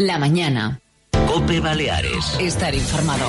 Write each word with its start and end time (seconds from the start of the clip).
La 0.00 0.16
mañana. 0.16 0.80
Cope 1.26 1.58
Baleares. 1.58 2.38
Estar 2.38 2.72
informado. 2.72 3.26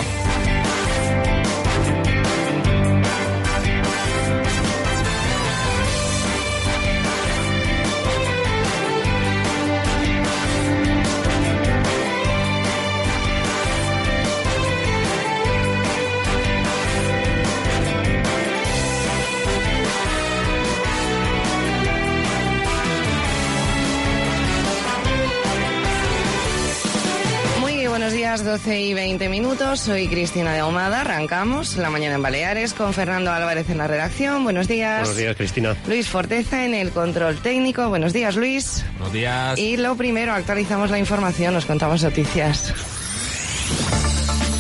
12 28.50 28.82
y 28.82 28.94
20 28.96 29.30
minutos. 29.30 29.80
Soy 29.80 30.08
Cristina 30.08 30.52
de 30.54 30.60
Ahumada. 30.60 31.02
Arrancamos 31.02 31.78
la 31.78 31.92
mañana 31.92 32.16
en 32.16 32.24
Baleares 32.24 32.74
con 32.74 32.96
Fernando 32.96 33.32
Álvarez 33.32 33.70
en 33.70 33.78
la 33.78 33.86
redacción. 33.86 34.44
Buenos 34.44 34.68
días. 34.68 35.02
Buenos 35.02 35.18
días, 35.18 35.36
Cristina. 35.36 35.76
Luis 35.88 36.10
Forteza 36.10 36.66
en 36.66 36.74
el 36.74 36.90
control 36.90 37.38
técnico. 37.44 37.88
Buenos 37.90 38.12
días, 38.12 38.36
Luis. 38.36 38.84
Buenos 38.94 39.14
días. 39.14 39.60
Y 39.60 39.78
lo 39.78 39.96
primero, 39.96 40.34
actualizamos 40.34 40.90
la 40.90 40.98
información, 40.98 41.54
nos 41.54 41.68
contamos 41.68 42.02
noticias. 42.02 42.74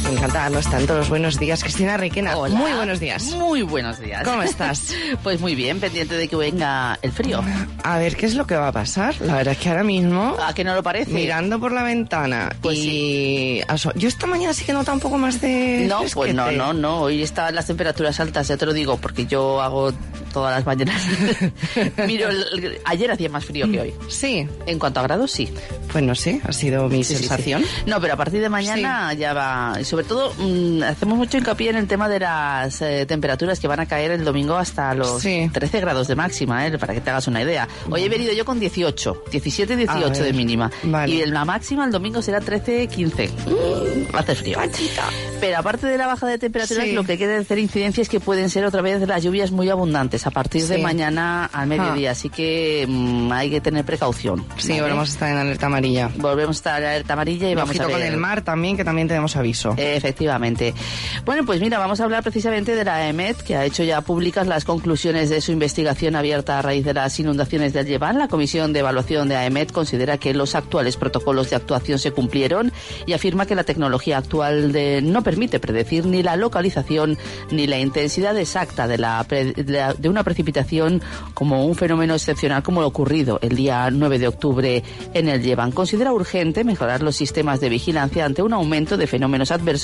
Me 0.09 0.16
encanta 0.16 0.40
darnos 0.40 0.68
tanto 0.70 0.95
los 0.98 1.08
buenos 1.08 1.40
días. 1.40 1.62
Cristina 1.62 1.95
Requena, 1.95 2.36
Hola. 2.36 2.55
muy 2.55 2.72
buenos 2.73 3.00
días. 3.00 3.26
Muy 3.36 3.62
buenos 3.62 4.00
días. 4.00 4.23
¿Cómo 4.23 4.41
estás? 4.41 4.94
Pues 5.23 5.40
muy 5.41 5.54
bien, 5.54 5.80
pendiente 5.80 6.16
de 6.16 6.27
que 6.27 6.36
venga 6.36 6.98
el 7.02 7.12
frío. 7.12 7.44
A 7.84 7.98
ver, 8.00 8.16
¿qué 8.16 8.26
es 8.26 8.36
lo 8.36 8.48
que 8.48 8.55
va 8.55 8.70
a 8.70 8.72
pasar? 8.72 9.16
La 9.22 9.36
verdad 9.36 9.53
es 9.53 9.59
que 9.59 9.70
ahora 9.70 9.84
mismo... 9.84 10.36
¿A 10.44 10.53
que 10.53 10.64
no 10.64 10.73
lo 10.76 10.81
parece? 10.81 11.12
Mirando 11.12 11.59
por 11.59 11.72
la 11.73 11.84
ventana 11.84 12.50
Pues 12.62 12.77
y 12.80 13.62
aso- 13.67 13.91
yo 13.95 14.08
esta 14.08 14.26
mañana 14.27 14.53
sí 14.53 14.64
que 14.66 14.72
nota 14.73 14.94
un 14.94 15.00
poco 15.00 15.17
más 15.17 15.41
de 15.41 15.86
No, 15.90 16.00
pues 16.00 16.16
no, 16.33 16.44
fresquete. 16.45 16.58
no, 16.58 16.73
no. 16.73 17.02
Hoy 17.02 17.22
están 17.22 17.53
las 17.53 17.67
temperaturas 17.67 18.20
altas, 18.20 18.48
ya 18.48 18.58
te 18.58 18.66
lo 18.66 18.73
digo, 18.73 18.98
porque 18.98 19.26
yo 19.26 19.61
hago 19.61 19.92
todas 20.33 20.55
las 20.55 20.66
mañanas. 20.66 21.02
Miro, 22.08 22.30
el- 22.30 22.80
ayer 22.86 23.11
hacía 23.11 23.30
más 23.30 23.45
frío 23.45 23.70
que 23.70 23.80
hoy. 23.81 23.94
Sí, 24.09 24.48
En 24.66 24.80
cuanto 24.80 25.00
a 25.02 25.03
grados, 25.03 25.31
sí. 25.31 25.50
pues 25.92 26.03
no 26.03 26.16
sé, 26.16 26.42
ha 26.48 26.53
sido 26.53 26.88
mi 26.88 27.03
Sí, 27.03 27.16
sí, 27.16 27.23
sí. 27.23 27.28
sensación. 27.28 27.64
No, 27.86 28.00
pero 28.00 28.14
a 28.14 28.17
partir 28.17 28.42
de 28.42 28.50
mañana 28.50 29.14
ya 29.14 29.33
va. 29.33 29.78
Y 29.80 29.83
sobre 30.00 30.08
todo, 30.08 30.33
mm, 30.38 30.83
hacemos 30.83 31.17
mucho 31.17 31.38
hincapié 31.38 31.72
en 31.72 31.75
el 31.75 31.86
tema 31.88 32.08
de 32.08 32.19
las 32.22 32.81
eh, 32.81 33.05
temperaturas 33.05 33.59
que 33.59 33.67
van 33.67 33.81
a 33.81 33.86
caer 33.86 34.11
el 34.11 34.23
domingo 34.23 34.55
hasta 34.55 34.94
los 34.94 35.22
Sí. 35.22 35.50
13 35.52 35.81
grados 35.81 36.08
de 36.08 36.16
máxima, 36.16 36.66
¿eh? 36.66 36.78
para 36.78 36.94
que 36.94 37.02
te 37.02 37.09
hagas 37.09 37.28
una 37.28 37.42
idea. 37.42 37.67
Hoy 37.89 38.03
he 38.03 38.08
venido 38.09 38.31
yo 38.31 38.45
con 38.45 38.61
18, 38.61 39.23
17, 39.30 39.75
18 39.75 40.05
A 40.05 40.09
ver, 40.09 40.23
de 40.23 40.31
mínima. 40.33 40.72
vale. 40.83 41.14
Y 41.14 41.25
la 41.25 41.44
máxima 41.44 41.83
el 41.83 41.92
domingo 41.92 42.22
será 42.22 42.39
13, 42.39 42.88
15. 42.88 43.27
Mm, 43.27 44.16
hace 44.16 44.36
frío. 44.36 44.58
Pero 45.42 45.58
aparte 45.58 45.88
de 45.88 45.97
la 45.97 46.08
baja 46.08 46.27
de 46.27 46.38
temperaturas, 46.38 46.86
Sí. 46.86 46.94
lo 46.94 47.03
que 47.03 47.14
hay 47.14 47.17
que 47.17 47.36
hacer 47.36 47.59
incidencia 47.59 48.02
es 48.02 48.08
que 48.08 48.22
pueden 48.22 48.50
ser 48.50 48.64
otra 48.66 48.81
vez 48.81 49.05
las 49.05 49.22
lluvias 49.22 49.52
muy 49.52 49.70
abundantes 49.70 50.25
a 50.27 50.31
partir 50.31 50.66
de 50.66 50.77
mañana 50.77 51.45
al 51.52 51.67
mediodía. 51.67 52.11
Así 52.11 52.30
que 52.30 52.86
mm, 52.88 53.31
hay 53.33 53.50
que 53.50 53.59
tener 53.59 53.83
precaución. 53.83 54.45
Sí, 54.58 54.70
¿vale? 54.70 54.81
volvemos 54.83 55.09
a 55.09 55.11
estar 55.11 55.30
en 55.31 55.38
alerta 55.38 55.66
amarilla. 55.66 56.09
Volvemos 56.16 56.55
a 56.55 56.59
estar 56.59 56.81
en 56.83 56.88
alerta 56.89 57.14
amarilla 57.14 57.50
y 57.50 57.55
vamos 57.55 57.77
a 57.77 57.83
ver. 57.86 57.92
con 57.92 58.02
el 58.02 58.16
mar 58.17 58.42
también, 58.44 58.77
que 58.77 58.86
también 58.86 59.08
tenemos 59.09 59.36
aviso. 59.36 59.75
Efectivamente. 59.95 60.73
Bueno, 61.26 61.45
pues 61.45 61.62
mira, 61.62 61.80
vamos 61.80 62.00
a 62.00 62.04
hablar 62.04 62.23
precisamente 62.23 62.76
de 62.76 62.84
la 62.84 63.08
EMET, 63.08 63.38
que 63.42 63.56
ha 63.56 63.66
hecho 63.66 63.84
ya 63.84 64.02
públicas 64.02 64.48
las 64.48 64.66
conclusiones 64.66 65.30
de 65.30 65.42
su 65.42 65.52
investigación 65.52 66.16
abierta 66.16 66.59
a 66.59 66.62
raíz 66.62 66.86
de 66.86 66.94
las 66.94 67.20
inundaciones 67.20 67.73
del 67.73 67.86
Lleván. 67.86 68.17
La 68.17 68.28
Comisión 68.28 68.73
de 68.73 68.80
Evaluación 68.80 69.30
de 69.30 69.36
AEMET 69.36 69.72
considera 69.72 70.17
que 70.17 70.34
los 70.34 70.56
actuales 70.56 70.98
protocolos 70.98 71.50
de 71.50 71.56
actuación 71.56 72.00
se 72.00 72.12
cumplieron 72.12 72.72
y 73.06 73.14
afirma 73.14 73.45
que 73.45 73.56
la 73.56 73.64
tecnología 73.64 74.17
actual 74.17 74.73
no 75.04 75.23
permite 75.23 75.60
predecir 75.60 76.06
ni 76.06 76.23
la 76.23 76.36
localización 76.36 77.17
ni 77.52 77.67
la 77.67 77.80
intensidad 77.80 78.38
exacta 78.38 78.88
de, 78.88 78.98
de 79.98 80.10
una 80.10 80.23
precipitación 80.23 81.02
como 81.33 81.66
un 81.66 81.76
fenómeno 81.76 82.14
excepcional 82.14 82.64
como 82.64 82.82
lo 82.82 82.88
ocurrido 82.88 83.39
el 83.42 83.55
día 83.55 83.89
9 83.92 84.20
de 84.20 84.28
octubre 84.28 84.83
en 85.14 85.30
el 85.30 85.42
Lleván. 85.42 85.72
Considera 85.72 86.14
urgente 86.14 86.64
mejorar 86.64 87.02
los 87.02 87.16
sistemas 87.16 87.60
de 87.60 87.70
vigilancia 87.70 88.26
ante 88.26 88.42
un 88.42 88.54
aumento 88.54 88.98
de 88.98 89.08
fenómenos 89.08 89.52
adversos 89.52 89.79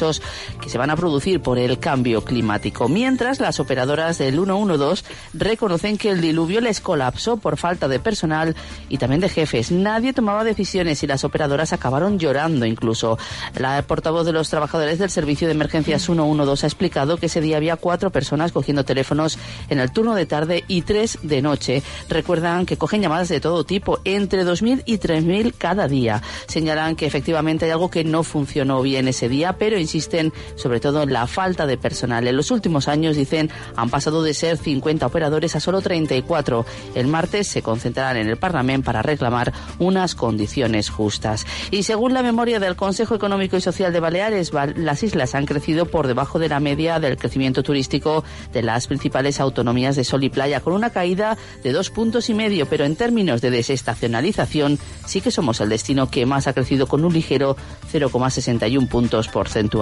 que 0.62 0.70
se 0.70 0.78
van 0.78 0.90
a 0.90 0.96
producir 0.96 1.42
por 1.42 1.58
el 1.58 1.80
cambio 1.80 2.24
climático. 2.24 2.90
Mientras, 2.90 3.40
las 3.40 3.60
operadoras 3.60 4.18
del 4.18 4.36
112 4.36 5.04
reconocen 5.34 5.98
que 5.98 6.10
el 6.10 6.22
diluvio 6.22 6.62
les 6.62 6.82
colapsó 6.82 7.38
por 7.38 7.58
falta 7.58 7.88
de 7.88 8.00
personal 8.00 8.56
y 8.90 8.98
también 8.98 9.22
de 9.22 9.30
jefes. 9.30 9.72
Nadie 9.72 10.14
tomaba 10.14 10.44
decisiones 10.44 11.02
y 11.04 11.08
las 11.08 11.24
operadoras 11.24 11.74
acabaron 11.74 12.20
llorando 12.20 12.66
incluso. 12.66 13.18
La 13.56 13.82
portavoz 13.84 14.26
de 14.26 14.34
los 14.34 14.50
trabajadores 14.50 15.00
del 15.00 15.10
servicio 15.10 15.48
de 15.48 15.54
emergencias 15.54 16.04
112 16.04 16.66
ha 16.66 16.68
explicado 16.68 17.18
que 17.18 17.28
ese 17.28 17.42
día 17.42 17.58
había 17.58 17.76
cuatro 17.76 18.12
personas 18.12 18.52
cogiendo 18.52 18.86
teléfonos 18.86 19.38
en 19.70 19.80
el 19.80 19.92
turno 19.92 20.16
de 20.16 20.26
tarde 20.26 20.64
y 20.68 20.82
tres 20.82 21.20
de 21.24 21.42
noche. 21.42 21.84
Recuerdan 22.10 22.66
que 22.66 22.78
cogen 22.78 23.02
llamadas 23.02 23.30
de 23.30 23.40
todo 23.40 23.64
tipo, 23.64 24.00
entre 24.04 24.46
2.000 24.46 24.84
y 24.86 24.98
3.000 24.98 25.54
cada 25.58 25.88
día. 25.88 26.22
Señalan 26.48 26.96
que 26.96 27.06
efectivamente 27.06 27.66
hay 27.66 27.72
algo 27.72 27.90
que 27.90 28.04
no 28.04 28.24
funcionó 28.24 28.82
bien 28.82 29.08
ese 29.08 29.30
día, 29.30 29.58
pero 29.58 29.78
insisten 29.86 30.34
sobre 30.56 30.80
todo 30.80 31.04
en 31.04 31.14
la 31.14 31.28
falta 31.28 31.66
de 31.66 31.78
personal. 31.78 32.28
En 32.28 32.36
los 32.36 32.52
últimos 32.52 32.88
años, 32.88 33.16
dicen, 33.16 33.50
han 33.76 33.90
pasado 33.90 34.24
de 34.24 34.34
ser 34.34 34.58
50 34.58 35.06
operadores 35.06 35.56
a 35.56 35.60
solo 35.60 35.82
34. 35.82 36.66
El 36.96 37.08
martes 37.08 37.48
se 37.48 37.62
concentrarán 37.62 38.18
en 38.18 38.28
el 38.28 38.38
Parlamento 38.38 38.86
para 38.86 39.02
reclamar 39.02 39.54
unas 39.80 40.16
condiciones 40.16 40.90
justas. 40.90 41.46
Y 41.72 41.84
según 41.84 42.14
la 42.14 42.24
memoria 42.24 42.60
del 42.60 42.76
Consejo 42.76 43.16
Económico 43.16 43.58
y 43.58 43.62
Social 43.62 43.94
de 43.94 44.00
Baleares, 44.00 44.52
las 44.76 45.04
islas 45.04 45.36
han 45.36 45.46
crecido 45.46 45.86
por 45.86 46.08
debajo 46.08 46.40
de 46.40 46.50
la 46.50 46.60
media 46.60 47.00
del 47.00 47.18
crecimiento 47.18 47.64
turístico 47.64 48.24
de 48.54 48.64
las 48.64 48.88
principales 48.88 49.40
autonomías 49.40 49.96
de 49.96 50.04
sol 50.04 50.24
y 50.24 50.30
playa, 50.30 50.62
con 50.62 50.74
una 50.74 50.90
caída 50.90 51.38
de 51.64 51.72
dos 51.72 51.90
puntos 51.90 52.30
y 52.30 52.34
medio, 52.34 52.66
pero 52.66 52.86
en 52.86 52.96
términos 52.96 53.42
de 53.42 53.52
desestacionalización 53.52 54.80
sí 55.06 55.22
que 55.22 55.32
somos 55.32 55.62
el 55.62 55.70
destino 55.70 56.10
que 56.10 56.26
más 56.26 56.48
ha 56.48 56.54
crecido 56.54 56.88
con 56.88 57.06
un 57.06 57.14
ligero 57.14 57.56
0,61 57.92 58.88
puntos 58.88 59.28
porcentuales. 59.28 59.75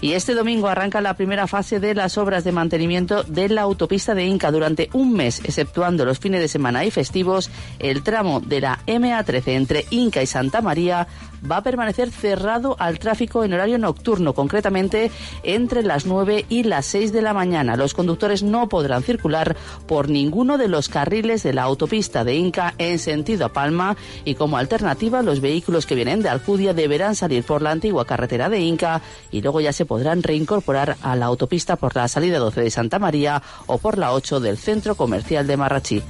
Y 0.00 0.12
este 0.12 0.34
domingo 0.34 0.68
arranca 0.68 1.00
la 1.00 1.14
primera 1.14 1.46
fase 1.46 1.80
de 1.80 1.94
las 1.94 2.18
obras 2.18 2.44
de 2.44 2.52
mantenimiento 2.52 3.22
de 3.24 3.48
la 3.48 3.62
autopista 3.62 4.14
de 4.14 4.24
Inca 4.24 4.50
durante 4.50 4.90
un 4.92 5.12
mes, 5.12 5.40
exceptuando 5.44 6.04
los 6.04 6.18
fines 6.18 6.40
de 6.40 6.48
semana 6.48 6.84
y 6.84 6.90
festivos, 6.90 7.50
el 7.78 8.02
tramo 8.02 8.40
de 8.40 8.60
la 8.60 8.78
MA13 8.86 9.48
entre 9.48 9.86
Inca 9.90 10.22
y 10.22 10.26
Santa 10.26 10.60
María 10.60 11.08
va 11.50 11.58
a 11.58 11.62
permanecer 11.62 12.10
cerrado 12.10 12.76
al 12.78 12.98
tráfico 12.98 13.44
en 13.44 13.52
horario 13.52 13.78
nocturno, 13.78 14.34
concretamente 14.34 15.10
entre 15.42 15.82
las 15.82 16.06
9 16.06 16.46
y 16.48 16.64
las 16.64 16.86
6 16.86 17.12
de 17.12 17.22
la 17.22 17.34
mañana. 17.34 17.76
Los 17.76 17.94
conductores 17.94 18.42
no 18.42 18.68
podrán 18.68 19.02
circular 19.02 19.56
por 19.86 20.08
ninguno 20.08 20.58
de 20.58 20.68
los 20.68 20.88
carriles 20.88 21.42
de 21.42 21.52
la 21.52 21.62
autopista 21.62 22.24
de 22.24 22.34
Inca 22.36 22.74
en 22.78 22.98
sentido 22.98 23.46
a 23.46 23.52
Palma 23.52 23.96
y 24.24 24.34
como 24.34 24.56
alternativa 24.56 25.22
los 25.22 25.40
vehículos 25.40 25.86
que 25.86 25.94
vienen 25.94 26.22
de 26.22 26.28
Alcudia 26.28 26.74
deberán 26.74 27.14
salir 27.14 27.44
por 27.44 27.62
la 27.62 27.70
antigua 27.70 28.04
carretera 28.04 28.48
de 28.48 28.60
Inca 28.60 29.00
y 29.30 29.42
luego 29.42 29.60
ya 29.60 29.72
se 29.72 29.86
podrán 29.86 30.22
reincorporar 30.22 30.96
a 31.02 31.16
la 31.16 31.26
autopista 31.26 31.76
por 31.76 31.94
la 31.96 32.08
salida 32.08 32.38
12 32.38 32.62
de 32.62 32.70
Santa 32.70 32.98
María 32.98 33.42
o 33.66 33.78
por 33.78 33.98
la 33.98 34.12
8 34.12 34.40
del 34.40 34.58
centro 34.58 34.94
comercial 34.94 35.46
de 35.46 35.56
Marrachí. 35.56 36.02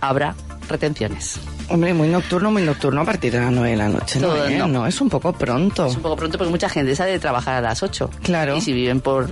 Habrá 0.00 0.34
retenciones. 0.68 1.57
Hombre, 1.70 1.92
muy 1.94 2.08
nocturno, 2.08 2.50
muy 2.50 2.62
nocturno 2.62 3.02
a 3.02 3.04
partir 3.04 3.32
de 3.32 3.40
las 3.40 3.52
9 3.52 3.70
de 3.70 3.76
la 3.76 3.88
noche, 3.88 4.18
¿no? 4.20 4.28
Todo, 4.28 4.46
eh? 4.48 4.56
no. 4.56 4.68
No, 4.68 4.86
es 4.86 5.00
un 5.00 5.10
poco 5.10 5.32
pronto. 5.32 5.86
Es 5.86 5.96
un 5.96 6.02
poco 6.02 6.16
pronto 6.16 6.38
porque 6.38 6.50
mucha 6.50 6.68
gente 6.68 6.94
sale 6.96 7.12
de 7.12 7.18
trabajar 7.18 7.56
a 7.56 7.60
las 7.60 7.82
8. 7.82 8.10
Claro. 8.22 8.56
Y 8.56 8.60
si 8.62 8.72
viven 8.72 9.00
por. 9.00 9.28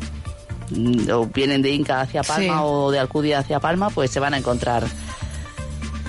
mm, 0.70 1.10
o 1.12 1.26
vienen 1.26 1.62
de 1.62 1.70
Inca 1.70 2.02
hacia 2.02 2.22
Palma 2.22 2.44
Sí. 2.58 2.60
o 2.62 2.90
de 2.90 2.98
Alcudia 2.98 3.38
hacia 3.38 3.58
Palma, 3.60 3.88
pues 3.90 4.10
se 4.10 4.20
van 4.20 4.34
a 4.34 4.38
encontrar 4.38 4.84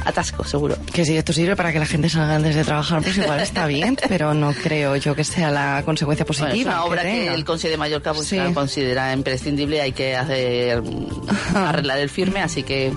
atasco, 0.05 0.43
seguro. 0.45 0.75
Que 0.93 1.03
si 1.05 1.17
esto 1.17 1.33
sirve 1.33 1.55
para 1.57 1.73
que 1.73 1.79
la 1.79 1.85
gente 1.85 2.07
salga 2.09 2.35
antes 2.35 2.55
de 2.55 2.63
trabajar, 2.63 3.01
pues 3.01 3.17
igual 3.17 3.39
está 3.41 3.65
bien, 3.67 3.97
pero 4.07 4.33
no 4.33 4.53
creo 4.53 4.95
yo 4.95 5.15
que 5.15 5.23
sea 5.25 5.51
la 5.51 5.81
consecuencia 5.83 6.25
Bueno, 6.25 6.45
positiva. 6.45 6.71
es 6.71 6.77
una 6.77 6.85
obra 6.85 7.01
que, 7.03 7.27
el 7.33 7.44
Consejo 7.44 7.71
de 7.71 7.77
Mallorca 7.77 8.13
pues, 8.13 8.27
Sí. 8.27 8.38
considera 8.53 9.12
imprescindible, 9.13 9.81
hay 9.81 9.91
que 9.91 10.15
hacer 10.15 10.81
arreglar 11.56 12.00
el 12.00 12.09
firme, 12.09 12.41
así 12.41 12.63
que. 12.63 12.94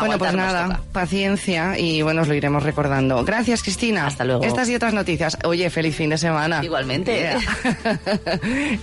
Bueno, 0.00 0.18
pues 0.18 0.34
nada, 0.34 0.80
paciencia 0.92 1.78
y 1.78 2.02
bueno, 2.02 2.22
os 2.22 2.28
lo 2.28 2.34
iremos 2.34 2.62
recordando. 2.62 3.24
Gracias, 3.24 3.62
Cristina. 3.62 4.06
Hasta 4.06 4.24
luego. 4.24 4.44
Estas 4.44 4.68
y 4.68 4.74
otras 4.74 4.94
noticias. 4.94 5.38
Oye, 5.44 5.70
feliz 5.70 5.96
fin 5.96 6.10
de 6.10 6.18
semana. 6.18 6.60
Igualmente. 6.62 7.18
Yeah. 7.18 8.00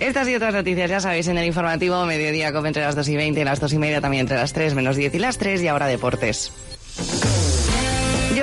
Estas 0.00 0.28
y 0.28 0.34
otras 0.34 0.54
noticias 0.54 0.90
ya 0.90 1.00
sabéis 1.00 1.28
en 1.28 1.38
el 1.38 1.46
informativo 1.46 2.04
mediodía 2.06 2.52
como 2.52 2.66
entre 2.66 2.82
las 2.82 2.94
2 2.94 3.08
y 3.08 3.16
20 3.16 3.40
y 3.40 3.44
las 3.44 3.60
2 3.60 3.72
y 3.72 3.78
media 3.78 4.00
también 4.00 4.22
entre 4.22 4.36
las 4.36 4.52
3 4.52 4.74
menos 4.74 4.96
10 4.96 5.14
y 5.14 5.18
las 5.18 5.38
3 5.38 5.62
y 5.62 5.68
ahora 5.68 5.86
deportes. 5.86 6.52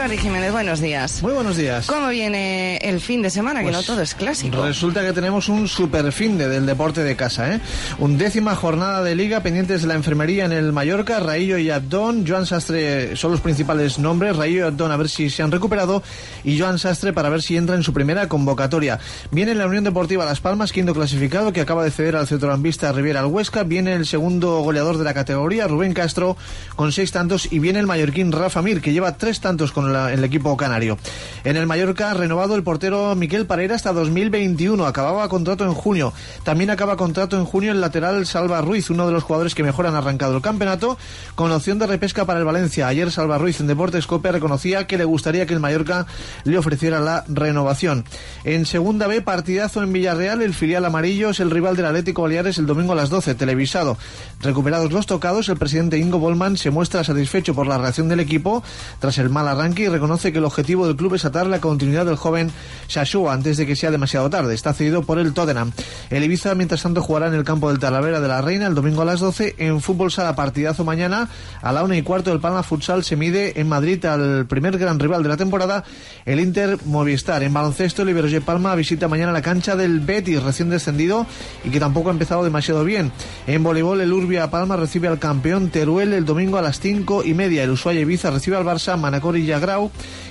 Jordi 0.02 0.18
Jiménez, 0.18 0.52
buenos 0.52 0.80
días. 0.80 1.22
Muy 1.22 1.32
buenos 1.32 1.58
días. 1.58 1.86
¿Cómo 1.86 2.08
viene 2.08 2.78
el 2.78 3.00
fin 3.00 3.22
de 3.22 3.30
semana? 3.30 3.60
que 3.60 3.66
Pues 3.66 3.76
no 3.76 3.84
todo 3.84 4.02
es 4.02 4.16
clásico. 4.16 4.66
Resulta 4.66 5.06
que 5.06 5.14
tenemos 5.14 5.48
un 5.48 5.68
super 5.68 6.12
fin 6.12 6.40
de 6.40 6.50
del 6.50 6.66
deporte 6.66 7.04
de 7.04 7.16
casa, 7.16 7.54
¿eh? 7.54 7.60
Undécima 8.00 8.56
jornada 8.56 9.04
de 9.04 9.14
liga 9.14 9.42
pendientes 9.42 9.84
de 9.84 9.88
la 9.88 9.94
enfermería 9.94 10.46
en 10.46 10.54
el 10.54 10.74
Mallorca, 10.74 11.20
Raillo 11.20 11.60
y 11.60 11.70
Abdón. 11.70 12.26
Joan 12.28 12.48
Sastre 12.48 13.16
son 13.16 13.30
los 13.30 13.42
principales 13.42 14.00
nombres. 14.00 14.36
Raillo 14.36 14.62
y 14.62 14.64
Abdón 14.64 14.92
a 14.92 14.98
ver 14.98 15.08
si 15.08 15.30
se 15.30 15.44
han 15.44 15.52
recuperado 15.52 16.02
y 16.44 16.60
Joan 16.60 16.80
Sastre 16.80 17.14
para 17.14 17.30
ver 17.30 17.44
si 17.44 17.56
entra 17.56 17.76
en 17.76 17.84
su 17.84 17.94
primera 17.94 18.28
convocatoria. 18.28 18.98
Viene 19.30 19.54
la 19.54 19.68
Unión 19.68 19.84
Deportiva 19.84 20.26
Las 20.26 20.40
Palmas, 20.40 20.72
quinto 20.72 20.96
clasificado, 20.96 21.54
que 21.54 21.62
acaba 21.62 21.84
de 21.84 21.92
ceder 21.92 22.16
al 22.16 22.26
centrocampista 22.26 22.92
Riviera 22.92 23.20
al 23.20 23.28
Huesca. 23.28 23.62
Viene 23.62 23.94
el 23.94 24.08
segundo 24.08 24.62
goleador 24.62 24.98
de 24.98 25.04
la 25.04 25.14
categoría, 25.14 25.68
Rubén 25.68 25.94
Castro, 25.94 26.38
con 26.76 26.92
seis 26.92 27.12
tantos. 27.12 27.54
Y 27.54 27.60
viene 27.60 27.78
el 27.78 27.86
mallorquín 27.86 28.32
Rafa 28.32 28.64
Mir, 28.64 28.82
que 28.82 28.94
lleva 28.94 29.16
tres 29.16 29.40
tantos 29.42 29.72
con 29.72 29.91
el 29.96 30.24
equipo 30.24 30.56
canario. 30.58 30.98
En 31.44 31.58
el 31.58 31.66
Mallorca, 31.66 32.14
renovado 32.14 32.56
el 32.56 32.64
portero 32.64 33.16
Miquel 33.16 33.46
Pareira 33.46 33.76
hasta 33.76 33.94
2021. 33.94 34.86
Acababa 34.86 35.28
contrato 35.28 35.66
en 35.66 35.74
junio. 35.74 36.14
También 36.44 36.70
acaba 36.70 36.98
contrato 36.98 37.38
en 37.38 37.46
junio 37.46 37.72
el 37.72 37.82
lateral 37.82 38.26
Salva 38.26 38.62
Ruiz, 38.62 38.90
uno 38.90 39.08
de 39.08 39.14
los 39.14 39.24
jugadores 39.24 39.56
que 39.56 39.64
mejor 39.64 39.88
han 39.88 39.96
arrancado 39.96 40.36
el 40.36 40.42
campeonato, 40.42 40.98
con 41.36 41.52
opción 41.52 41.80
de 41.80 41.88
repesca 41.88 42.26
para 42.26 42.40
el 42.40 42.46
Valencia. 42.46 42.88
Ayer 42.88 43.12
Salva 43.12 43.38
Ruiz 43.38 43.60
en 43.60 43.68
Deportes 43.68 44.08
Cope 44.08 44.32
reconocía 44.32 44.86
que 44.86 44.98
le 44.98 45.06
gustaría 45.06 45.46
que 45.46 45.54
el 45.54 45.60
Mallorca 45.60 46.06
le 46.44 46.58
ofreciera 46.58 47.00
la 47.00 47.24
renovación. 47.28 48.06
En 48.44 48.66
segunda 48.66 49.08
B, 49.08 49.22
partidazo 49.22 49.82
en 49.82 49.94
Villarreal, 49.94 50.42
el 50.42 50.54
filial 50.54 50.86
amarillo 50.86 51.32
es 51.32 51.40
el 51.40 51.52
rival 51.52 51.76
del 51.76 51.86
Atlético 51.86 52.22
Baleares 52.22 52.58
el 52.58 52.66
domingo 52.66 52.94
a 52.94 52.96
las 52.96 53.10
12, 53.10 53.36
televisado. 53.36 53.98
Recuperados 54.42 54.92
los 54.92 55.06
tocados, 55.06 55.50
el 55.50 55.58
presidente 55.58 55.98
Ingo 55.98 56.20
Bollman 56.20 56.58
se 56.58 56.72
muestra 56.72 57.04
satisfecho 57.04 57.54
por 57.54 57.68
la 57.68 57.78
reacción 57.78 58.10
del 58.10 58.20
equipo 58.20 58.64
tras 59.00 59.18
el 59.18 59.30
mal 59.30 59.48
arranque 59.48 59.81
y 59.84 59.88
reconoce 59.90 60.32
que 60.32 60.38
el 60.38 60.46
objetivo 60.46 60.88
del 60.88 60.96
club 60.96 61.16
es 61.16 61.26
atar 61.26 61.48
la 61.48 61.60
continuidad 61.60 62.06
del 62.06 62.16
joven 62.16 62.52
Shashua 62.88 63.34
antes 63.34 63.58
de 63.58 63.66
que 63.66 63.76
sea 63.76 63.92
demasiado 63.92 64.30
tarde. 64.30 64.54
Está 64.54 64.74
cedido 64.74 65.04
por 65.04 65.20
el 65.20 65.34
Tottenham. 65.34 65.72
El 66.10 66.24
Ibiza, 66.24 66.56
mientras 66.56 66.84
tanto, 66.84 67.02
jugará 67.02 67.28
en 67.28 67.34
el 67.34 67.44
campo 67.44 67.70
del 67.70 67.80
Talavera 67.80 68.20
de 68.20 68.28
la 68.28 68.42
Reina 68.42 68.68
el 68.68 68.76
domingo 68.76 69.02
a 69.02 69.06
las 69.06 69.20
12. 69.20 69.56
En 69.58 69.82
fútbol 69.82 70.12
sala, 70.12 70.36
partidazo 70.36 70.84
mañana. 70.84 71.30
A 71.62 71.72
la 71.72 71.84
una 71.84 71.98
y 71.98 72.02
cuarto, 72.02 72.32
el 72.32 72.40
Palma 72.40 72.64
Futsal 72.64 73.04
se 73.04 73.16
mide 73.16 73.60
en 73.60 73.68
Madrid 73.70 74.04
al 74.06 74.46
primer 74.46 74.78
gran 74.78 75.00
rival 75.00 75.24
de 75.24 75.30
la 75.30 75.38
temporada, 75.38 75.84
el 76.26 76.40
Inter 76.40 76.78
Movistar. 76.86 77.44
En 77.44 77.54
baloncesto, 77.54 78.02
el 78.04 78.10
Iberostar 78.10 78.42
Palma 78.42 78.76
visita 78.76 79.08
mañana 79.08 79.32
la 79.32 79.42
cancha 79.42 79.76
del 79.76 80.00
Betis, 80.00 80.42
recién 80.42 80.70
descendido 80.70 81.26
y 81.64 81.70
que 81.70 81.80
tampoco 81.80 82.10
ha 82.10 82.14
empezado 82.14 82.44
demasiado 82.44 82.84
bien. 82.84 83.12
En 83.48 83.64
voleibol, 83.64 84.02
el 84.02 84.14
Urbia 84.14 84.50
Palma 84.50 84.78
recibe 84.78 85.08
al 85.08 85.20
campeón 85.20 85.70
Teruel 85.70 86.14
el 86.14 86.26
domingo 86.26 86.58
a 86.58 86.62
las 86.62 86.80
cinco 86.80 87.24
y 87.24 87.34
media. 87.34 87.64
El 87.64 87.72
Ushuaia 87.72 88.02
Ibiza 88.02 88.32
recibe 88.32 88.58
al 88.58 88.66
Barça, 88.66 88.98
Manacor 88.98 89.38
y 89.38 89.46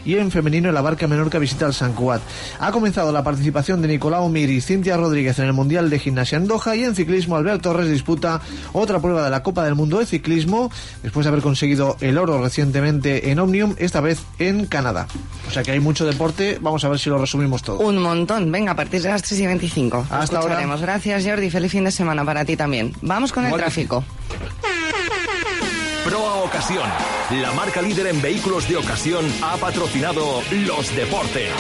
Y 0.05 0.17
en 0.17 0.31
femenino, 0.31 0.73
la 0.73 0.81
Barca 0.81 1.07
Menorca 1.07 1.39
visita 1.39 1.67
al 1.67 1.75
San 1.75 1.93
Cuat. 1.93 2.23
Ha 2.59 2.73
comenzado 2.73 3.13
la 3.13 3.23
participación 3.23 3.83
de 3.83 3.89
Nicolau 3.89 4.29
Mir 4.29 4.49
y 4.51 4.61
Cintia 4.61 4.97
Rodríguez 4.97 5.39
en 5.39 5.45
el 5.47 5.53
Mundial 5.53 5.91
de 5.91 5.99
Gimnasia 5.99 6.39
en 6.39 6.47
Doha 6.47 6.75
y 6.75 6.85
en 6.85 6.95
ciclismo 6.95 7.37
Albert 7.37 7.63
Torres 7.63 7.89
disputa 7.89 8.41
otra 8.73 8.99
prueba 9.01 9.25
de 9.25 9.31
la 9.31 9.43
Copa 9.43 9.65
del 9.65 9.75
Mundo 9.75 9.99
de 9.99 10.07
Ciclismo 10.07 10.71
después 11.03 11.25
de 11.25 11.29
haber 11.29 11.43
conseguido 11.43 11.97
el 12.01 12.17
oro 12.19 12.43
recientemente 12.43 13.31
en 13.31 13.39
Omnium, 13.39 13.75
esta 13.79 14.01
vez 14.01 14.23
en 14.39 14.67
Canadá. 14.67 15.07
O 15.49 15.53
sea 15.53 15.63
que 15.63 15.73
hay 15.73 15.81
mucho 15.81 16.07
deporte, 16.07 16.59
vamos 16.61 16.85
a 16.85 16.89
ver 16.89 16.99
si 16.99 17.11
lo 17.11 17.19
resumimos 17.19 17.63
todo. 17.63 17.79
Un 17.81 17.99
montón. 17.99 18.51
Venga, 18.51 18.73
a 18.73 18.77
partir 18.77 19.03
de 19.03 19.09
las 19.11 19.23
3 19.23 19.41
y 19.41 19.47
25. 19.47 20.07
Hasta 20.11 20.39
ahora. 20.39 20.61
Gracias, 20.81 21.25
Jordi. 21.25 21.51
Feliz 21.51 21.73
fin 21.73 21.85
de 21.85 21.91
semana 21.91 22.25
para 22.25 22.45
ti 22.45 22.57
también. 22.57 22.95
Vamos 23.03 23.33
con 23.33 23.45
el 23.45 23.49
Igual 23.49 23.63
tráfico. 23.63 24.05
Proa 26.11 26.43
Ocasión, 26.43 26.91
la 27.31 27.53
marca 27.53 27.81
líder 27.81 28.09
en 28.09 28.21
vehículos 28.21 28.69
de 28.69 28.77
ocasión, 28.77 29.25
ha 29.43 29.57
patrocinado 29.59 30.43
los 30.51 30.97
deportes. 30.97 31.53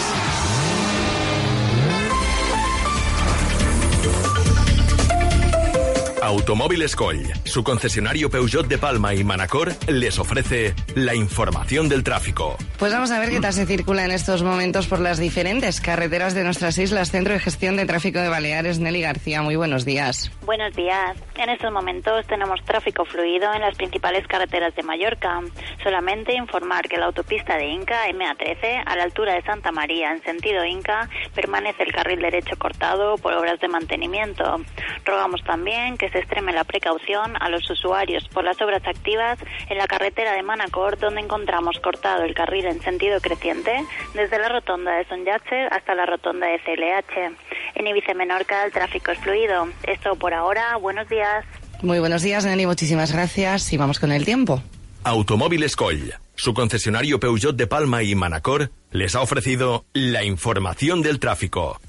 Automóviles 6.22 6.96
Coll, 6.96 7.22
su 7.44 7.64
concesionario 7.64 8.30
Peugeot 8.30 8.66
de 8.66 8.78
Palma 8.78 9.14
y 9.14 9.24
Manacor, 9.24 9.72
les 9.88 10.18
ofrece 10.18 10.74
la 10.94 11.14
información 11.14 11.88
del 11.88 12.04
tráfico. 12.04 12.56
Pues 12.78 12.92
vamos 12.92 13.10
a 13.10 13.18
ver 13.18 13.30
qué 13.30 13.40
tal 13.40 13.52
se 13.52 13.66
circula 13.66 14.04
en 14.04 14.10
estos 14.10 14.42
momentos 14.42 14.86
por 14.86 15.00
las 15.00 15.18
diferentes 15.18 15.80
carreteras 15.80 16.34
de 16.34 16.44
nuestras 16.44 16.76
islas. 16.78 17.10
Centro 17.10 17.32
de 17.32 17.40
Gestión 17.40 17.76
de 17.76 17.86
Tráfico 17.86 18.18
de 18.18 18.28
Baleares, 18.28 18.78
Nelly 18.78 19.00
García. 19.00 19.42
Muy 19.42 19.56
buenos 19.56 19.84
días. 19.84 20.30
Buenos 20.44 20.74
días. 20.74 21.16
En 21.36 21.48
estos 21.48 21.72
momentos 21.72 22.26
tenemos 22.26 22.62
tráfico 22.64 23.04
fluido 23.04 23.52
en 23.54 23.62
las 23.62 23.76
principales 23.76 24.26
carreteras 24.26 24.74
de 24.74 24.82
Mallorca. 24.82 25.40
Solamente 25.82 26.34
informar 26.34 26.88
que 26.88 26.98
la 26.98 27.06
autopista 27.06 27.56
de 27.56 27.66
Inca 27.66 28.06
MA13 28.08 28.82
a 28.84 28.96
la 28.96 29.04
altura 29.04 29.34
de 29.34 29.42
Santa 29.42 29.72
María 29.72 30.12
en 30.12 30.22
sentido 30.22 30.64
Inca 30.64 31.08
permanece 31.34 31.82
el 31.84 31.92
carril 31.92 32.20
derecho 32.20 32.56
cortado 32.58 33.16
por 33.16 33.32
obras 33.32 33.58
de 33.60 33.68
mantenimiento. 33.68 34.60
Rogamos 35.04 35.42
también 35.44 35.96
que 35.96 36.09
se 36.10 36.18
extreme 36.18 36.52
la 36.52 36.64
precaución 36.64 37.36
a 37.40 37.48
los 37.48 37.68
usuarios 37.70 38.28
por 38.28 38.44
las 38.44 38.60
obras 38.60 38.82
activas 38.86 39.38
en 39.68 39.78
la 39.78 39.86
carretera 39.86 40.32
de 40.32 40.42
Manacor 40.42 40.98
donde 40.98 41.20
encontramos 41.20 41.78
cortado 41.80 42.24
el 42.24 42.34
carril 42.34 42.66
en 42.66 42.80
sentido 42.82 43.20
creciente 43.20 43.84
desde 44.14 44.38
la 44.38 44.48
rotonda 44.48 44.96
de 44.96 45.04
Sonyache 45.06 45.66
hasta 45.70 45.94
la 45.94 46.06
rotonda 46.06 46.46
de 46.46 46.58
CLH. 46.58 47.36
En 47.76 47.86
Ibiza 47.86 48.14
Menorca 48.14 48.64
el 48.64 48.72
tráfico 48.72 49.12
es 49.12 49.18
fluido. 49.18 49.68
Esto 49.84 50.16
por 50.16 50.34
ahora. 50.34 50.76
Buenos 50.76 51.08
días. 51.08 51.44
Muy 51.82 51.98
buenos 51.98 52.22
días, 52.22 52.44
Nelly. 52.44 52.66
Muchísimas 52.66 53.12
gracias. 53.12 53.72
Y 53.72 53.76
vamos 53.76 53.98
con 53.98 54.12
el 54.12 54.24
tiempo. 54.24 54.62
Automóviles 55.02 55.76
Coll, 55.76 56.14
su 56.34 56.52
concesionario 56.52 57.18
Peugeot 57.18 57.56
de 57.56 57.66
Palma 57.66 58.02
y 58.02 58.14
Manacor, 58.14 58.70
les 58.90 59.14
ha 59.14 59.22
ofrecido 59.22 59.86
la 59.94 60.24
información 60.24 61.00
del 61.00 61.18
tráfico. 61.18 61.80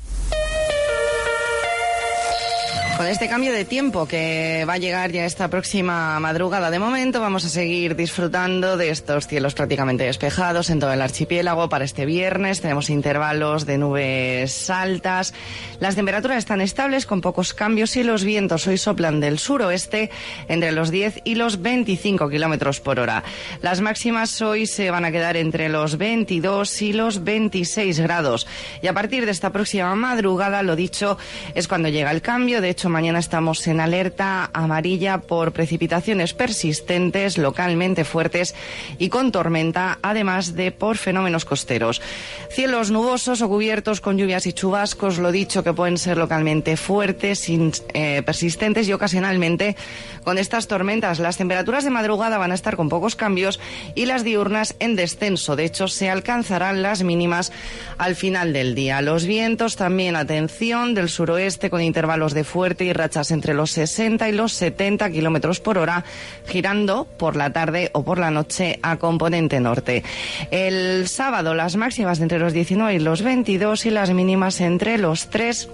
Con 2.97 3.07
este 3.07 3.27
cambio 3.27 3.51
de 3.51 3.65
tiempo 3.65 4.05
que 4.05 4.63
va 4.69 4.73
a 4.73 4.77
llegar 4.77 5.11
ya 5.11 5.25
esta 5.25 5.47
próxima 5.47 6.19
madrugada, 6.19 6.69
de 6.69 6.77
momento 6.77 7.19
vamos 7.19 7.43
a 7.45 7.49
seguir 7.49 7.95
disfrutando 7.95 8.77
de 8.77 8.89
estos 8.89 9.25
cielos 9.25 9.55
prácticamente 9.55 10.03
despejados 10.03 10.69
en 10.69 10.79
todo 10.79 10.93
el 10.93 11.01
archipiélago. 11.01 11.67
Para 11.67 11.83
este 11.83 12.05
viernes 12.05 12.61
tenemos 12.61 12.91
intervalos 12.91 13.65
de 13.65 13.79
nubes 13.79 14.69
altas. 14.69 15.33
Las 15.79 15.95
temperaturas 15.95 16.37
están 16.37 16.61
estables 16.61 17.07
con 17.07 17.21
pocos 17.21 17.55
cambios 17.55 17.95
y 17.95 18.03
los 18.03 18.23
vientos 18.23 18.67
hoy 18.67 18.77
soplan 18.77 19.19
del 19.19 19.39
suroeste 19.39 20.11
entre 20.47 20.71
los 20.71 20.91
10 20.91 21.21
y 21.23 21.35
los 21.35 21.61
25 21.61 22.29
kilómetros 22.29 22.81
por 22.81 22.99
hora. 22.99 23.23
Las 23.63 23.81
máximas 23.81 24.39
hoy 24.43 24.67
se 24.67 24.91
van 24.91 25.05
a 25.05 25.11
quedar 25.11 25.37
entre 25.37 25.69
los 25.69 25.97
22 25.97 26.81
y 26.83 26.93
los 26.93 27.23
26 27.23 27.99
grados. 27.99 28.45
Y 28.83 28.87
a 28.87 28.93
partir 28.93 29.25
de 29.25 29.31
esta 29.31 29.49
próxima 29.49 29.95
madrugada, 29.95 30.61
lo 30.61 30.75
dicho, 30.75 31.17
es 31.55 31.67
cuando 31.67 31.89
llega 31.89 32.11
el 32.11 32.21
cambio. 32.21 32.61
De 32.61 32.69
hecho, 32.69 32.90
mañana 32.91 33.19
estamos 33.19 33.65
en 33.67 33.79
alerta 33.79 34.49
amarilla 34.53 35.19
por 35.19 35.51
precipitaciones 35.51 36.33
persistentes, 36.33 37.37
localmente 37.37 38.05
fuertes 38.05 38.53
y 38.99 39.09
con 39.09 39.31
tormenta, 39.31 39.97
además 40.01 40.55
de 40.55 40.71
por 40.71 40.97
fenómenos 40.97 41.45
costeros. 41.45 42.01
Cielos 42.49 42.91
nubosos 42.91 43.41
o 43.41 43.49
cubiertos 43.49 44.01
con 44.01 44.17
lluvias 44.17 44.45
y 44.45 44.53
chubascos, 44.53 45.17
lo 45.17 45.31
dicho, 45.31 45.63
que 45.63 45.73
pueden 45.73 45.97
ser 45.97 46.17
localmente 46.17 46.77
fuertes, 46.77 47.47
eh, 47.49 48.21
persistentes 48.25 48.87
y 48.87 48.93
ocasionalmente 48.93 49.75
con 50.23 50.37
estas 50.37 50.67
tormentas. 50.67 51.19
Las 51.19 51.37
temperaturas 51.37 51.83
de 51.83 51.89
madrugada 51.89 52.37
van 52.37 52.51
a 52.51 52.55
estar 52.55 52.75
con 52.75 52.89
pocos 52.89 53.15
cambios 53.15 53.59
y 53.95 54.05
las 54.05 54.23
diurnas 54.23 54.75
en 54.79 54.95
descenso. 54.95 55.55
De 55.55 55.65
hecho, 55.65 55.87
se 55.87 56.09
alcanzarán 56.09 56.81
las 56.81 57.03
mínimas 57.03 57.51
al 57.97 58.15
final 58.15 58.53
del 58.53 58.75
día. 58.75 59.01
Los 59.01 59.25
vientos 59.25 59.75
también, 59.75 60.15
atención, 60.15 60.93
del 60.93 61.09
suroeste 61.09 61.69
con 61.69 61.81
intervalos 61.81 62.33
de 62.33 62.43
fuerte 62.71 62.85
y 62.85 62.93
rachas 62.93 63.31
entre 63.31 63.53
los 63.53 63.71
60 63.71 64.29
y 64.29 64.31
los 64.31 64.53
70 64.53 65.09
kilómetros 65.09 65.59
por 65.59 65.77
hora, 65.77 66.05
girando 66.47 67.05
por 67.17 67.35
la 67.35 67.51
tarde 67.51 67.89
o 67.91 68.03
por 68.03 68.17
la 68.17 68.31
noche 68.31 68.79
a 68.81 68.95
componente 68.95 69.59
norte. 69.59 70.05
El 70.51 71.09
sábado, 71.09 71.53
las 71.53 71.75
máximas 71.75 72.21
entre 72.21 72.39
los 72.39 72.53
19 72.53 72.93
y 72.93 72.99
los 72.99 73.23
22 73.23 73.87
y 73.87 73.89
las 73.89 74.11
mínimas 74.11 74.61
entre 74.61 74.97
los 74.97 75.29
3 75.29 75.67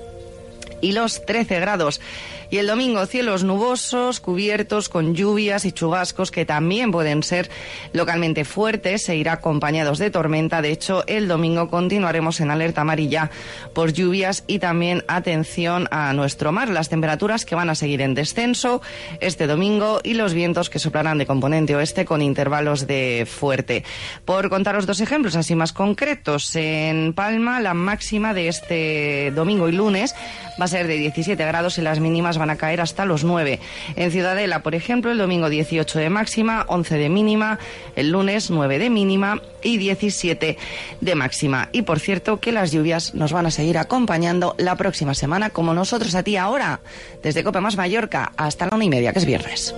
y 0.82 0.92
los 0.92 1.26
13 1.26 1.60
grados. 1.60 2.02
Y 2.50 2.60
el 2.60 2.68
domingo 2.68 3.06
cielos 3.06 3.44
nubosos, 3.44 4.22
cubiertos 4.22 4.88
con 4.88 5.16
lluvias 5.16 5.66
y 5.66 5.74
chubascos 5.74 6.32
que 6.32 6.46
también 6.46 6.92
pueden 6.92 7.22
ser 7.22 7.50
localmente 7.92 8.46
fuertes, 8.46 9.04
se 9.04 9.18
irá 9.18 9.34
acompañados 9.34 10.00
de 10.00 10.12
tormenta. 10.12 10.62
De 10.62 10.72
hecho, 10.72 11.04
el 11.08 11.28
domingo 11.28 11.70
continuaremos 11.70 12.40
en 12.40 12.50
alerta 12.50 12.82
amarilla 12.82 13.32
por 13.74 13.92
lluvias 13.92 14.46
y 14.48 14.60
también 14.60 15.04
atención 15.10 15.90
a 15.92 16.14
nuestro 16.14 16.54
mar. 16.54 16.70
Las 16.70 16.88
temperaturas 16.88 17.44
que 17.44 17.56
van 17.56 17.70
a 17.70 17.76
seguir 17.76 18.02
en 18.02 18.14
descenso 18.14 18.82
este 19.20 19.46
domingo 19.46 20.00
y 20.04 20.14
los 20.14 20.34
vientos 20.34 20.70
que 20.70 20.80
soplarán 20.80 21.18
de 21.18 21.26
componente 21.26 21.76
oeste 21.76 22.06
con 22.06 22.22
intervalos 22.22 22.88
de 22.88 23.28
fuerte. 23.30 23.84
Por 24.24 24.50
contaros 24.50 24.86
dos 24.86 25.02
ejemplos 25.02 25.36
así 25.36 25.54
más 25.56 25.74
concretos, 25.74 26.56
en 26.56 27.12
Palma 27.14 27.60
la 27.60 27.74
máxima 27.74 28.34
de 28.34 28.48
este 28.48 29.32
domingo 29.36 29.68
y 29.68 29.74
lunes 29.74 30.16
va 30.60 30.67
a 30.68 30.78
ser 30.78 30.88
de 30.88 30.98
17 30.98 31.44
grados 31.46 31.78
y 31.78 31.82
las 31.82 32.00
mínimas 32.00 32.38
van 32.38 32.50
a 32.50 32.58
caer 32.58 32.82
hasta 32.82 33.06
los 33.06 33.24
9. 33.24 33.60
En 33.96 34.12
Ciudadela, 34.12 34.64
por 34.64 34.76
ejemplo, 34.76 35.12
el 35.12 35.18
domingo 35.18 35.50
18 35.50 36.00
de 36.00 36.10
máxima, 36.10 36.66
11 36.68 36.98
de 36.98 37.10
mínima, 37.10 37.60
el 37.96 38.12
lunes 38.12 38.50
9 38.50 38.80
de 38.80 38.90
mínima 38.90 39.42
y 39.64 39.78
17 39.78 40.58
de 41.00 41.16
máxima. 41.16 41.70
Y 41.72 41.84
por 41.84 42.00
cierto, 42.00 42.40
que 42.40 42.52
las 42.52 42.72
lluvias 42.72 43.14
nos 43.16 43.32
van 43.32 43.46
a 43.46 43.52
seguir 43.52 43.78
acompañando 43.78 44.56
la 44.58 44.76
próxima 44.76 45.14
semana, 45.14 45.50
como 45.52 45.74
nosotros 45.74 46.14
a 46.16 46.24
ti 46.24 46.36
ahora, 46.36 46.82
desde 47.24 47.44
Copa 47.44 47.62
Más 47.62 47.78
Mallorca 47.78 48.34
hasta 48.36 48.68
la 48.68 48.76
una 48.76 48.86
y 48.86 48.90
media, 48.90 49.14
que 49.14 49.20
es 49.20 49.26
viernes. 49.26 49.74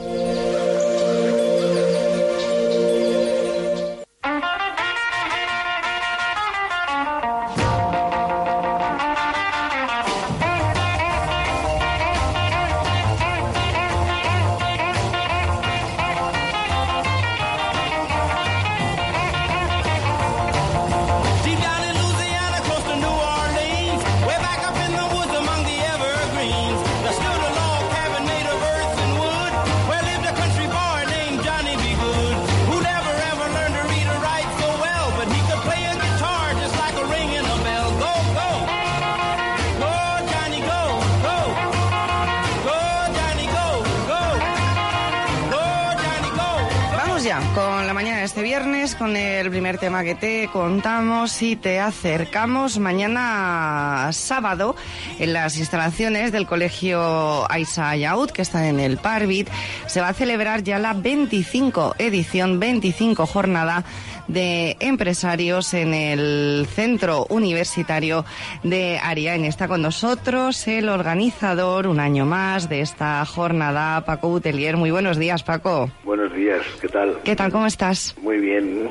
Que 50.03 50.15
te 50.15 50.49
contamos 50.51 51.41
y 51.41 51.55
te 51.55 51.79
acercamos 51.79 52.79
mañana 52.79 54.09
sábado 54.13 54.75
en 55.19 55.33
las 55.33 55.57
instalaciones 55.57 56.31
del 56.31 56.45
colegio 56.45 57.49
Aisa 57.51 57.95
Yaud, 57.95 58.29
que 58.31 58.41
están 58.41 58.63
en 58.63 58.79
el 58.79 58.97
Parvit. 58.97 59.49
Se 59.87 59.99
va 59.99 60.09
a 60.09 60.13
celebrar 60.13 60.63
ya 60.63 60.79
la 60.79 60.93
25 60.93 61.95
edición, 61.97 62.59
25 62.59 63.25
jornada 63.25 63.83
de 64.29 64.77
empresarios 64.79 65.73
en 65.73 65.93
el 65.93 66.67
centro 66.69 67.25
universitario 67.29 68.25
de 68.63 68.99
Ariane. 69.03 69.47
Está 69.47 69.67
con 69.67 69.81
nosotros 69.81 70.67
el 70.67 70.87
organizador, 70.87 71.87
un 71.87 71.99
año 71.99 72.25
más, 72.25 72.69
de 72.69 72.81
esta 72.81 73.25
jornada, 73.25 74.05
Paco 74.05 74.29
Butelier. 74.29 74.77
Muy 74.77 74.91
buenos 74.91 75.17
días, 75.17 75.43
Paco. 75.43 75.89
Buenos 76.03 76.33
días, 76.33 76.61
¿qué 76.79 76.87
tal? 76.87 77.19
¿Qué 77.23 77.35
tal? 77.35 77.51
¿Cómo 77.51 77.65
estás? 77.65 78.15
Muy 78.21 78.37
bien. 78.37 78.87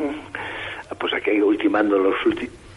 Pues 1.29 1.37
aquí 1.37 1.43
ultimando 1.43 1.99
los 1.99 2.15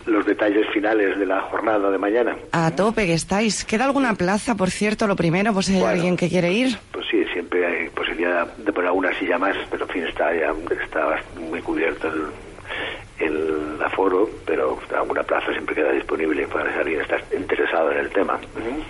los 0.07 0.25
detalles 0.25 0.67
finales 0.73 1.17
de 1.19 1.27
la 1.27 1.41
jornada 1.41 1.91
de 1.91 1.97
mañana. 1.99 2.35
A 2.51 2.71
tope 2.75 3.05
que 3.05 3.13
estáis. 3.13 3.63
¿Queda 3.63 3.85
alguna 3.85 4.15
plaza, 4.15 4.55
por 4.55 4.71
cierto, 4.71 5.05
lo 5.05 5.15
primero, 5.15 5.61
si 5.61 5.73
hay 5.73 5.79
Bueno. 5.79 5.93
alguien 5.93 6.17
que 6.17 6.27
quiere 6.27 6.51
ir? 6.51 6.75
Pues 6.91 7.05
sí, 7.11 7.23
siempre 7.31 7.63
hay 7.65 7.89
posibilidad 7.89 8.47
de 8.57 8.73
poner 8.73 8.87
alguna 8.87 9.17
silla 9.19 9.37
más, 9.37 9.55
pero 9.69 9.85
en 9.85 9.91
fin, 9.91 10.03
está 10.07 10.33
ya 10.33 10.53
está 10.83 11.21
muy 11.39 11.61
cubierto 11.61 12.07
el, 12.07 13.27
el 13.27 13.81
aforo, 13.83 14.27
pero 14.45 14.79
alguna 14.97 15.21
plaza 15.21 15.51
siempre 15.51 15.75
queda 15.75 15.91
disponible 15.91 16.47
para 16.47 16.73
si 16.73 16.79
alguien 16.79 17.01
está 17.01 17.17
interesado 17.37 17.91
en 17.91 17.97
el 17.99 18.09
tema. 18.09 18.39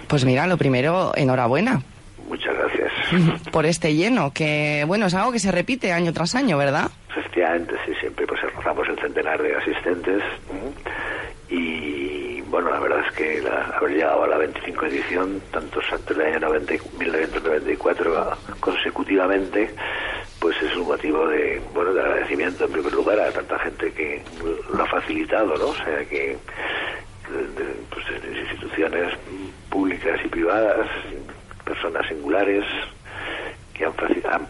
Pues 0.07 0.23
mira, 0.23 0.47
lo 0.47 0.57
primero, 0.57 1.11
enhorabuena 1.15 1.81
Muchas 2.31 2.55
gracias. 2.55 2.91
por 3.51 3.65
este 3.65 3.93
lleno, 3.93 4.31
que 4.33 4.85
bueno, 4.87 5.07
es 5.07 5.13
algo 5.13 5.33
que 5.33 5.39
se 5.39 5.51
repite 5.51 5.91
año 5.91 6.13
tras 6.13 6.33
año, 6.33 6.57
¿verdad? 6.57 6.89
Efectivamente, 7.09 7.75
sí, 7.85 7.91
siempre 7.99 8.25
pues 8.25 8.39
rozamos 8.55 8.87
el 8.87 8.97
centenar 8.99 9.41
de 9.41 9.53
asistentes 9.53 10.23
y 11.49 12.39
bueno, 12.43 12.69
la 12.69 12.79
verdad 12.79 13.03
es 13.05 13.13
que 13.13 13.41
la- 13.41 13.65
haber 13.77 13.91
llegado 13.91 14.23
a 14.23 14.27
la 14.27 14.37
25 14.37 14.85
edición, 14.85 15.41
tantos 15.51 15.83
antes 15.91 16.15
del 16.17 16.27
año 16.27 16.39
90 16.39 16.73
y 16.75 16.79
1994 16.99 18.17
a- 18.17 18.37
consecutivamente, 18.61 19.69
pues 20.39 20.55
es 20.61 20.75
un 20.77 20.87
motivo 20.87 21.27
de 21.27 21.61
bueno 21.73 21.93
de 21.93 22.01
agradecimiento 22.01 22.65
en 22.65 22.71
primer 22.71 22.93
lugar 22.93 23.19
a 23.19 23.31
tanta 23.31 23.59
gente 23.59 23.91
que 23.91 24.23
lo 24.73 24.83
ha 24.83 24.87
facilitado, 24.87 25.55
¿no? 25.57 25.65
O 25.67 25.75
sea 25.75 26.05
que 26.09 26.37
de, 27.29 27.63
de, 27.63 27.73
pues, 27.93 28.05
de 28.23 28.39
instituciones 28.41 29.13
públicas 29.69 30.19
y 30.23 30.27
privadas, 30.27 30.87
personas 31.63 32.05
singulares 32.07 32.65
que 33.73 33.85
han, 33.85 33.93
faci- 33.95 34.25
han 34.25 34.47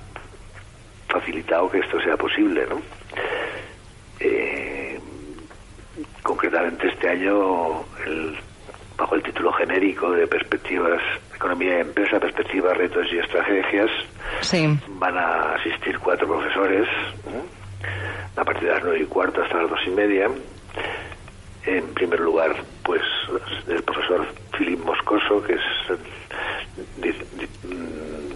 facilitado 1.07 1.69
que 1.69 1.79
esto 1.79 1.99
sea 2.01 2.17
posible, 2.17 2.65
¿no? 2.67 2.81
Eh, 4.19 4.99
concretamente 6.23 6.87
este 6.87 7.09
año, 7.09 7.85
el- 8.05 8.37
bajo 8.97 9.15
el 9.15 9.23
título 9.23 9.51
genérico 9.53 10.11
de 10.11 10.27
Perspectivas, 10.27 11.01
Economía 11.35 11.77
y 11.77 11.81
Empresa, 11.81 12.19
Perspectivas, 12.19 12.77
Retos 12.77 13.07
y 13.11 13.17
Estrategias, 13.17 13.89
Sí. 14.41 14.67
van 14.89 15.17
a 15.17 15.53
asistir 15.55 15.97
cuatro 15.99 16.27
profesores, 16.27 16.87
¿eh? 17.25 17.43
a 18.35 18.43
partir 18.45 18.67
de 18.67 18.73
las 18.75 18.83
nueve 18.83 18.99
y 19.01 19.05
cuarto 19.07 19.41
hasta 19.41 19.57
las 19.61 19.69
dos 19.69 19.79
y 19.87 19.89
media. 19.91 20.29
En 21.65 21.93
primer 21.93 22.19
lugar, 22.19 22.55
pues 22.83 23.01
el 23.67 23.83
profesor 23.83 24.27
Philip 24.57 24.79
Moscoso, 24.83 25.43
que 25.43 25.53
es 25.53 25.61
mm, 27.63 28.31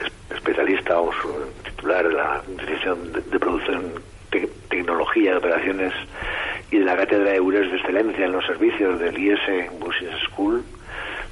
es- 0.00 0.12
especialista 0.36 0.98
o 0.98 1.12
su 1.12 1.52
titular 1.64 2.08
de 2.08 2.14
la 2.14 2.42
Dirección 2.48 3.12
de, 3.12 3.38
Producción, 3.38 3.92
Te- 4.30 4.48
Tecnología 4.70 5.32
de 5.32 5.36
Operaciones 5.38 5.92
y 6.70 6.78
de 6.78 6.84
la 6.86 6.96
Cátedra 6.96 7.30
de 7.32 7.36
Eures 7.36 7.70
de 7.70 7.76
Excelencia 7.76 8.24
en 8.24 8.32
los 8.32 8.46
Servicios 8.46 8.98
del 8.98 9.18
IS 9.18 9.38
Business 9.78 10.18
School 10.30 10.64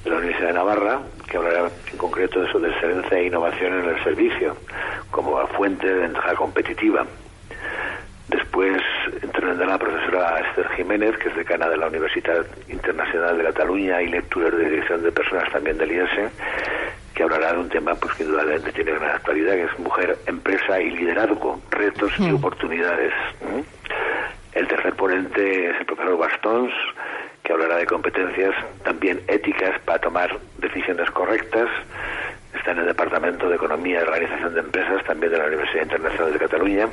de 0.04 0.10
la 0.10 0.16
Universidad 0.16 0.48
de 0.48 0.54
Navarra, 0.54 1.00
que 1.26 1.36
hablará 1.38 1.70
en 1.90 1.98
concreto 1.98 2.40
de 2.40 2.46
de 2.60 2.68
excelencia 2.68 3.18
e 3.18 3.26
innovación 3.26 3.80
en 3.80 3.88
el 3.88 4.04
servicio 4.04 4.56
como 5.10 5.46
fuente 5.48 5.86
de 5.86 6.00
ventaja 6.00 6.34
competitiva. 6.34 7.06
Después 8.28 8.80
intervendrá 9.40 9.68
la 9.68 9.78
profesora 9.78 10.38
Esther 10.50 10.68
Jiménez, 10.76 11.16
que 11.16 11.30
es 11.30 11.34
decana 11.34 11.66
de 11.70 11.78
la 11.78 11.86
Universidad 11.86 12.44
Internacional 12.68 13.38
de 13.38 13.44
Cataluña 13.44 14.02
y 14.02 14.08
lectura 14.08 14.50
de 14.50 14.68
dirección 14.68 15.02
de 15.02 15.10
personas 15.10 15.50
también 15.50 15.78
del 15.78 15.92
IES, 15.92 16.30
que 17.14 17.22
hablará 17.22 17.54
de 17.54 17.60
un 17.60 17.68
tema 17.70 17.94
pues, 17.94 18.12
que 18.16 18.24
indudablemente 18.24 18.70
tiene 18.72 18.92
gran 18.92 19.16
actualidad, 19.16 19.54
que 19.54 19.64
es 19.64 19.78
mujer, 19.78 20.18
empresa 20.26 20.78
y 20.78 20.90
liderazgo, 20.90 21.58
retos 21.70 22.12
y 22.18 22.30
oportunidades. 22.32 23.14
¿Mm? 23.40 23.60
El 24.58 24.68
tercer 24.68 24.92
ponente 24.94 25.70
es 25.70 25.80
el 25.80 25.86
profesor 25.86 26.18
Bastons, 26.18 26.72
que 27.42 27.54
hablará 27.54 27.76
de 27.76 27.86
competencias 27.86 28.54
también 28.84 29.22
éticas 29.26 29.80
para 29.86 30.00
tomar 30.00 30.38
decisiones 30.58 31.10
correctas. 31.12 31.68
Está 32.54 32.72
en 32.72 32.80
el 32.80 32.86
Departamento 32.88 33.48
de 33.48 33.54
Economía 33.54 34.00
y 34.00 34.02
Organización 34.02 34.52
de 34.52 34.60
Empresas, 34.60 35.02
también 35.04 35.32
de 35.32 35.38
la 35.38 35.46
Universidad 35.46 35.84
Internacional 35.84 36.32
de 36.34 36.38
Cataluña. 36.38 36.88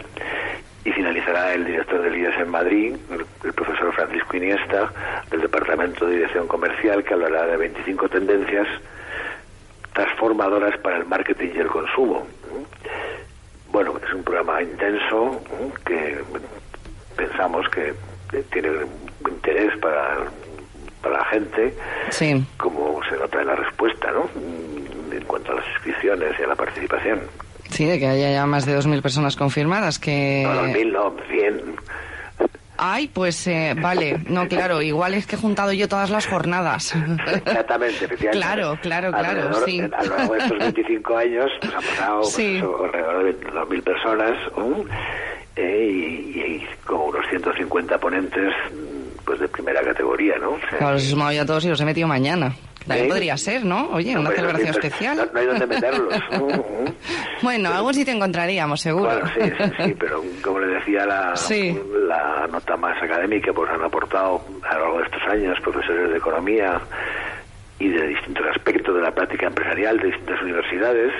Y 0.88 0.92
finalizará 0.94 1.54
el 1.54 1.66
director 1.66 2.02
del 2.02 2.16
IES 2.16 2.38
en 2.40 2.50
Madrid, 2.50 2.96
el, 3.44 3.54
profesor 3.54 3.94
Francisco 3.94 4.38
Iniesta, 4.38 4.90
del 5.30 5.42
Departamento 5.42 6.06
de 6.06 6.16
Dirección 6.16 6.48
Comercial, 6.48 7.04
que 7.04 7.14
hablará 7.14 7.46
de 7.46 7.58
25 7.58 8.08
tendencias 8.08 8.66
transformadoras 9.94 10.78
para 10.80 10.96
el 10.96 11.06
marketing 11.06 11.50
y 11.56 11.58
el 11.58 11.68
consumo. 11.68 12.26
Bueno, 13.70 13.96
es 14.02 14.14
un 14.14 14.24
programa 14.24 14.62
intenso 14.62 15.42
que 15.86 16.24
pensamos 17.18 17.68
que 17.68 17.94
tiene 18.50 18.70
interés 19.30 19.78
para, 19.80 20.20
para 21.02 21.18
la 21.18 21.26
gente, 21.26 21.74
Sí. 22.12 22.46
como 22.56 23.04
se 23.10 23.18
nota 23.18 23.42
en 23.42 23.48
la 23.48 23.56
respuesta, 23.56 24.10
¿no? 24.14 24.30
En 25.12 25.26
cuanto 25.26 25.52
a 25.52 25.56
las 25.56 25.68
inscripciones 25.68 26.40
y 26.40 26.44
a 26.44 26.48
la 26.48 26.56
participación. 26.56 27.20
Sí, 27.70 27.86
de 27.86 28.00
que 28.00 28.08
haya 28.08 28.32
ya 28.32 28.46
más 28.46 28.66
de 28.66 28.78
2.000 28.78 29.02
personas 29.02 29.36
confirmadas, 29.36 30.00
que... 30.00 30.44
No, 30.46 30.54
no, 30.54 30.64
mil, 30.74 30.92
no, 30.94 31.16
cien. 31.30 31.62
Ay, 32.80 33.08
pues 33.12 33.48
eh, 33.48 33.74
vale, 33.76 34.20
no, 34.30 34.48
claro, 34.48 34.84
igual 34.84 35.16
es 35.16 35.26
que 35.26 35.36
he 35.36 35.40
juntado 35.40 35.74
yo 35.74 35.88
todas 35.88 36.12
las 36.12 36.28
jornadas. 36.28 36.94
Exactamente, 37.46 38.06
efectivamente. 38.06 38.32
Claro, 38.46 38.78
claro, 38.82 39.12
claro, 39.12 39.42
Alrededor- 39.50 39.66
sí. 39.66 39.80
A 39.82 40.04
lo 40.04 40.16
largo 40.16 40.34
de 40.34 40.40
estos 40.40 40.60
25 40.60 41.18
años, 41.18 41.52
pues 41.60 41.74
han 41.74 41.82
pasado 41.84 42.20
pues, 42.22 42.34
Sí. 42.34 42.58
eso, 42.58 42.84
alrededor 42.86 43.24
de 43.24 43.40
2.000 43.48 43.84
personas 43.84 44.32
¿eh? 44.32 44.84
Eh, 45.56 45.90
y, 45.92 46.40
y 46.40 46.68
como 46.86 47.06
unos 47.06 47.26
150 47.30 47.98
ponentes 47.98 48.54
pues 49.26 49.40
de 49.40 49.48
primera 49.48 49.82
categoría, 49.82 50.36
¿no? 50.38 50.52
O 50.52 50.60
sea, 50.70 50.78
Claro, 50.78 50.94
los 50.94 51.04
he 51.04 51.10
sumado 51.10 51.32
ya 51.32 51.46
todos 51.48 51.66
y 51.66 51.70
los 51.70 51.82
he 51.82 51.86
metido 51.86 52.08
mañana. 52.08 52.56
También 52.88 53.06
¿Eh? 53.08 53.10
podría 53.10 53.38
ser, 53.38 53.66
¿no? 53.66 53.90
Oye, 53.92 54.18
una 54.18 54.32
celebración 54.32 54.70
especial. 54.70 55.18
No, 55.18 55.26
no 55.34 55.40
hay 55.40 55.46
donde 55.46 55.68
meterlos. 55.68 56.14
Bueno, 57.44 57.70
algo 57.72 57.94
sí 57.94 58.04
te 58.04 58.12
encontraríamos, 58.12 58.82
seguro. 58.82 59.12
Bueno, 59.12 59.28
sí, 59.36 59.42
sí, 59.58 59.72
sí, 59.86 59.96
pero 60.00 60.24
como 60.42 60.60
le 60.60 60.68
decía 60.74 61.06
la, 61.06 61.36
Sí. 61.36 61.78
la 62.08 62.48
nota 62.48 62.76
más 62.78 63.02
académica, 63.02 63.54
pues 63.54 63.70
han 63.70 63.84
aportado 63.84 64.42
a 64.68 64.74
lo 64.74 64.80
largo 64.82 64.98
de 64.98 65.04
estos 65.06 65.22
años 65.30 65.60
profesores 65.62 66.10
de 66.10 66.18
economía, 66.18 66.82
y 67.80 67.90
de 67.90 68.08
distintos 68.08 68.44
aspectos 68.56 68.96
de 68.96 69.02
la 69.02 69.12
práctica 69.12 69.46
empresarial 69.46 70.00
de 70.00 70.08
distintas 70.08 70.42
universidades 70.42 71.14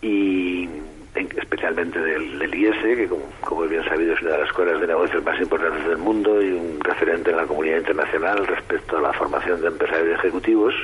y 0.00 0.68
especialmente 1.14 1.98
del, 1.98 2.38
del 2.38 2.54
IES, 2.54 2.76
que 2.82 3.08
como, 3.42 3.62
bien 3.68 3.84
sabido 3.84 4.14
es 4.14 4.22
una 4.22 4.32
de 4.32 4.38
las 4.38 4.48
escuelas 4.48 4.80
de 4.80 4.86
negocios 4.86 5.22
más 5.24 5.40
importantes 5.40 5.86
del 5.86 5.98
mundo 5.98 6.42
y 6.42 6.52
un 6.52 6.80
referente 6.80 7.30
en 7.30 7.36
la 7.36 7.46
comunidad 7.46 7.78
internacional 7.78 8.46
respecto 8.46 8.96
a 8.96 9.02
la 9.02 9.12
formación 9.12 9.60
de 9.60 9.68
empresarios 9.68 10.18
ejecutivos. 10.18 10.74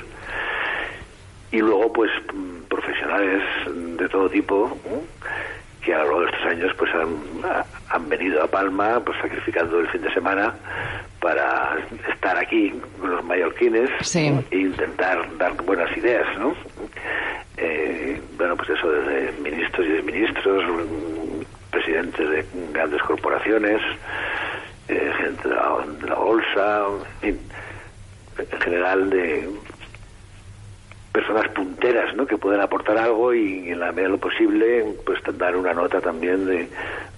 Y 1.51 1.59
luego, 1.59 1.93
pues, 1.93 2.11
mm, 2.33 2.63
profesionales 2.69 3.43
de 3.97 4.09
todo 4.09 4.29
tipo. 4.29 4.79
Que 5.89 5.95
a 5.95 5.99
lo 6.01 6.05
largo 6.05 6.21
de 6.21 6.27
estos 6.27 6.47
años 6.47 6.73
pues 6.77 6.95
han, 6.95 7.17
ha- 7.51 7.65
han 7.95 8.09
venido 8.11 8.43
a 8.43 8.47
Palma 8.47 9.01
pues 9.01 9.17
sacrificando 9.23 9.81
el 9.81 9.89
fin 9.89 10.03
de 10.03 10.13
semana 10.13 10.55
para 11.19 11.79
estar 12.13 12.37
aquí 12.37 12.71
con 13.01 13.11
los 13.11 13.25
mallorquines 13.25 13.89
Sí. 14.03 14.31
e 14.51 14.57
intentar 14.59 15.27
dar 15.39 15.55
buenas 15.63 15.95
ideas, 15.97 16.27
¿no? 16.39 16.55
Eh, 17.57 18.21
bueno, 18.37 18.55
pues 18.57 18.69
eso 18.69 18.87
desde 18.91 19.33
ministros 19.41 19.87
y 19.87 20.03
ministros, 20.03 20.63
presidentes 21.71 22.29
de 22.31 22.45
grandes 22.73 23.01
corporaciones, 23.03 23.81
eh, 24.89 25.11
gente 25.19 25.49
de 25.49 25.55
la, 25.55 25.79
de 26.01 26.07
la 26.07 26.15
bolsa, 26.17 26.83
en 27.23 27.39
en 28.53 28.61
general 28.61 29.11
de 29.11 29.49
personas 31.19 31.49
punteras 31.49 32.15
¿no? 32.15 32.27
que 32.29 32.39
pueden 32.39 32.61
aportar 32.61 32.97
algo 32.97 33.35
y 33.35 33.71
en 33.71 33.81
la 33.81 33.87
medida 33.91 34.05
de 34.05 34.09
lo 34.11 34.19
posible 34.19 34.85
pues 35.05 35.19
dar 35.37 35.57
una 35.57 35.75
nota 35.75 36.01
también 36.01 36.47
de, 36.47 36.69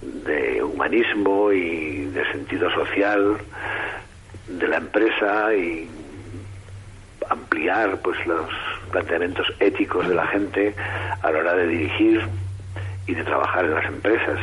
de 0.01 0.63
humanismo 0.63 1.51
y 1.51 2.05
de 2.05 2.25
sentido 2.31 2.71
social 2.71 3.37
de 4.47 4.67
la 4.67 4.77
empresa 4.77 5.53
y 5.53 5.87
ampliar 7.29 8.01
pues 8.01 8.17
los 8.25 8.49
planteamientos 8.89 9.45
éticos 9.59 10.07
de 10.07 10.15
la 10.15 10.25
gente 10.27 10.73
a 11.21 11.31
la 11.31 11.37
hora 11.37 11.53
de 11.53 11.67
dirigir 11.67 12.27
y 13.05 13.13
de 13.13 13.23
trabajar 13.23 13.65
en 13.65 13.75
las 13.75 13.85
empresas. 13.85 14.39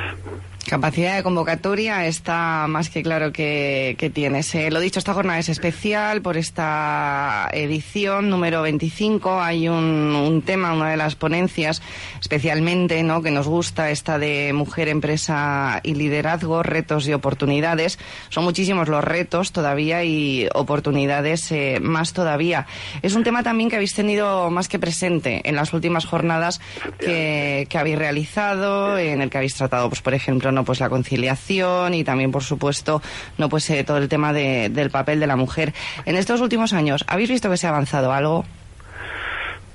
Capacidad 0.69 1.17
de 1.17 1.23
convocatoria 1.23 2.05
está 2.05 2.67
más 2.69 2.91
que 2.91 3.03
claro 3.03 3.33
que, 3.33 4.11
tienes. 4.13 4.55
Eh, 4.55 4.71
lo 4.71 4.81
dicho, 4.81 4.99
esta 4.99 5.15
jornada 5.15 5.39
es 5.39 5.49
especial 5.49 6.21
por 6.21 6.37
esta 6.37 7.49
edición 7.53 8.29
número 8.29 8.61
25. 8.61 9.41
Hay 9.41 9.67
un, 9.67 10.15
un 10.15 10.43
tema, 10.43 10.75
una 10.75 10.91
de 10.91 10.99
las 10.99 11.15
ponencias 11.15 11.81
especialmente 12.21 13.03
¿no? 13.03 13.23
que 13.23 13.31
nos 13.31 13.49
gusta, 13.49 13.89
esta 13.89 14.19
de 14.19 14.53
mujer, 14.53 14.89
empresa 14.89 15.81
y 15.83 15.95
liderazgo, 15.95 16.63
retos 16.63 17.09
y 17.09 17.15
oportunidades. 17.15 17.99
Son 18.29 18.45
muchísimos 18.45 18.89
los 18.89 19.03
retos 19.03 19.53
todavía 19.53 20.05
y 20.05 20.49
oportunidades 20.55 21.51
eh, 21.51 21.79
más 21.81 22.13
todavía. 22.13 22.67
Es 23.01 23.15
un 23.15 23.25
tema 23.25 23.43
también 23.43 23.71
que 23.71 23.77
habéis 23.77 23.95
tenido 23.95 24.51
más 24.51 24.69
que 24.69 24.79
presente 24.79 25.41
en 25.49 25.57
las 25.57 25.73
últimas 25.73 26.05
jornadas 26.05 26.61
que, 26.99 27.67
que 27.71 27.79
habéis 27.79 27.99
realizado, 27.99 28.99
en 28.99 29.23
el 29.23 29.31
que 29.31 29.39
habéis 29.39 29.55
tratado, 29.55 29.89
pues 29.89 30.03
por 30.03 30.13
ejemplo, 30.13 30.53
no 30.59 30.65
pues 30.65 30.81
la 30.81 30.89
conciliación 30.91 31.95
y 31.95 32.03
también, 32.03 32.33
por 32.33 32.43
supuesto, 32.43 33.01
no 33.39 33.49
pues 33.49 33.71
eh, 33.71 33.85
todo 33.85 33.99
el 33.99 34.09
tema 34.09 34.33
de- 34.33 34.69
del 34.71 34.91
papel 34.91 35.21
de 35.21 35.27
la 35.29 35.37
mujer. 35.37 35.73
En 36.05 36.17
estos 36.17 36.41
últimos 36.41 36.73
años, 36.73 37.05
¿habéis 37.07 37.31
visto 37.31 37.49
que 37.49 37.57
se 37.57 37.67
ha 37.67 37.71
avanzado 37.71 38.13
algo? 38.13 38.45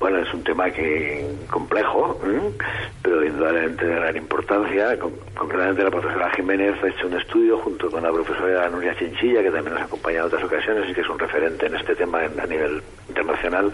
Bueno, 0.04 0.18
es 0.20 0.34
un 0.34 0.44
tema 0.44 0.70
que 0.70 1.26
complejo, 1.50 2.20
¿eh? 2.26 2.52
pero 3.02 3.24
indudablemente 3.24 3.86
de 3.86 3.96
gran 3.96 4.18
importancia. 4.18 5.00
Con- 5.00 5.14
concretamente 5.34 5.82
la 5.82 5.92
profesora 5.92 6.30
Jiménez 6.32 6.76
ha 6.84 6.88
hecho 6.90 7.08
un 7.08 7.14
estudio 7.14 7.58
junto 7.60 7.90
con 7.90 8.04
la 8.04 8.12
profesora 8.12 8.68
Nuria 8.68 8.94
Chinchilla, 9.00 9.42
que 9.42 9.50
también 9.50 9.76
nos 9.76 9.84
ha 9.84 9.86
acompañado 9.86 10.28
en 10.28 10.34
otras 10.34 10.44
ocasiones 10.44 10.90
y 10.90 10.94
que 10.94 11.00
es 11.00 11.08
un 11.10 11.18
referente 11.18 11.68
en 11.68 11.76
este 11.76 11.96
tema 11.96 12.20
a 12.20 12.46
nivel 12.48 12.84
internacional, 13.08 13.72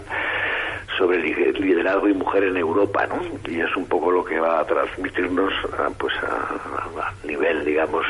sobre 0.96 1.18
li- 1.18 1.34
liderazgo 1.54 2.06
y 2.08 2.14
mujer 2.14 2.44
en 2.44 2.56
Europa, 2.58 3.08
¿no? 3.08 3.20
Y 3.50 3.58
es 3.60 3.76
un 3.76 3.86
poco 3.88 4.12
lo 4.12 4.24
que 4.24 4.38
va 4.38 4.60
a 4.60 4.64
transmitirnos 4.64 5.52
ah, 5.80 5.88
pues 5.98 6.14
a 6.22 7.12
nivel, 7.26 7.64
digamos, 7.64 8.06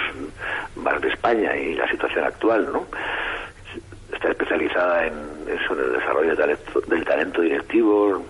más 0.76 1.00
de 1.00 1.08
España 1.08 1.56
y 1.56 1.72
la 1.74 1.88
situación 1.90 2.24
actual, 2.24 2.68
¿no? 2.70 2.84
Está 4.20 4.28
especializada 4.32 5.06
en 5.06 5.14
eso, 5.48 5.72
en 5.72 5.80
el 5.80 5.92
desarrollo 5.94 6.36
del 6.88 7.04
talento, 7.06 7.40
directivo, 7.40 8.22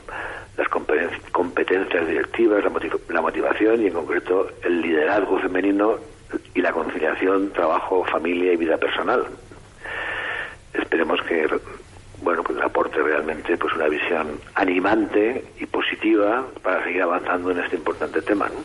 las 0.57 0.69
competen- 0.69 1.11
competencias 1.33 2.07
directivas, 2.07 2.63
la, 2.63 2.71
motiv- 2.71 3.01
la 3.09 3.21
motivación 3.21 3.83
y 3.83 3.87
en 3.89 3.93
concreto 3.95 4.49
el 4.63 4.81
liderazgo 4.83 5.39
femenino 5.41 5.97
y 6.55 6.63
la 6.63 6.71
conciliación 6.73 7.53
trabajo, 7.53 8.05
familia 8.05 8.53
y 8.53 8.57
vida 8.57 8.77
personal. 8.79 9.27
Esperemos 10.75 11.21
que 11.23 11.49
bueno 12.23 12.45
pues 12.45 12.59
aporte 12.61 13.03
realmente 13.03 13.57
pues 13.57 13.75
una 13.75 13.89
visión 13.89 14.39
animante 14.55 15.45
y 15.59 15.67
positiva 15.67 16.47
para 16.63 16.85
seguir 16.85 17.03
avanzando 17.03 17.51
en 17.51 17.59
este 17.61 17.77
importante 17.77 18.23
tema. 18.23 18.47
¿no? 18.49 18.61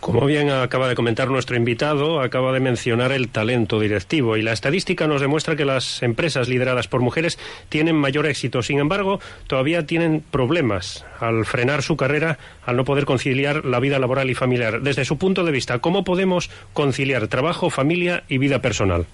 Como 0.00 0.24
bien 0.24 0.50
acaba 0.50 0.88
de 0.88 0.94
comentar 0.94 1.28
nuestro 1.28 1.56
invitado, 1.56 2.20
acaba 2.20 2.52
de 2.52 2.60
mencionar 2.60 3.12
el 3.12 3.28
talento 3.28 3.78
directivo 3.78 4.38
y 4.38 4.42
la 4.42 4.52
estadística 4.52 5.06
nos 5.06 5.20
demuestra 5.20 5.56
que 5.56 5.66
las 5.66 6.02
empresas 6.02 6.48
lideradas 6.48 6.88
por 6.88 7.02
mujeres 7.02 7.38
tienen 7.68 7.96
mayor 7.96 8.24
éxito. 8.26 8.62
Sin 8.62 8.78
embargo, 8.78 9.20
todavía 9.46 9.84
tienen 9.84 10.22
problemas 10.30 11.04
al 11.20 11.44
frenar 11.44 11.82
su 11.82 11.98
carrera, 11.98 12.38
al 12.64 12.76
no 12.76 12.84
poder 12.84 13.04
conciliar 13.04 13.66
la 13.66 13.78
vida 13.78 13.98
laboral 13.98 14.30
y 14.30 14.34
familiar. 14.34 14.80
Desde 14.80 15.04
su 15.04 15.18
punto 15.18 15.44
de 15.44 15.52
vista, 15.52 15.80
¿cómo 15.80 16.02
podemos 16.02 16.50
conciliar 16.72 17.28
trabajo, 17.28 17.68
familia 17.68 18.24
y 18.26 18.38
vida 18.38 18.60
personal? 18.60 19.04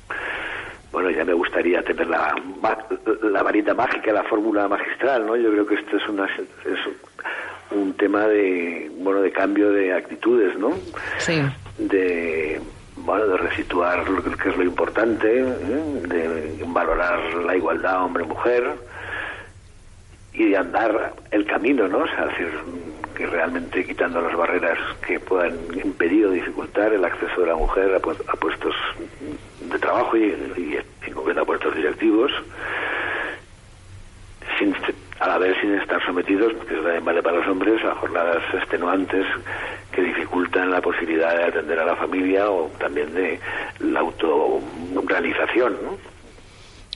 Bueno, 0.92 1.10
ya 1.10 1.24
me 1.24 1.34
gustaría 1.34 1.82
tener 1.82 2.06
la, 2.06 2.32
varita 3.42 3.74
mágica, 3.74 4.12
la 4.12 4.22
fórmula 4.22 4.68
magistral, 4.68 5.26
¿no? 5.26 5.36
Yo 5.36 5.50
creo 5.50 5.66
que 5.66 5.74
esto 5.74 5.96
es, 5.96 6.08
una, 6.08 6.26
un 7.70 7.94
tema 7.94 8.26
de, 8.26 8.90
bueno, 8.98 9.20
de 9.22 9.30
cambio 9.32 9.70
de 9.72 9.92
actitudes, 9.92 10.56
¿no? 10.58 10.72
Sí. 11.18 11.42
De, 11.78 12.60
bueno, 12.96 13.26
de 13.26 13.36
resituar 13.38 14.08
lo 14.08 14.22
que 14.22 14.48
es 14.48 14.56
lo 14.56 14.62
importante, 14.64 15.40
¿eh? 15.40 15.44
de 16.08 16.64
valorar 16.66 17.18
la 17.44 17.56
igualdad 17.56 18.04
hombre-mujer 18.04 18.72
y 20.32 20.50
de 20.50 20.56
andar 20.56 21.14
el 21.30 21.46
camino, 21.46 21.88
¿no? 21.88 21.98
O 21.98 22.06
sea, 22.08 22.26
decir, 22.26 22.50
que 23.14 23.26
realmente 23.26 23.84
quitando 23.84 24.20
las 24.20 24.36
barreras 24.36 24.78
que 25.06 25.18
puedan 25.18 25.54
impedir 25.84 26.26
o 26.26 26.30
dificultar 26.30 26.92
el 26.92 27.04
acceso 27.04 27.40
de 27.40 27.46
la 27.46 27.54
mujer 27.56 27.94
a, 27.94 28.00
pu- 28.00 28.22
a 28.28 28.36
puestos 28.36 28.74
de 29.70 29.78
trabajo 29.78 30.16
y, 30.16 30.24
y 30.56 30.78
en 31.06 31.12
concreto 31.14 31.40
a 31.40 31.44
puestos 31.46 31.74
directivos, 31.74 32.30
sin, 34.58 34.74
a 35.20 35.28
la 35.28 35.38
vez 35.38 35.56
sin 35.60 35.74
estar 35.74 36.04
sometidos, 36.04 36.52
que 36.66 36.74
eso 36.74 36.82
también 36.82 37.04
vale 37.04 37.22
para 37.22 37.38
los 37.38 37.48
hombres, 37.48 37.84
a 37.84 37.94
jornadas 37.94 38.42
extenuantes 38.54 39.26
que 39.92 40.02
dificultan 40.02 40.70
la 40.70 40.80
posibilidad 40.80 41.36
de 41.36 41.44
atender 41.44 41.78
a 41.78 41.84
la 41.84 41.96
familia 41.96 42.50
o 42.50 42.70
también 42.78 43.12
de 43.14 43.40
la 43.80 44.00
autorrealización, 44.00 45.72
¿no? 45.82 46.16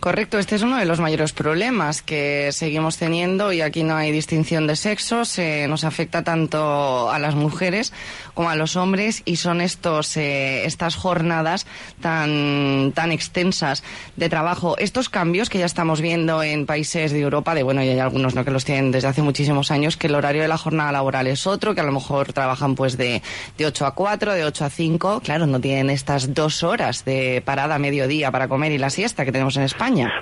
Correcto, 0.01 0.39
este 0.39 0.57
es 0.57 0.63
uno 0.63 0.79
de 0.79 0.87
los 0.87 0.99
mayores 0.99 1.35
problemas 1.35 2.01
que 2.01 2.53
seguimos 2.53 2.97
teniendo 2.97 3.53
y 3.53 3.61
aquí 3.61 3.83
no 3.83 3.97
hay 3.97 4.11
distinción 4.11 4.67
de 4.67 4.75
sexos, 4.75 5.39
eh, 5.39 5.67
nos 5.69 5.85
afecta 5.85 6.25
tanto 6.25 7.11
a 7.11 7.19
las 7.19 7.35
mujeres 7.35 7.93
como 8.41 8.49
a 8.49 8.57
los 8.57 8.75
hombres 8.77 9.21
y 9.27 9.37
son 9.37 9.61
estos 9.61 10.17
eh, 10.17 10.65
estas 10.65 10.97
jornadas 10.97 11.67
tan 12.01 12.91
tan 12.95 13.13
extensas 13.13 13.85
de 14.17 14.31
trabajo, 14.31 14.79
estos 14.79 15.11
cambios 15.11 15.51
que 15.51 15.59
ya 15.59 15.67
estamos 15.67 16.01
viendo 16.01 16.43
en 16.43 16.65
países 16.65 17.13
de 17.13 17.21
Europa, 17.21 17.55
de 17.55 17.63
bueno, 17.65 17.83
y 17.85 17.91
hay 17.91 17.99
algunos 17.99 18.35
no 18.35 18.43
que 18.43 18.51
los 18.51 18.65
tienen 18.65 18.93
desde 18.93 19.09
hace 19.09 19.21
muchísimos 19.21 19.71
años, 19.71 19.99
que 19.99 20.07
el 20.07 20.15
horario 20.15 20.41
de 20.41 20.49
la 20.49 20.57
jornada 20.57 20.91
laboral 20.91 21.27
es 21.27 21.47
otro, 21.47 21.75
que 21.75 21.83
a 21.83 21.85
lo 21.85 21.93
mejor 21.93 22.33
trabajan 22.33 22.77
pues 22.77 22.97
de, 22.97 23.21
de 23.59 23.67
8 23.67 23.85
a 23.85 23.95
4, 23.95 24.33
de 24.33 24.47
8 24.47 24.65
a 24.65 24.71
5, 24.71 25.21
claro, 25.23 25.47
no 25.47 25.61
tienen 25.61 25.91
estas 25.91 26.33
dos 26.33 26.63
horas 26.63 27.05
de 27.05 27.43
parada 27.45 27.75
a 27.75 27.79
mediodía 27.79 28.31
para 28.31 28.49
comer 28.49 28.73
y 28.73 28.79
la 28.79 28.89
siesta 28.89 29.27
que 29.27 29.33
tenemos 29.33 29.55
en 29.59 29.65
España. 29.65 30.11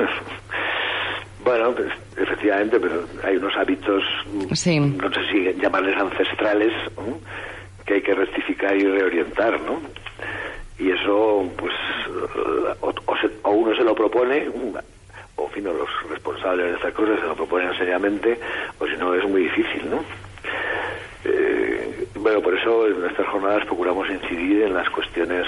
Bueno, 1.45 1.73
pues, 1.75 1.89
efectivamente, 2.19 2.79
pero 2.79 3.07
hay 3.25 3.37
unos 3.37 3.57
hábitos, 3.57 4.03
mm, 4.51 4.55
Sí. 4.55 4.79
no 4.81 5.09
sé 5.09 5.21
si 5.33 5.59
llamarles 5.63 5.97
ancestrales. 5.97 6.73
Que 7.89 7.95
hay 7.95 8.03
que 8.03 8.15
rectificar 8.15 8.77
y 8.77 8.85
reorientar, 8.85 9.59
¿no? 9.63 9.81
Y 10.79 10.91
eso, 10.93 11.51
pues, 11.57 11.73
eh, 11.73 12.75
o, 12.83 12.93
o 13.07 13.17
se- 13.17 13.31
o 13.43 13.51
uno 13.51 13.75
se 13.75 13.83
lo 13.83 13.95
propone, 13.95 14.47
o 15.37 15.45
en 15.47 15.51
fin, 15.53 15.67
o 15.69 15.73
los 15.73 15.89
responsables 16.11 16.67
de 16.67 16.73
estas 16.75 16.93
cosas 16.93 17.19
se 17.19 17.27
lo 17.27 17.35
proponen 17.35 17.73
seriamente, 17.79 18.39
o 18.79 18.87
si 18.87 18.95
no, 18.99 19.15
es 19.15 19.25
muy 19.27 19.43
difícil, 19.45 19.89
¿no? 19.91 20.05
Eh, 21.25 22.07
bueno, 22.17 22.43
por 22.43 22.55
eso 22.59 22.87
en 22.87 23.01
nuestras 23.01 23.27
jornadas 23.29 23.65
procuramos 23.65 24.09
incidir 24.11 24.65
en 24.65 24.75
las 24.75 24.89
cuestiones, 24.91 25.47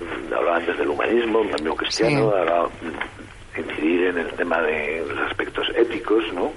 mm, 0.00 0.32
hablaba 0.34 0.56
antes 0.56 0.76
del 0.76 0.88
humanismo, 0.88 1.40
el 1.42 1.52
mismo 1.62 1.76
cristiano, 1.76 2.30
Sí. 2.32 2.36
hablaba, 2.40 2.66
mm, 2.68 3.60
incidir 3.60 4.06
en 4.08 4.18
el 4.18 4.28
tema 4.32 4.60
de 4.60 5.04
los 5.08 5.18
aspectos 5.30 5.68
éticos, 5.76 6.24
¿no? 6.34 6.52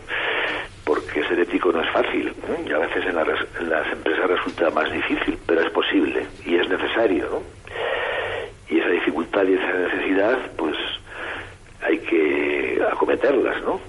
Ser 1.27 1.39
ético 1.39 1.71
no 1.71 1.81
es 1.81 1.89
fácil, 1.91 2.33
y 2.65 2.71
a 2.71 2.77
veces 2.77 3.05
en, 3.05 3.15
la 3.15 3.23
en 3.59 3.69
las 3.69 3.91
empresas 3.91 4.29
resulta 4.29 4.69
más 4.69 4.91
difícil, 4.91 5.37
pero 5.45 5.61
es 5.61 5.69
posible 5.71 6.25
y 6.45 6.55
es 6.55 6.69
necesario, 6.69 7.27
¿no? 7.29 7.41
Y 8.69 8.79
esa 8.79 8.89
dificultad 8.89 9.43
y 9.43 9.53
esa 9.53 9.73
necesidad, 9.73 10.37
pues 10.57 10.75
hay 11.81 11.97
que 11.99 12.81
acometerlas, 12.91 13.61
¿no? 13.63 13.79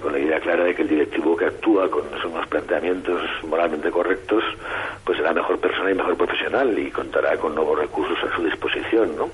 con 0.00 0.12
la 0.12 0.18
idea 0.18 0.40
clara 0.40 0.64
de 0.64 0.74
que 0.74 0.82
el 0.82 0.88
directivo 0.88 1.36
que 1.36 1.46
actúa 1.46 1.90
con 1.90 2.04
unos 2.06 2.46
planteamientos 2.48 3.22
moralmente 3.44 3.90
correctos, 3.90 4.44
pues 5.04 5.16
será 5.16 5.32
mejor 5.32 5.58
persona 5.58 5.90
y 5.90 5.94
mejor 5.94 6.16
profesional 6.16 6.78
y 6.78 6.90
contará 6.90 7.36
con 7.36 7.54
nuevos 7.54 7.78
recursos 7.78 8.18
a 8.22 8.36
su 8.36 8.44
disposición, 8.44 9.16
¿no? 9.16 9.30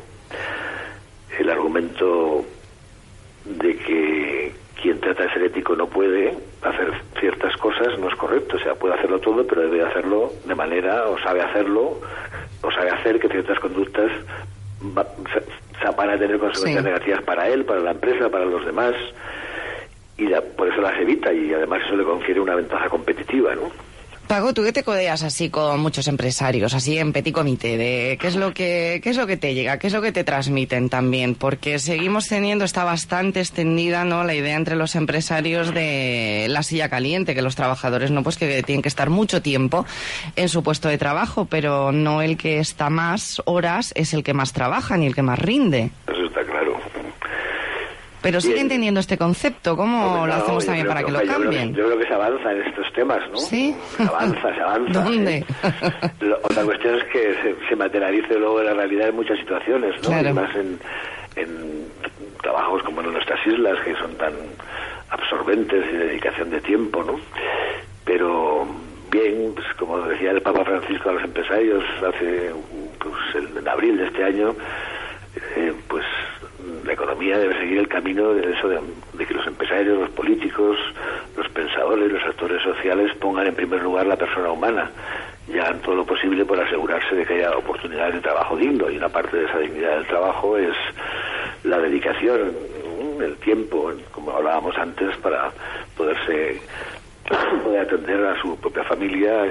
El 1.38 1.50
argumento 1.50 2.44
de 3.44 3.76
que 3.76 4.52
quien 4.80 5.00
trata 5.00 5.24
de 5.24 5.32
ser 5.32 5.42
ético 5.44 5.74
no 5.74 5.86
puede 5.86 6.36
hacer 6.62 6.92
ciertas 7.22 7.56
cosas 7.58 7.96
no 8.00 8.08
es 8.08 8.16
correcto. 8.16 8.56
O 8.56 8.60
sea, 8.60 8.74
puede 8.74 8.94
hacerlo 8.94 9.20
todo, 9.20 9.46
pero 9.46 9.62
debe 9.62 9.84
hacerlo 9.84 10.32
de 10.44 10.54
manera, 10.56 11.04
o 11.06 11.16
sabe 11.20 11.40
hacerlo, 11.40 12.00
o 12.62 12.70
sabe 12.72 12.90
hacer 12.90 13.20
que 13.20 13.28
ciertas 13.28 13.58
conductas 13.60 14.10
va- 14.96 15.06
se- 15.32 15.78
se 15.78 15.96
van 15.96 16.10
a 16.10 16.18
tener 16.18 16.38
consecuencias 16.38 16.82
Sí. 16.84 16.90
negativas 16.90 17.22
para 17.22 17.46
él, 17.48 17.64
para 17.64 17.80
la 17.80 17.92
empresa, 17.92 18.28
para 18.28 18.44
los 18.44 18.66
demás. 18.66 18.94
Y 20.18 20.26
la- 20.26 20.40
por 20.42 20.66
eso 20.68 20.80
las 20.80 20.98
evita 21.00 21.32
y 21.32 21.54
además 21.54 21.80
eso 21.86 21.94
le 21.96 22.02
confiere 22.04 22.40
una 22.40 22.56
ventaja 22.56 22.88
competitiva, 22.88 23.54
¿no? 23.54 23.70
Pago, 24.26 24.54
tú 24.54 24.62
que 24.62 24.72
te 24.72 24.82
codeas 24.82 25.22
así 25.22 25.50
con 25.50 25.80
muchos 25.80 26.08
empresarios, 26.08 26.72
así 26.72 26.96
en 26.96 27.12
petit 27.12 27.34
comité, 27.34 27.76
de 27.76 28.16
qué 28.18 28.28
es 28.28 28.36
lo 28.36 28.54
que 28.54 29.00
qué 29.02 29.10
es 29.10 29.16
lo 29.16 29.26
que 29.26 29.36
te 29.36 29.52
llega, 29.54 29.78
qué 29.78 29.88
es 29.88 29.92
lo 29.92 30.00
que 30.00 30.10
te 30.10 30.24
transmiten 30.24 30.88
también, 30.88 31.34
porque 31.34 31.78
seguimos 31.78 32.28
teniendo 32.28 32.64
está 32.64 32.84
bastante 32.84 33.40
extendida, 33.40 34.04
¿no? 34.04 34.24
La 34.24 34.34
idea 34.34 34.56
entre 34.56 34.76
los 34.76 34.94
empresarios 34.94 35.74
de 35.74 36.46
la 36.48 36.62
silla 36.62 36.88
caliente, 36.88 37.34
que 37.34 37.42
los 37.42 37.56
trabajadores 37.56 38.10
no 38.10 38.22
pues 38.22 38.38
que 38.38 38.62
tienen 38.62 38.80
que 38.80 38.88
estar 38.88 39.10
mucho 39.10 39.42
tiempo 39.42 39.84
en 40.36 40.48
su 40.48 40.62
puesto 40.62 40.88
de 40.88 40.96
trabajo, 40.96 41.44
pero 41.44 41.92
no 41.92 42.22
el 42.22 42.38
que 42.38 42.58
está 42.58 42.88
más 42.88 43.42
horas 43.44 43.92
es 43.96 44.14
el 44.14 44.22
que 44.22 44.32
más 44.32 44.54
trabaja 44.54 44.96
ni 44.96 45.06
el 45.06 45.14
que 45.14 45.22
más 45.22 45.38
rinde. 45.38 45.90
Claro. 46.06 46.21
Pero 48.22 48.40
siguen 48.40 48.56
Bien. 48.56 48.68
teniendo 48.68 49.00
este 49.00 49.18
concepto, 49.18 49.76
¿cómo 49.76 50.14
Hombre, 50.14 50.32
lo 50.32 50.34
hacemos 50.42 50.64
también 50.64 50.86
para 50.86 51.00
que, 51.00 51.06
que, 51.06 51.12
lo 51.12 51.18
yo 51.18 51.24
creo 51.24 51.36
que- 51.38 51.42
cambien? 51.44 51.74
Yo 51.74 51.86
creo 51.86 51.98
que 51.98 52.06
se 52.06 52.14
avanza 52.14 52.52
en 52.52 52.62
estos 52.62 52.92
temas, 52.92 53.30
¿no? 53.30 53.36
¿Sí? 53.38 53.76
Se 53.96 54.02
avanza, 54.04 54.54
se 54.54 54.60
avanza. 54.60 55.00
¿Dónde? 55.04 55.44
otra 56.44 56.62
cuestión 56.64 56.94
es 56.98 57.04
que 57.04 57.34
se, 57.42 57.68
se 57.68 57.76
materialice 57.76 58.38
luego 58.38 58.60
en 58.60 58.66
la 58.66 58.74
realidad 58.74 59.08
en 59.08 59.16
muchas 59.16 59.38
situaciones, 59.38 59.94
¿no? 60.02 60.08
Claro. 60.08 60.28
Y 60.28 60.32
más 60.32 60.54
en, 60.56 60.78
en 61.36 61.88
trabajos 62.42 62.82
como 62.84 63.00
en 63.02 63.12
nuestras 63.12 63.44
islas, 63.46 63.78
que 63.84 63.94
son 63.96 64.14
tan 64.16 64.32
absorbentes 65.10 65.84
y 65.92 65.96
de 65.96 66.06
dedicación 66.06 66.50
de 66.50 66.60
tiempo, 66.60 67.02
¿no? 67.04 67.16
Pero 68.04 68.66
bien, 69.10 69.52
pues, 69.54 69.66
como 69.78 69.98
decía 70.00 70.30
el 70.30 70.40
Papa 70.42 70.64
Francisco 70.64 71.10
a 71.10 71.12
los 71.12 71.24
empresarios 71.24 71.84
hace 71.98 72.50
pues, 72.98 73.44
en 73.58 73.68
abril 73.68 73.98
de 73.98 74.06
este 74.06 74.24
año, 74.24 74.54
eh, 75.56 75.72
la 76.84 76.92
economía 76.92 77.38
debe 77.38 77.58
seguir 77.58 77.78
el 77.78 77.88
camino 77.88 78.34
de 78.34 78.52
eso 78.52 78.68
de, 78.68 79.26
que 79.26 79.34
los 79.34 79.46
empresarios, 79.46 80.00
los 80.00 80.10
políticos, 80.10 80.76
los 81.36 81.48
pensadores, 81.50 82.10
los 82.10 82.22
actores 82.24 82.62
sociales 82.62 83.14
pongan 83.20 83.46
en 83.46 83.54
primer 83.54 83.82
lugar 83.82 84.06
la 84.06 84.16
persona 84.16 84.50
humana 84.50 84.90
y 85.48 85.58
hagan 85.58 85.80
todo 85.80 85.96
lo 85.96 86.04
posible 86.04 86.44
por 86.44 86.58
asegurarse 86.60 87.14
de 87.14 87.24
que 87.24 87.34
haya 87.34 87.56
oportunidades 87.56 88.14
de 88.14 88.20
trabajo 88.20 88.56
digno. 88.56 88.90
Y 88.90 88.96
una 88.96 89.08
parte 89.08 89.36
de 89.36 89.44
esa 89.46 89.58
dignidad 89.58 89.96
del 89.96 90.06
trabajo 90.06 90.56
es 90.56 90.76
la 91.64 91.78
dedicación, 91.78 92.52
el 93.20 93.36
tiempo, 93.36 93.92
como 94.10 94.32
hablábamos 94.32 94.76
antes, 94.78 95.16
para 95.18 95.50
poderse 95.96 96.60
poder 97.62 97.82
atender 97.82 98.26
a 98.26 98.40
su 98.40 98.56
propia 98.56 98.84
familia, 98.84 99.44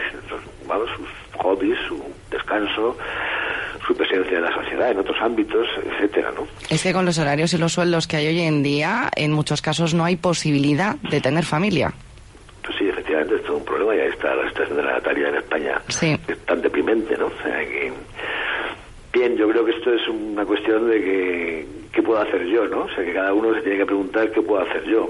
sus, 0.71 0.89
vamos, 0.89 0.89
sus 0.95 1.41
hobbies, 1.41 1.77
su 1.87 2.01
descanso, 2.29 2.97
su 3.85 3.95
presencia 3.95 4.37
en 4.37 4.43
la 4.43 4.53
sociedad, 4.53 4.91
en 4.91 4.99
otros 4.99 5.17
ámbitos, 5.21 5.67
etcétera, 5.85 6.31
¿no? 6.35 6.47
Es 6.69 6.83
que 6.83 6.93
con 6.93 7.05
los 7.05 7.17
horarios 7.17 7.53
y 7.53 7.57
los 7.57 7.73
sueldos 7.73 8.07
que 8.07 8.17
hay 8.17 8.27
hoy 8.27 8.41
en 8.41 8.63
día, 8.63 9.09
en 9.15 9.31
muchos 9.31 9.61
casos 9.61 9.93
no 9.93 10.05
hay 10.05 10.15
posibilidad 10.15 10.95
de 10.95 11.21
tener 11.21 11.43
familia. 11.43 11.93
Pues 12.63 12.77
sí, 12.77 12.87
efectivamente, 12.87 13.35
es 13.35 13.43
todo 13.43 13.57
un 13.57 13.65
problema 13.65 13.95
y 13.95 13.99
ahí 13.99 14.09
está 14.09 14.35
la 14.35 14.47
situación 14.49 14.77
de 14.77 14.83
la 14.83 14.93
natalidad 14.93 15.29
en 15.29 15.35
España. 15.37 15.81
Sí. 15.87 16.17
Es 16.27 16.37
tan 16.45 16.61
deprimente, 16.61 17.17
¿no? 17.17 17.25
O 17.27 17.43
sea 17.43 17.59
que... 17.59 17.91
Bien, 19.13 19.35
yo 19.35 19.49
creo 19.49 19.65
que 19.65 19.71
esto 19.71 19.93
es 19.93 20.07
una 20.07 20.45
cuestión 20.45 20.89
de 20.89 21.01
que 21.01 21.67
qué 21.91 22.01
puedo 22.01 22.21
hacer 22.21 22.45
yo, 22.45 22.65
¿no? 22.67 22.83
O 22.83 22.89
sea, 22.89 23.03
que 23.03 23.13
cada 23.13 23.33
uno 23.33 23.53
se 23.53 23.61
tiene 23.61 23.79
que 23.79 23.85
preguntar 23.85 24.31
qué 24.31 24.41
puedo 24.41 24.61
hacer 24.61 24.85
yo, 24.85 25.09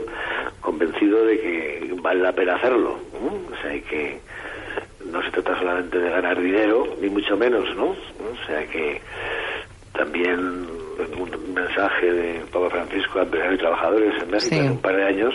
convencido 0.59 1.23
de 1.25 1.39
que 1.39 1.93
vale 2.01 2.21
la 2.21 2.31
pena 2.31 2.55
hacerlo. 2.55 2.97
¿no? 3.13 3.55
O 3.55 3.61
sea, 3.61 3.75
y 3.75 3.81
que 3.81 4.19
no 5.11 5.21
se 5.23 5.31
trata 5.31 5.57
solamente 5.59 5.99
de 5.99 6.09
ganar 6.09 6.39
dinero, 6.39 6.87
ni 7.01 7.09
mucho 7.09 7.35
menos, 7.37 7.75
¿no? 7.75 7.87
O 7.91 8.45
sea, 8.47 8.65
que 8.67 9.01
también 9.93 10.39
un 10.39 11.53
mensaje 11.53 12.11
de 12.11 12.41
Papa 12.51 12.69
Francisco 12.69 13.19
a 13.19 13.23
empresarios 13.23 13.55
y 13.55 13.61
trabajadores 13.61 14.23
en 14.23 14.31
México 14.31 14.55
Sí. 14.55 14.59
hace 14.59 14.71
un 14.71 14.81
par 14.81 14.95
de 14.95 15.03
años, 15.03 15.33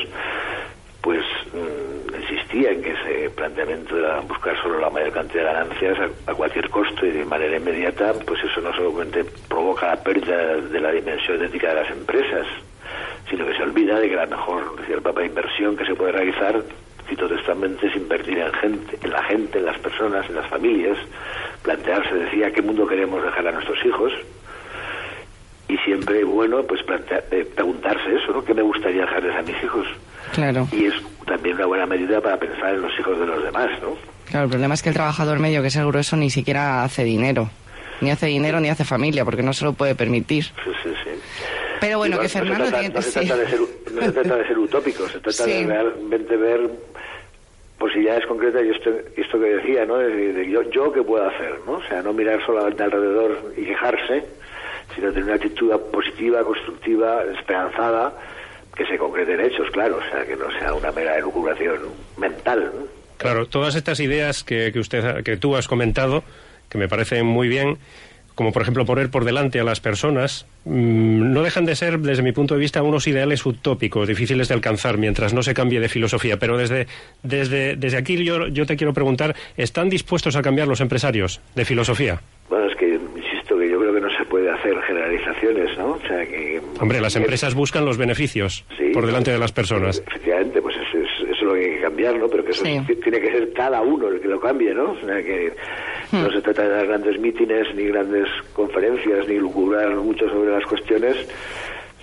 pues 1.03 1.23
mm, 1.53 2.15
insistía 2.21 2.71
en 2.71 2.83
que 2.83 2.91
ese 2.93 3.31
planteamiento 3.31 3.97
era 3.99 4.21
buscar 4.21 4.61
solo 4.62 4.81
la 4.81 4.91
mayor 4.91 5.12
cantidad 5.12 5.45
de 5.45 5.53
ganancias 5.53 5.99
a, 6.27 6.31
a 6.31 6.35
cualquier 6.35 6.69
costo 6.71 7.07
y 7.07 7.11
de 7.11 7.25
manera 7.25 7.57
inmediata, 7.57 8.12
pues 8.27 8.41
eso 8.45 8.61
no 8.61 8.75
solamente 8.75 9.25
provoca 9.49 9.89
la 9.89 10.03
pérdida 10.03 10.57
de 10.57 10.81
la 10.81 10.91
dimensión 10.93 11.43
ética 11.45 11.69
de 11.69 11.75
las 11.83 11.91
empresas, 11.91 12.47
sino 13.31 13.47
que 13.47 13.57
se 13.57 13.62
olvida 13.62 13.99
de 14.01 14.09
que 14.09 14.17
la 14.17 14.27
mejor, 14.27 14.77
decía 14.81 14.97
el 14.97 15.03
Papa, 15.03 15.25
inversión 15.25 15.77
que 15.77 15.85
se 15.85 15.95
puede 15.95 16.12
realizar, 16.12 16.62
cito 17.09 17.29
textualmente, 17.29 17.87
es 17.87 17.97
invertir 17.97 18.38
en 18.38 18.53
gente, 18.55 18.99
en 19.03 19.11
la 19.11 19.23
gente, 19.25 19.59
en 19.59 19.64
las 19.66 19.79
personas, 19.79 20.29
en 20.29 20.35
las 20.37 20.47
familias, 20.49 20.97
plantearse, 21.62 22.14
decía, 22.14 22.51
qué 22.53 22.62
mundo 22.62 22.87
queremos 22.87 23.23
dejar 23.23 23.47
a 23.49 23.53
nuestros 23.53 23.79
hijos, 23.85 24.12
y 25.69 25.77
siempre, 25.79 26.23
bueno, 26.25 26.62
pues 26.62 26.81
plantea- 26.85 27.25
eh, 27.31 27.45
preguntarse 27.55 28.14
eso, 28.14 28.33
¿no? 28.33 28.45
¿Qué 28.45 28.55
me 28.55 28.62
gustaría 28.62 29.03
dejarles 29.03 29.35
a 29.37 29.42
mis 29.42 29.62
hijos? 29.64 29.87
Claro. 30.33 30.69
Y 30.73 30.87
es 30.87 30.95
también 31.27 31.57
una 31.57 31.66
buena 31.66 31.87
medida 31.87 32.21
para 32.21 32.37
pensar 32.38 32.75
en 32.75 32.83
los 32.83 32.92
hijos 32.99 33.19
de 33.19 33.27
los 33.27 33.42
demás, 33.42 33.69
¿no? 33.83 33.97
Claro, 34.31 34.45
el 34.45 34.51
problema 34.51 34.75
es 34.75 34.83
que 34.83 34.90
el 34.90 34.95
trabajador 34.95 35.38
medio, 35.40 35.62
que 35.62 35.69
es 35.69 35.77
el 35.77 35.87
grueso, 35.87 36.16
ni 36.16 36.31
siquiera 36.31 36.85
hace 36.85 37.03
dinero. 37.05 37.51
Ni 38.01 38.11
hace 38.11 38.27
dinero 38.27 38.61
ni 38.61 38.69
hace 38.69 38.85
familia, 38.85 39.25
porque 39.25 39.42
no 39.42 39.53
se 39.53 39.64
lo 39.64 39.73
puede 39.73 39.95
permitir. 39.95 40.45
Sí, 40.45 40.53
sí, 40.83 40.90
sí. 41.05 41.11
Pero 41.81 41.99
bueno, 41.99 42.16
Y 42.16 42.19
que 42.19 42.23
no 42.25 42.29
se 42.29 42.38
Fernando 42.40 42.64
trata- 42.66 42.79
tiene... 42.81 42.95
no 42.95 43.03
se, 43.03 43.11
sí. 43.11 43.29
de 43.29 43.49
ser, 43.51 43.61
no 43.92 44.03
se 44.03 44.12
trata 44.12 44.37
de 44.37 44.47
ser 44.47 44.59
utópico, 44.59 45.09
se 45.09 45.19
trata 45.21 45.45
Sí. 45.45 45.51
de 45.51 45.66
realmente 45.66 46.37
ver 46.37 46.71
posibilidades 47.79 48.27
concretas 48.27 48.62
y 48.65 48.71
esto, 48.71 48.91
esto 49.17 49.39
que 49.39 49.57
decía, 49.57 49.85
¿no? 49.85 49.99
De, 49.99 50.33
de 50.33 50.51
yo, 50.51 50.62
yo 50.71 50.93
qué 50.93 51.03
puedo 51.03 51.27
hacer, 51.27 51.61
¿no? 51.67 51.75
O 51.75 51.83
sea, 51.85 52.03
no 52.03 52.12
mirar 52.12 52.45
solamente 52.45 52.83
alrededor 52.83 53.53
y 53.57 53.65
quejarse, 53.65 54.25
sino 54.95 55.11
tener 55.11 55.25
una 55.25 55.35
actitud 55.35 55.73
positiva, 55.93 56.43
constructiva, 56.43 57.23
esperanzada, 57.39 58.15
que 58.75 58.87
se 58.87 58.99
concrete 58.99 59.35
en 59.35 59.41
hechos, 59.41 59.71
claro, 59.71 59.99
o 59.99 60.11
sea, 60.11 60.25
que 60.27 60.37
no 60.37 60.51
sea 60.59 60.75
una 60.75 60.93
mera 60.93 61.17
elucubración 61.17 61.79
mental, 62.17 62.73
¿no? 62.75 62.87
Claro, 63.19 63.47
todas 63.47 63.75
estas 63.75 63.99
ideas 64.01 64.45
que, 64.45 64.73
que 64.73 64.79
usted, 64.79 65.23
que 65.25 65.39
tú 65.39 65.57
has 65.57 65.67
comentado, 65.67 66.23
que 66.69 66.77
me 66.77 66.89
parecen 66.89 67.25
muy 67.25 67.49
bien, 67.49 67.79
como 68.37 68.53
por 68.53 68.62
ejemplo 68.62 68.85
poner 68.85 69.11
por 69.11 69.25
delante 69.25 69.59
a 69.59 69.64
las 69.64 69.81
personas, 69.81 70.46
mm, 70.64 71.33
no 71.33 71.42
dejan 71.42 71.64
de 71.64 71.75
ser, 71.75 71.99
desde 71.99 72.22
mi 72.22 72.33
punto 72.33 72.55
de 72.55 72.61
vista, 72.61 72.83
unos 72.83 73.09
ideales 73.09 73.44
utópicos, 73.44 74.07
difíciles 74.07 74.49
de 74.49 74.55
alcanzar, 74.55 74.99
mientras 74.99 75.33
no 75.33 75.42
se 75.42 75.55
cambie 75.55 75.81
de 75.81 75.88
filosofía. 75.88 76.38
Pero 76.38 76.59
desde, 76.59 76.87
desde, 77.22 77.77
desde 77.77 77.96
aquí 77.96 78.22
yo, 78.22 78.46
yo 78.49 78.66
te 78.66 78.77
quiero 78.77 78.92
preguntar, 78.92 79.35
¿están 79.57 79.88
dispuestos 79.88 80.37
a 80.37 80.42
cambiar 80.42 80.68
los 80.68 80.83
empresarios 80.83 81.40
de 81.55 81.64
filosofía? 81.64 82.20
Bueno, 82.51 82.70
es 82.70 82.77
que 82.77 82.88
insisto 82.88 83.59
que 83.59 83.70
yo 83.70 83.81
creo 83.81 83.94
que 83.94 84.01
no 84.03 84.11
se 84.18 84.25
puede 84.27 84.51
hacer 84.51 84.75
generalizaciones, 84.83 85.79
¿no? 85.79 85.92
O 85.92 86.01
sea, 86.07 86.27
que... 86.27 86.61
Hombre, 86.79 87.01
las 87.01 87.16
empresas 87.16 87.55
buscan 87.55 87.87
los 87.87 87.96
beneficios 87.96 88.66
Sí, 88.77 88.90
por 88.92 89.07
delante 89.07 89.31
de 89.31 89.38
pues, 89.38 89.44
las 89.44 89.53
personas. 89.53 90.03
Efectivamente, 90.07 90.61
pues 90.61 90.77
eso 90.77 90.99
es, 90.99 91.31
eso 91.31 91.33
es 91.33 91.42
lo 91.42 91.55
que 91.55 91.61
hay 91.61 91.77
que 91.77 91.81
cambiar, 91.81 92.18
¿no? 92.18 92.29
Pero 92.29 92.44
que 92.44 92.51
eso 92.51 92.64
sí 92.64 92.81
tiene 93.03 93.18
que 93.18 93.33
ser 93.33 93.53
cada 93.55 93.81
uno 93.81 94.09
el 94.09 94.20
que 94.20 94.29
lo 94.29 94.38
cambie, 94.38 94.75
¿no? 94.75 94.92
O 94.92 95.01
sea, 95.01 95.22
que 95.22 95.53
no 96.12 96.31
se 96.31 96.40
trata 96.40 96.62
de 96.62 96.69
dar 96.71 96.87
grandes 96.87 97.19
mítines, 97.21 97.75
ni 97.75 97.85
grandes 97.85 98.29
conferencias, 98.55 99.27
ni 99.29 99.38
lucubrar 99.38 99.95
mucho 99.97 100.29
sobre 100.29 100.51
las 100.51 100.64
cuestiones, 100.66 101.16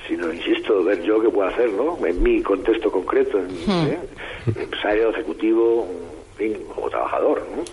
sino, 0.08 0.32
insisto, 0.34 0.84
ver 0.84 1.02
yo 1.04 1.22
qué 1.22 1.30
puedo 1.30 1.48
hacer, 1.48 1.72
¿no? 1.74 1.98
En 2.06 2.22
mi 2.22 2.42
contexto 2.42 2.92
concreto, 2.92 3.40
en- 3.40 3.48
¿eh? 3.88 3.98
empresario, 4.60 5.10
ejecutivo, 5.12 5.88
en 6.40 6.56
fin, 6.56 6.58
o 6.76 6.90
trabajador, 6.90 7.46
¿no? 7.56 7.64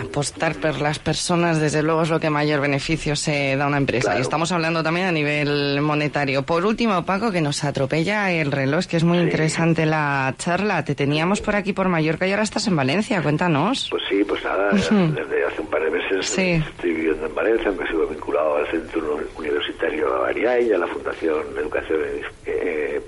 Apostar 0.00 0.54
por 0.56 0.80
las 0.80 1.00
personas, 1.00 1.60
desde 1.60 1.82
luego, 1.82 2.02
es 2.02 2.10
lo 2.10 2.20
que 2.20 2.30
mayor 2.30 2.60
beneficio 2.60 3.16
se 3.16 3.56
da 3.56 3.64
a 3.64 3.66
una 3.66 3.78
empresa. 3.78 4.04
Claro. 4.10 4.18
Y 4.18 4.22
estamos 4.22 4.52
hablando 4.52 4.82
también 4.82 5.06
a 5.06 5.12
nivel 5.12 5.80
monetario. 5.80 6.42
Por 6.44 6.64
último, 6.64 7.04
Paco, 7.04 7.32
que 7.32 7.40
nos 7.40 7.64
atropella 7.64 8.30
el 8.30 8.52
reloj, 8.52 8.84
que 8.86 8.96
es 8.98 9.02
muy 9.02 9.18
interesante 9.18 9.86
la 9.86 10.32
charla. 10.38 10.84
Te 10.84 10.94
teníamos 10.94 11.40
por 11.40 11.56
aquí, 11.56 11.72
por 11.72 11.88
Mallorca, 11.88 12.28
y 12.28 12.30
ahora 12.30 12.44
estás 12.44 12.68
en 12.68 12.76
Valencia. 12.76 13.20
Cuéntanos. 13.22 13.88
Pues 13.90 14.02
sí, 14.08 14.22
pues 14.22 14.44
nada, 14.44 14.70
desde 14.70 15.44
hace 15.46 15.60
un 15.62 15.66
par 15.66 15.82
de 15.82 15.90
meses 15.90 16.26
Sí. 16.26 16.62
estoy 16.64 16.92
viviendo 16.92 17.26
en 17.26 17.34
Valencia, 17.34 17.68
aunque 17.68 17.86
sigo 17.88 18.06
vinculado 18.06 18.56
al 18.56 18.66
Centro 18.68 19.18
Universitario 19.36 20.24
Ariay 20.26 20.68
y 20.68 20.72
a 20.74 20.78
la 20.78 20.86
Fundación 20.86 21.54
de 21.54 21.60
Educación 21.60 21.98
eh, 22.46 23.00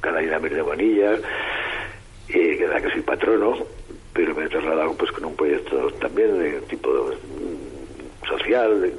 Catalina 0.00 0.38
Mir 0.38 0.54
de 0.54 0.62
Bonilla, 0.62 1.12
eh, 2.28 2.56
que 2.56 2.64
es 2.64 2.70
la 2.70 2.80
que 2.80 2.90
soy 2.92 3.02
patrono, 3.02 3.56
pero 4.14 4.34
me 4.34 4.44
he 4.44 4.48
trasladado 4.48 4.94
pues 4.94 5.10
con 5.12 5.24
un 5.26 5.34
proyecto 5.36 5.90
también 6.00 6.38
de 6.38 6.60
tipo 6.62 7.10
social, 8.28 8.92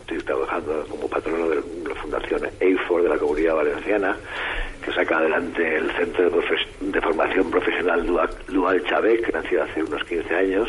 estoy 0.00 0.18
trabajando 0.18 0.86
como 0.88 1.08
patrono 1.08 1.48
de 1.48 1.56
la 1.56 1.94
Fundación 1.96 2.42
EIFOR 2.60 3.02
de 3.02 3.08
la 3.08 3.18
Comunidad 3.18 3.56
Valenciana, 3.56 4.16
que 4.84 4.92
saca 4.92 5.18
adelante 5.18 5.76
el 5.76 5.90
Centro 5.92 6.24
de, 6.24 6.30
Profes- 6.36 6.68
de 6.80 7.00
Formación 7.00 7.50
Profesional 7.50 8.06
Dual, 8.06 8.30
Dual 8.48 8.84
Chavec, 8.84 9.26
que 9.26 9.32
nació 9.32 9.62
hace 9.64 9.82
unos 9.82 10.04
15 10.04 10.34
años 10.34 10.68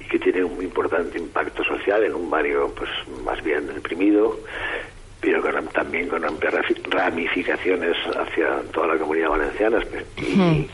y 0.00 0.04
que 0.04 0.18
tiene 0.18 0.44
un 0.44 0.62
importante 0.62 1.18
impacto 1.18 1.62
social 1.64 2.02
en 2.04 2.14
un 2.14 2.30
barrio 2.30 2.72
pues 2.74 2.90
más 3.24 3.42
bien 3.44 3.66
deprimido, 3.66 4.38
pero 5.20 5.42
con- 5.42 5.66
también 5.68 6.08
con 6.08 6.24
amplias 6.24 6.54
ramificaciones 6.88 7.96
hacia 8.16 8.60
toda 8.72 8.88
la 8.88 8.96
comunidad 8.98 9.30
valenciana 9.30 9.78
espe- 9.78 10.04
y, 10.18 10.68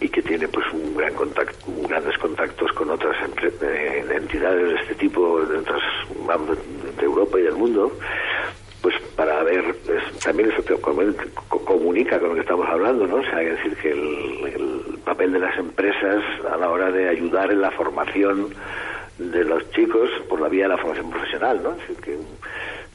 y 0.00 0.08
que 0.08 0.22
tiene 0.22 0.48
pues 0.48 0.64
un 0.72 0.96
gran 0.96 1.14
contacto, 1.14 1.66
grandes 1.88 2.16
contactos 2.18 2.72
con 2.72 2.90
otras 2.90 3.16
eh, 3.62 4.04
entidades 4.16 4.68
de 4.68 4.74
este 4.76 4.94
tipo 4.94 5.40
de 5.44 5.58
otras 5.58 5.80
de, 6.98 7.04
Europa 7.04 7.38
y 7.38 7.42
del 7.42 7.54
mundo 7.54 7.92
pues 8.82 8.94
para 9.16 9.42
ver 9.42 9.62
es- 9.88 10.20
también 10.22 10.50
eso 10.50 10.62
te 10.62 10.74
comunica 11.64 12.18
con 12.18 12.30
lo 12.30 12.34
que 12.34 12.40
estamos 12.40 12.66
hablando 12.68 13.06
no 13.06 13.16
o 13.16 13.22
sea 13.22 13.40
que 13.40 13.50
decir 13.50 13.76
que 13.76 13.90
el, 13.90 14.46
el 14.54 14.98
papel 15.04 15.32
de 15.32 15.38
las 15.40 15.58
empresas 15.58 16.22
a 16.50 16.56
la 16.56 16.70
hora 16.70 16.90
de 16.90 17.08
ayudar 17.08 17.50
en 17.50 17.60
la 17.60 17.70
formación 17.72 18.54
de 19.18 19.44
los 19.44 19.70
chicos 19.72 20.08
por 20.28 20.40
la 20.40 20.48
vía 20.48 20.62
de 20.64 20.68
la 20.70 20.78
formación 20.78 21.10
profesional 21.10 21.60
no 21.62 21.72
es 21.72 21.78
decir 21.78 21.96
que 21.96 22.16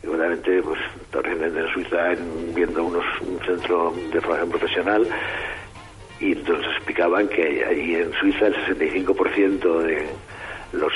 seguramente 0.01 0.61
pues 0.63 0.79
en 1.13 1.67
Suiza 1.73 2.13
en- 2.13 2.55
viendo 2.55 2.83
unos 2.83 3.05
un 3.21 3.39
centro 3.45 3.93
de 4.11 4.21
formación 4.21 4.49
profesional 4.49 5.07
y 6.19 6.31
entonces 6.33 6.65
explicaban 6.77 7.27
que 7.27 7.63
allí 7.65 7.95
en 7.95 8.11
Suiza 8.13 8.47
el 8.47 8.55
65% 8.65 9.79
de 9.79 10.07
los 10.73 10.91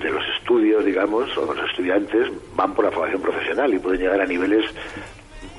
de 0.00 0.10
los 0.10 0.22
estudios, 0.38 0.84
digamos, 0.84 1.36
o 1.36 1.54
los 1.54 1.68
estudiantes 1.70 2.28
van 2.56 2.74
por 2.74 2.84
la 2.86 2.90
formación 2.90 3.20
profesional 3.20 3.72
y 3.74 3.78
pueden 3.78 4.00
llegar 4.00 4.20
a 4.20 4.26
niveles 4.26 4.64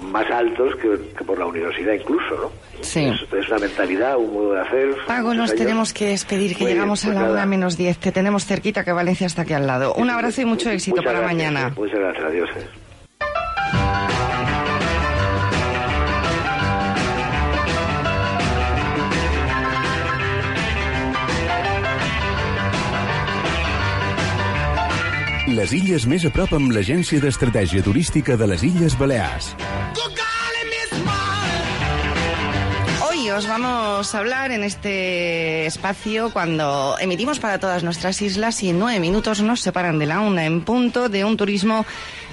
más 0.02 0.30
altos 0.32 0.76
que, 0.78 0.89
que 1.17 1.23
por 1.23 1.38
la 1.38 1.45
universidad 1.45 1.93
incluso, 1.93 2.36
¿no? 2.36 2.52
Sí. 2.82 3.06
Es, 3.06 3.21
es 3.34 3.47
una 3.49 3.60
mentalidad, 3.60 4.17
un 4.17 4.34
modo 4.34 4.54
de 4.54 4.62
hacer. 4.62 4.95
Pago, 5.08 5.34
nos 5.34 5.54
tenemos 5.56 5.93
que 5.93 6.08
despedir, 6.08 6.56
que 6.56 6.63
Muy 6.63 6.71
bien, 6.71 6.78
llegamos 6.78 7.06
a 7.06 7.08
pues 7.10 7.19
la 7.21 7.32
una 7.32 7.45
menos 7.45 7.78
10. 7.78 7.97
Te 7.99 8.12
tenemos 8.12 8.45
cerquita, 8.45 8.84
que 8.84 8.91
Valencia 8.91 9.28
está 9.28 9.43
aquí 9.43 9.54
al 9.54 9.67
lado. 9.67 9.93
Un 9.93 10.10
abrazo 10.10 10.41
y 10.41 10.45
mucho 10.45 10.69
éxito 10.69 10.97
Muchas 10.97 11.06
para 11.13 11.19
gracias, 11.19 11.38
mañana. 11.52 11.67
eh. 11.69 11.73
Muchas 11.80 11.99
gracias, 11.99 12.26
adiós. 12.26 12.49
Les 25.54 25.70
illes 25.70 26.08
més 26.10 26.24
a 26.26 26.32
prop 26.34 26.50
amb 26.58 26.72
l'Agència 26.74 27.22
d'Estratègia 27.22 27.84
Turística 27.86 28.34
de 28.39 28.48
les 28.50 28.63
Illes 28.66 28.96
Balears. 28.98 29.52
Hoy 33.06 33.30
os 33.30 33.46
vamos 33.46 34.16
a 34.16 34.18
hablar 34.18 34.50
en 34.50 34.63
este 34.63 35.68
espacio 35.68 36.32
cuando 36.34 36.96
emitimos 37.00 37.38
para 37.38 37.60
todas 37.60 37.84
nuestras 37.84 38.20
islas 38.24 38.63
y 38.63 38.70
en 38.70 38.80
nueve 38.80 39.00
minutos 39.00 39.42
nos 39.42 39.62
separan 39.62 40.00
de 40.00 40.08
la 40.08 40.22
una 40.22 40.46
en 40.46 40.62
punto 40.62 41.08
de 41.08 41.24
un 41.24 41.38
turismo 41.38 41.86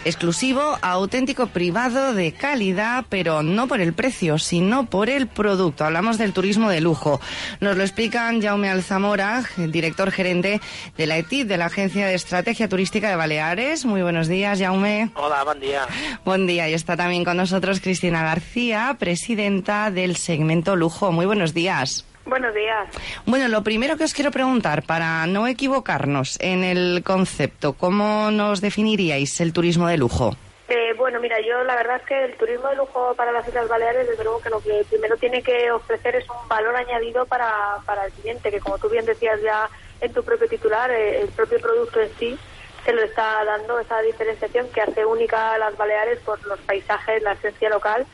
exclusivo, 0.04 0.78
auténtico, 0.82 1.46
privado, 1.48 2.14
de 2.14 2.32
calidad, 2.32 3.04
pero 3.08 3.42
no 3.42 3.68
por 3.68 3.80
el 3.80 3.92
precio, 3.92 4.38
sino 4.38 4.86
por 4.86 5.08
el 5.10 5.26
producto. 5.26 5.84
Hablamos 5.84 6.18
del 6.18 6.32
turismo 6.32 6.70
de 6.70 6.80
lujo. 6.80 7.20
Nos 7.60 7.76
lo 7.76 7.82
explican 7.82 8.42
Jaume 8.42 8.68
Alzamora, 8.68 9.44
director 9.56 10.10
gerente 10.10 10.60
de 10.96 11.06
la 11.06 11.18
ETIP, 11.18 11.46
de 11.46 11.56
la 11.56 11.66
Agencia 11.66 12.06
de 12.06 12.14
Estrategia 12.14 12.68
Turística 12.68 13.08
de 13.08 13.16
Baleares. 13.16 13.84
Muy 13.84 14.02
buenos 14.02 14.28
días, 14.28 14.60
Jaume. 14.60 15.10
Hola, 15.14 15.44
buen 15.44 15.60
día. 15.60 15.86
Buen 16.24 16.46
día, 16.46 16.68
y 16.68 16.74
está 16.74 16.96
también 16.96 17.24
con 17.24 17.36
nosotros 17.36 17.80
Cristina 17.80 18.22
García, 18.22 18.96
presidenta 18.98 19.90
del 19.90 20.16
segmento 20.16 20.76
Lujo. 20.76 21.12
Muy 21.12 21.26
buenos 21.26 21.54
días. 21.54 22.04
Buenos 22.30 22.54
días. 22.54 22.88
Bueno, 23.26 23.48
lo 23.48 23.64
primero 23.64 23.96
que 23.96 24.04
os 24.04 24.14
quiero 24.14 24.30
preguntar, 24.30 24.84
para 24.84 25.26
no 25.26 25.48
equivocarnos 25.48 26.38
en 26.40 26.62
el 26.62 27.02
concepto, 27.04 27.72
¿cómo 27.72 28.30
nos 28.30 28.60
definiríais 28.60 29.40
el 29.40 29.52
turismo 29.52 29.88
de 29.88 29.98
lujo? 29.98 30.36
Eh, 30.68 30.94
bueno, 30.96 31.18
mira, 31.18 31.38
yo 31.40 31.64
la 31.64 31.74
verdad 31.74 31.96
es 31.96 32.06
que 32.06 32.24
el 32.26 32.36
turismo 32.36 32.68
de 32.68 32.76
lujo 32.76 33.14
para 33.16 33.32
las 33.32 33.48
Islas 33.48 33.68
Baleares, 33.68 34.06
desde 34.06 34.22
luego 34.22 34.40
que 34.40 34.48
lo 34.48 34.60
que 34.60 34.84
primero 34.88 35.16
tiene 35.16 35.42
que 35.42 35.72
ofrecer 35.72 36.14
es 36.14 36.30
un 36.30 36.48
valor 36.48 36.76
añadido 36.76 37.26
para, 37.26 37.78
para 37.84 38.06
el 38.06 38.12
cliente, 38.12 38.52
que 38.52 38.60
como 38.60 38.78
tú 38.78 38.88
bien 38.88 39.04
decías 39.04 39.42
ya 39.42 39.68
en 40.00 40.12
tu 40.12 40.22
propio 40.22 40.48
titular, 40.48 40.88
eh, 40.92 41.22
el 41.22 41.28
propio 41.30 41.58
producto 41.58 42.00
en 42.00 42.10
sí 42.16 42.38
se 42.84 42.92
lo 42.92 43.02
está 43.02 43.44
dando 43.44 43.80
esa 43.80 44.00
diferenciación 44.02 44.68
que 44.68 44.82
hace 44.82 45.04
única 45.04 45.54
a 45.54 45.58
las 45.58 45.76
Baleares 45.76 46.20
por 46.20 46.40
los 46.46 46.60
paisajes, 46.60 47.22
la 47.24 47.32
esencia 47.32 47.68
local, 47.68 48.06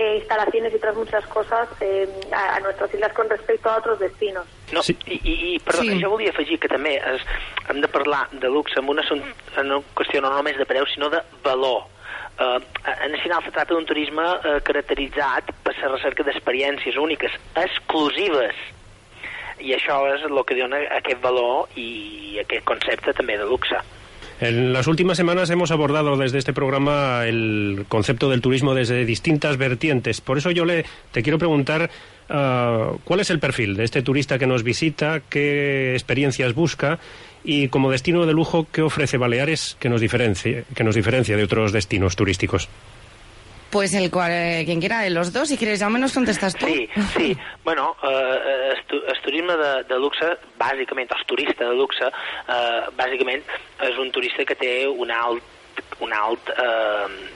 eh, 0.00 0.16
instalaciones 0.16 0.72
y 0.72 0.76
otras 0.76 0.96
muchas 0.96 1.26
cosas 1.26 1.68
eh, 1.80 2.08
a, 2.32 2.56
a 2.56 2.60
nuestras 2.60 2.92
islas 2.94 3.12
con 3.12 3.28
respecto 3.28 3.68
a 3.68 3.76
otros 3.76 3.98
destinos. 3.98 4.46
No, 4.72 4.80
i, 4.88 4.96
i, 5.12 5.54
i 5.54 5.58
perdó, 5.58 5.82
Sí. 5.82 5.90
sí. 5.90 6.00
jo 6.02 6.10
volia 6.14 6.30
afegir 6.32 6.58
que 6.62 6.68
també 6.72 6.94
es, 6.96 7.22
hem 7.68 7.80
de 7.84 7.88
parlar 7.88 8.22
de 8.32 8.48
luxe 8.48 8.78
amb 8.80 8.90
una, 8.94 9.04
en 9.12 9.20
una 9.66 9.80
qüestió 9.98 10.22
no 10.24 10.32
només 10.32 10.56
de 10.56 10.64
preu, 10.66 10.86
sinó 10.88 11.10
de 11.12 11.20
valor. 11.44 11.84
Uh, 12.40 12.56
en 13.04 13.12
el 13.12 13.20
final 13.20 13.42
se 13.44 13.52
tracta 13.52 13.74
d'un 13.74 13.84
turisme 13.84 14.24
uh, 14.24 14.56
caracteritzat 14.64 15.50
per 15.66 15.74
la 15.82 15.90
recerca 15.92 16.24
d'experiències 16.24 16.96
úniques, 16.96 17.34
exclusives. 17.60 18.56
I 19.60 19.74
això 19.76 19.98
és 20.14 20.22
el 20.24 20.40
que 20.48 20.56
dona 20.56 20.78
aquest 20.96 21.20
valor 21.20 21.68
i 21.76 22.38
aquest 22.40 22.64
concepte 22.64 23.12
també 23.12 23.36
de 23.36 23.44
luxe. 23.44 23.76
En 24.40 24.72
las 24.72 24.86
últimas 24.86 25.18
semanas 25.18 25.50
hemos 25.50 25.70
abordado 25.70 26.16
desde 26.16 26.38
este 26.38 26.54
programa 26.54 27.26
el 27.26 27.84
concepto 27.88 28.30
del 28.30 28.40
turismo 28.40 28.74
desde 28.74 29.04
distintas 29.04 29.58
vertientes. 29.58 30.22
Por 30.22 30.38
eso 30.38 30.50
yo 30.50 30.64
le 30.64 30.86
te 31.12 31.22
quiero 31.22 31.38
preguntar 31.38 31.90
ah, 32.30 32.92
cuál 33.04 33.20
es 33.20 33.28
el 33.28 33.38
perfil 33.38 33.76
de 33.76 33.84
este 33.84 34.00
turista 34.00 34.38
que 34.38 34.46
nos 34.46 34.62
visita, 34.62 35.20
qué 35.28 35.92
experiencias 35.92 36.54
busca 36.54 36.98
y 37.44 37.68
como 37.68 37.90
destino 37.90 38.24
de 38.24 38.32
lujo 38.32 38.66
qué 38.72 38.80
ofrece 38.80 39.18
Baleares 39.18 39.76
que 39.78 39.90
nos 39.90 40.00
diferencie, 40.00 40.64
que 40.74 40.84
nos 40.84 40.94
diferencia 40.94 41.36
de 41.36 41.44
otros 41.44 41.72
destinos 41.72 42.16
turísticos. 42.16 42.70
Pues 43.70 43.94
el 43.94 44.10
cual, 44.10 44.32
eh, 44.32 44.62
quien 44.64 44.80
quiera 44.80 45.00
de 45.00 45.10
los 45.10 45.32
dos, 45.32 45.48
si 45.48 45.56
quieres, 45.56 45.80
Jaume, 45.80 45.98
nos 45.98 46.12
contestas 46.12 46.56
tú. 46.56 46.66
Sí, 46.66 46.88
sí. 47.16 47.36
Bueno, 47.64 47.96
eh, 48.02 48.74
el 48.90 49.20
turisme 49.22 49.56
de, 49.56 49.84
de 49.84 49.98
luxe, 49.98 50.26
bàsicament, 50.58 51.10
el 51.16 51.26
turista 51.26 51.68
de 51.68 51.74
luxe, 51.74 52.06
eh, 52.06 52.80
bàsicament 52.98 53.44
és 53.86 53.98
un 53.98 54.10
turista 54.10 54.44
que 54.44 54.56
té 54.58 54.72
un 54.88 55.10
alt, 55.14 55.44
un 56.02 56.12
alt 56.12 56.50
eh, 56.50 57.30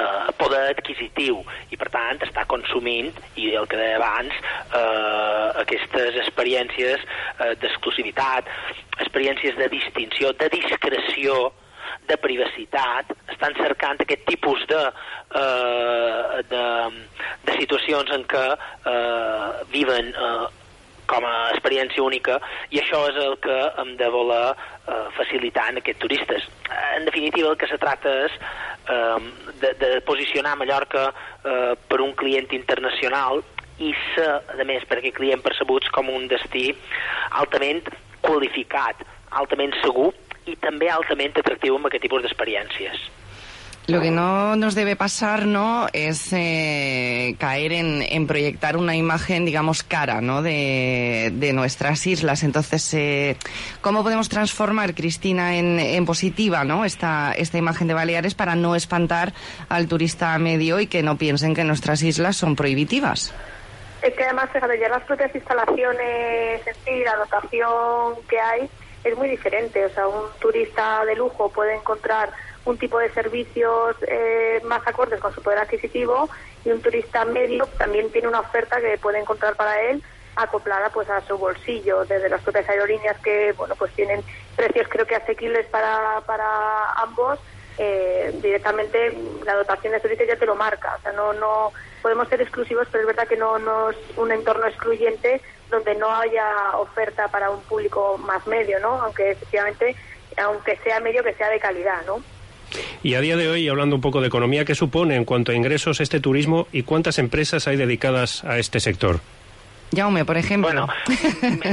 eh, 0.00 0.32
poder 0.38 0.74
adquisitiu 0.74 1.40
i 1.70 1.78
per 1.78 1.90
tant 1.94 2.22
està 2.26 2.44
consumint 2.50 3.12
i 3.40 3.52
el 3.54 3.68
que 3.70 3.78
deia 3.78 3.98
abans 4.00 4.34
eh, 4.34 5.62
aquestes 5.62 6.18
experiències 6.24 7.02
eh, 7.04 7.52
d'exclusivitat 7.62 8.50
experiències 8.98 9.58
de 9.58 9.68
distinció 9.72 10.32
de 10.40 10.50
discreció 10.52 11.52
de 12.08 12.16
privacitat, 12.20 13.14
estan 13.32 13.56
cercant 13.60 14.02
aquest 14.02 14.26
tipus 14.28 14.66
de, 14.70 14.82
eh, 15.40 16.42
de, 16.50 16.66
de 17.46 17.56
situacions 17.60 18.12
en 18.16 18.26
què 18.30 18.44
eh, 18.52 19.64
viven 19.72 20.12
eh, 20.12 20.44
com 21.06 21.24
a 21.28 21.34
experiència 21.52 22.02
única 22.04 22.38
i 22.72 22.80
això 22.80 23.02
és 23.10 23.18
el 23.20 23.36
que 23.44 23.56
hem 23.80 23.94
de 24.00 24.08
voler 24.12 24.44
eh, 24.52 25.00
facilitar 25.18 25.68
en 25.70 25.80
aquests 25.80 26.00
turistes. 26.00 26.46
En 26.96 27.04
definitiva, 27.08 27.50
el 27.52 27.58
que 27.60 27.68
se 27.70 27.78
tracta 27.80 28.12
és 28.24 28.38
eh, 28.88 29.18
de, 29.60 29.74
de 29.80 29.90
posicionar 30.08 30.56
Mallorca 30.60 31.10
eh, 31.10 31.74
per 31.88 32.00
un 32.04 32.14
client 32.18 32.48
internacional 32.56 33.44
i 33.82 33.90
ser, 34.14 34.30
a 34.54 34.64
més, 34.66 34.84
per 34.86 35.00
aquest 35.00 35.16
client 35.18 35.42
percebuts 35.42 35.90
com 35.94 36.10
un 36.12 36.28
destí 36.30 36.68
altament 37.42 37.82
qualificat, 38.24 39.02
altament 39.34 39.74
segur 39.82 40.12
i 40.46 40.56
també 40.56 40.90
altament 40.90 41.36
atractiu 41.40 41.76
amb 41.76 41.86
aquest 41.86 42.02
tipus 42.02 42.22
d'experiències. 42.22 43.10
Lo 43.86 44.00
que 44.00 44.10
no 44.10 44.56
nos 44.56 44.74
debe 44.74 44.96
pasar, 44.96 45.44
¿no? 45.44 45.88
Es 45.92 46.32
eh, 46.32 47.36
caer 47.38 47.74
en, 47.74 48.00
en 48.00 48.26
proyectar 48.26 48.78
una 48.78 48.96
imagen, 48.96 49.44
digamos, 49.44 49.82
cara, 49.82 50.22
¿no? 50.22 50.40
De, 50.40 51.30
de 51.34 51.52
nuestras 51.52 52.06
islas. 52.06 52.44
Entonces, 52.44 52.94
eh, 52.94 53.36
¿cómo 53.82 54.02
podemos 54.02 54.30
transformar, 54.30 54.94
Cristina, 54.94 55.56
en, 55.56 55.78
en 55.78 56.06
positiva, 56.06 56.64
¿no? 56.64 56.86
Esta, 56.86 57.34
esta 57.36 57.58
imagen 57.58 57.86
de 57.86 57.92
Baleares 57.92 58.34
para 58.34 58.54
no 58.54 58.74
espantar 58.74 59.34
al 59.68 59.86
turista 59.86 60.38
medio 60.38 60.80
y 60.80 60.86
que 60.86 61.02
no 61.02 61.18
piensen 61.18 61.54
que 61.54 61.64
nuestras 61.64 62.02
islas 62.02 62.36
son 62.36 62.56
prohibitivas? 62.56 63.34
Es 64.00 64.14
que 64.14 64.24
además, 64.24 64.48
fíjate, 64.50 64.78
ya 64.80 64.88
las 64.88 65.02
propias 65.02 65.34
instalaciones 65.34 66.66
en 66.66 66.74
sí, 66.86 67.04
la 67.04 67.16
dotación 67.16 68.14
que 68.30 68.40
hay, 68.40 68.70
es 69.04 69.16
muy 69.16 69.28
diferente. 69.28 69.84
O 69.84 69.90
sea, 69.90 70.08
un 70.08 70.28
turista 70.40 71.04
de 71.04 71.14
lujo 71.14 71.50
puede 71.50 71.74
encontrar 71.74 72.30
un 72.64 72.78
tipo 72.78 72.98
de 72.98 73.12
servicios 73.12 73.96
eh, 74.08 74.60
más 74.64 74.86
acordes 74.86 75.20
con 75.20 75.34
su 75.34 75.42
poder 75.42 75.58
adquisitivo 75.58 76.28
y 76.64 76.70
un 76.70 76.80
turista 76.80 77.24
medio 77.24 77.66
también 77.78 78.10
tiene 78.10 78.28
una 78.28 78.40
oferta 78.40 78.80
que 78.80 78.96
puede 78.98 79.18
encontrar 79.18 79.54
para 79.54 79.82
él 79.82 80.02
acoplada 80.36 80.88
pues 80.88 81.08
a 81.10 81.20
su 81.20 81.36
bolsillo 81.36 82.04
desde 82.06 82.28
las 82.28 82.40
propias 82.40 82.68
aerolíneas 82.68 83.18
que 83.18 83.52
bueno 83.52 83.76
pues 83.76 83.92
tienen 83.92 84.22
precios 84.56 84.88
creo 84.88 85.06
que 85.06 85.14
asequibles 85.14 85.66
para, 85.66 86.22
para 86.22 86.90
ambos 86.92 87.38
eh, 87.76 88.32
directamente 88.40 89.16
la 89.44 89.54
dotación 89.54 89.92
de 89.92 90.00
servicios 90.00 90.28
ya 90.28 90.36
te 90.36 90.46
lo 90.46 90.54
marca. 90.54 90.94
O 90.96 91.02
sea, 91.02 91.12
no, 91.12 91.32
no 91.32 91.72
podemos 92.02 92.28
ser 92.28 92.40
exclusivos, 92.40 92.86
pero 92.90 93.02
es 93.02 93.06
verdad 93.08 93.28
que 93.28 93.36
no, 93.36 93.58
no 93.58 93.90
es 93.90 93.96
un 94.16 94.30
entorno 94.30 94.66
excluyente 94.66 95.40
donde 95.70 95.94
no 95.96 96.10
haya 96.10 96.76
oferta 96.78 97.28
para 97.28 97.50
un 97.50 97.60
público 97.62 98.18
más 98.18 98.46
medio, 98.46 98.78
¿no? 98.80 99.00
Aunque 99.02 99.32
efectivamente, 99.32 99.94
aunque 100.36 100.76
sea 100.84 101.00
medio, 101.00 101.22
que 101.22 101.34
sea 101.34 101.48
de 101.48 101.58
calidad, 101.58 102.04
¿no? 102.06 102.22
Y 103.02 103.14
a 103.14 103.20
día 103.20 103.36
de 103.36 103.48
hoy, 103.48 103.68
hablando 103.68 103.96
un 103.96 104.02
poco 104.02 104.20
de 104.20 104.28
economía, 104.28 104.64
¿qué 104.64 104.74
supone 104.74 105.16
en 105.16 105.24
cuanto 105.24 105.52
a 105.52 105.54
ingresos 105.54 106.00
este 106.00 106.20
turismo 106.20 106.66
y 106.72 106.82
cuántas 106.82 107.18
empresas 107.18 107.68
hay 107.68 107.76
dedicadas 107.76 108.44
a 108.44 108.58
este 108.58 108.80
sector? 108.80 109.20
Jaume, 109.94 110.24
por 110.24 110.36
ejemplo. 110.36 110.68
Bueno, 110.70 110.88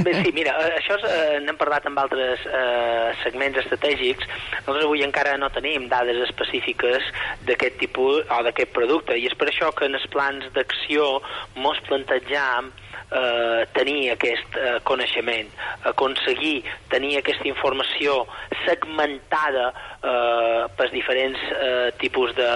bé, 0.03 0.23
sí, 0.23 0.31
mira, 0.31 0.53
eh, 0.61 0.75
això 0.77 0.97
és, 0.99 1.05
eh, 1.09 1.39
n'hem 1.41 1.57
parlat 1.57 1.87
amb 1.89 1.97
altres 1.97 2.43
eh, 2.45 3.13
segments 3.23 3.57
estratègics. 3.63 4.27
Nosaltres 4.59 4.85
avui 4.85 5.01
encara 5.05 5.37
no 5.41 5.49
tenim 5.49 5.87
dades 5.89 6.19
específiques 6.27 7.07
d'aquest 7.47 7.79
tipus 7.81 8.21
o 8.29 8.43
d'aquest 8.45 8.73
producte 8.75 9.17
i 9.17 9.25
és 9.25 9.35
per 9.39 9.49
això 9.49 9.71
que 9.73 9.89
en 9.89 9.97
els 9.97 10.05
plans 10.13 10.45
d'acció 10.53 11.21
mos 11.55 11.81
plantegem 11.87 12.69
eh, 12.91 13.67
tenir 13.75 14.11
aquest 14.13 14.57
eh, 14.57 14.79
coneixement, 14.87 15.51
aconseguir 15.91 16.63
tenir 16.91 17.17
aquesta 17.19 17.47
informació 17.49 18.21
segmentada 18.65 19.69
eh, 19.71 20.65
pels 20.77 20.93
diferents 20.95 21.39
eh, 21.57 21.91
tipus 22.01 22.35
de, 22.37 22.49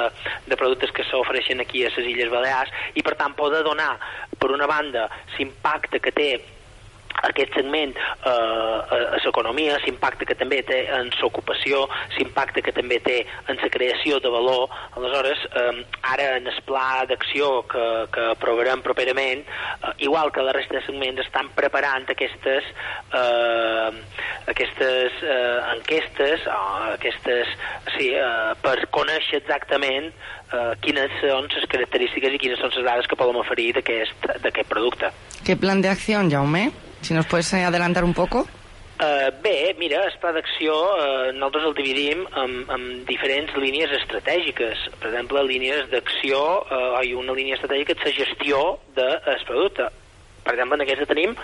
de 0.47 0.59
productes 0.59 0.93
que 0.95 1.05
s'ofereixen 1.09 1.63
aquí 1.63 1.85
a 1.85 1.93
les 1.95 2.11
Illes 2.13 2.33
Balears 2.33 2.73
i 2.95 3.03
per 3.05 3.15
tant 3.19 3.35
poder 3.37 3.63
donar 3.67 3.93
per 4.39 4.51
una 4.51 4.67
banda 4.69 5.09
l'impacte 5.37 5.99
que 5.99 6.13
té 6.15 6.29
aquest 7.23 7.55
segment 7.55 7.95
eh, 7.95 8.29
a, 8.29 8.99
l'economia, 9.23 9.77
l'impacte 9.85 10.27
que 10.27 10.37
també 10.37 10.61
té 10.67 10.83
en 10.93 11.09
l'ocupació, 11.21 11.85
l'impacte 12.17 12.63
que 12.65 12.73
també 12.75 12.99
té 13.05 13.21
en 13.49 13.59
la 13.61 13.69
creació 13.71 14.19
de 14.19 14.31
valor. 14.33 14.69
Aleshores, 14.97 15.45
eh, 15.55 15.85
ara 16.11 16.29
en 16.37 16.47
el 16.51 16.61
pla 16.67 17.05
d'acció 17.09 17.63
que, 17.71 17.85
que 18.13 18.27
aprovarem 18.35 18.83
properament, 18.85 19.45
eh, 19.45 19.93
igual 20.07 20.31
que 20.31 20.43
la 20.45 20.53
resta 20.55 20.79
de 20.79 20.85
segments, 20.85 21.23
estan 21.25 21.49
preparant 21.57 22.07
aquestes, 22.11 22.69
eh, 23.15 23.89
aquestes 24.53 25.19
eh, 25.23 25.59
enquestes, 25.75 26.47
aquestes, 26.95 27.51
sí, 27.97 28.11
eh, 28.13 28.53
per 28.61 28.77
conèixer 28.95 29.41
exactament 29.41 30.11
eh, 30.11 30.71
quines 30.85 31.13
són 31.21 31.49
les 31.51 31.69
característiques 31.71 32.35
i 32.35 32.41
quines 32.41 32.61
són 32.61 32.73
les 32.75 32.87
dades 32.87 33.09
que 33.09 33.17
podem 33.19 33.39
oferir 33.41 33.71
d'aquest 33.77 34.65
producte. 34.69 35.11
¿Qué 35.45 35.55
plan 35.55 35.81
de 35.81 35.89
acción, 35.89 36.31
Jaume? 36.31 36.71
Si 37.05 37.13
nos 37.13 37.27
puedes 37.27 37.53
eh, 37.53 37.63
adelantar 37.63 38.03
un 38.03 38.15
poco. 38.15 38.47
Uh, 38.97 39.29
bé, 39.43 39.75
mira, 39.77 39.99
el 40.07 40.13
pla 40.17 40.31
d'acció 40.33 40.73
uh, 40.73 41.27
nosaltres 41.35 41.67
el 41.67 41.75
dividim 41.77 42.23
en, 42.41 42.55
en 42.73 42.85
diferents 43.05 43.53
línies 43.61 43.91
estratègiques. 43.93 44.87
Per 44.97 45.11
exemple, 45.11 45.43
línies 45.45 45.85
d'acció, 45.91 46.39
uh, 46.63 46.95
ha 46.97 47.03
una 47.19 47.35
línia 47.37 47.59
estratègica 47.59 47.93
és 47.93 48.07
la 48.07 48.13
gestió 48.15 48.63
del 48.97 49.45
producte. 49.45 49.85
Per 50.47 50.55
exemple, 50.55 50.79
en 50.79 50.85
aquesta 50.87 51.05
tenim 51.11 51.37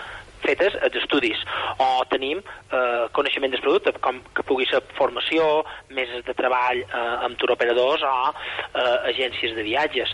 fetes 0.44 0.76
els 0.82 0.96
estudis 1.02 1.40
o 1.82 1.88
tenim 2.10 2.40
eh, 2.42 3.06
coneixement 3.16 3.52
del 3.52 3.62
producte 3.64 3.94
com 4.04 4.20
que 4.36 4.44
pugui 4.48 4.66
ser 4.70 4.82
formació, 4.98 5.62
meses 5.94 6.24
de 6.26 6.34
treball 6.38 6.82
eh, 6.84 7.04
amb 7.26 7.38
turoperadors 7.40 8.04
o 8.06 8.14
eh, 8.30 9.12
agències 9.12 9.56
de 9.56 9.66
viatges. 9.66 10.12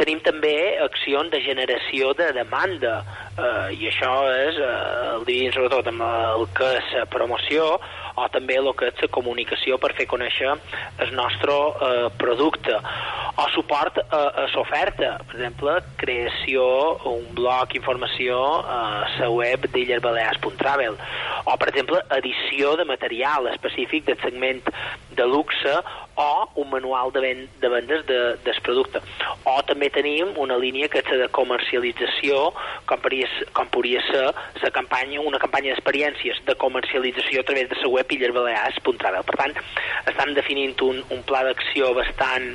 Tenim 0.00 0.22
també 0.26 0.54
accions 0.84 1.32
de 1.32 1.42
generació 1.44 2.14
de 2.18 2.30
demanda 2.36 3.00
eh, 3.36 3.74
i 3.78 3.90
això 3.90 4.14
és 4.34 4.60
eh, 4.60 4.74
el 5.16 5.26
diríem 5.28 5.56
sobretot 5.56 5.90
amb 5.92 6.06
el 6.10 6.46
que 6.56 6.74
és 6.80 6.94
promoció 7.12 7.72
o 8.16 8.28
també 8.32 8.58
el 8.60 8.70
que 8.76 8.90
és 8.90 9.02
la 9.04 9.10
comunicació 9.12 9.78
per 9.78 9.92
fer 9.98 10.06
conèixer 10.10 10.54
el 11.04 11.14
nostre 11.16 11.56
eh, 11.56 12.08
producte. 12.18 12.76
O 13.40 13.46
suport 13.54 14.00
a, 14.02 14.22
a 14.42 14.46
l'oferta. 14.54 15.14
Per 15.28 15.38
exemple, 15.38 15.76
creació 16.00 16.64
un 17.08 17.28
blog, 17.36 17.76
informació 17.78 18.40
a 18.66 18.80
la 19.18 19.30
web 19.32 19.68
d'illersbalears.travel 19.72 20.98
o 21.44 21.56
per 21.56 21.68
exemple, 21.68 22.00
edició 22.16 22.76
de 22.76 22.84
material 22.84 23.48
específic 23.50 24.04
del 24.06 24.18
segment 24.20 24.62
de 25.16 25.26
luxe 25.26 25.72
o 26.20 26.48
un 26.54 26.70
manual 26.70 27.12
de, 27.12 27.20
ven 27.20 27.48
de 27.60 27.68
vendes 27.68 28.06
de, 28.06 28.18
del 28.44 28.60
producte. 28.62 29.00
O 29.48 29.56
també 29.66 29.88
tenim 29.90 30.34
una 30.38 30.58
línia 30.60 30.88
que 30.92 31.00
és 31.00 31.10
de 31.22 31.28
comercialització, 31.32 32.50
com 32.86 33.00
podria, 33.00 33.28
com 33.56 33.70
podria 33.72 34.02
ser 34.10 34.26
la 34.62 34.70
campanya, 34.74 35.22
una 35.24 35.40
campanya 35.40 35.72
d'experiències 35.72 36.42
de 36.46 36.56
comercialització 36.60 37.40
a 37.40 37.48
través 37.48 37.70
de 37.70 37.80
la 37.80 37.88
web 37.88 37.99
illersbalears.travel. 38.08 39.22
Per 39.28 39.36
tant, 39.36 39.54
estan 40.06 40.34
definint 40.34 40.74
un, 40.86 41.02
un 41.10 41.22
pla 41.28 41.42
d'acció 41.44 41.92
bastant 41.94 42.52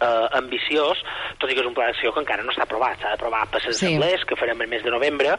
eh, 0.00 0.26
ambiciós, 0.38 1.00
tot 1.40 1.50
i 1.50 1.54
que 1.54 1.62
és 1.62 1.68
un 1.68 1.74
pla 1.76 1.86
d'acció 1.90 2.12
que 2.12 2.22
encara 2.24 2.44
no 2.44 2.52
està 2.54 2.66
aprovat. 2.66 3.00
S'ha 3.00 3.14
d'aprovar 3.14 3.44
per 3.52 3.62
les 3.64 3.78
Sí. 3.78 3.92
que 4.26 4.36
farem 4.36 4.60
el 4.60 4.68
mes 4.68 4.82
de 4.84 4.90
novembre, 4.90 5.36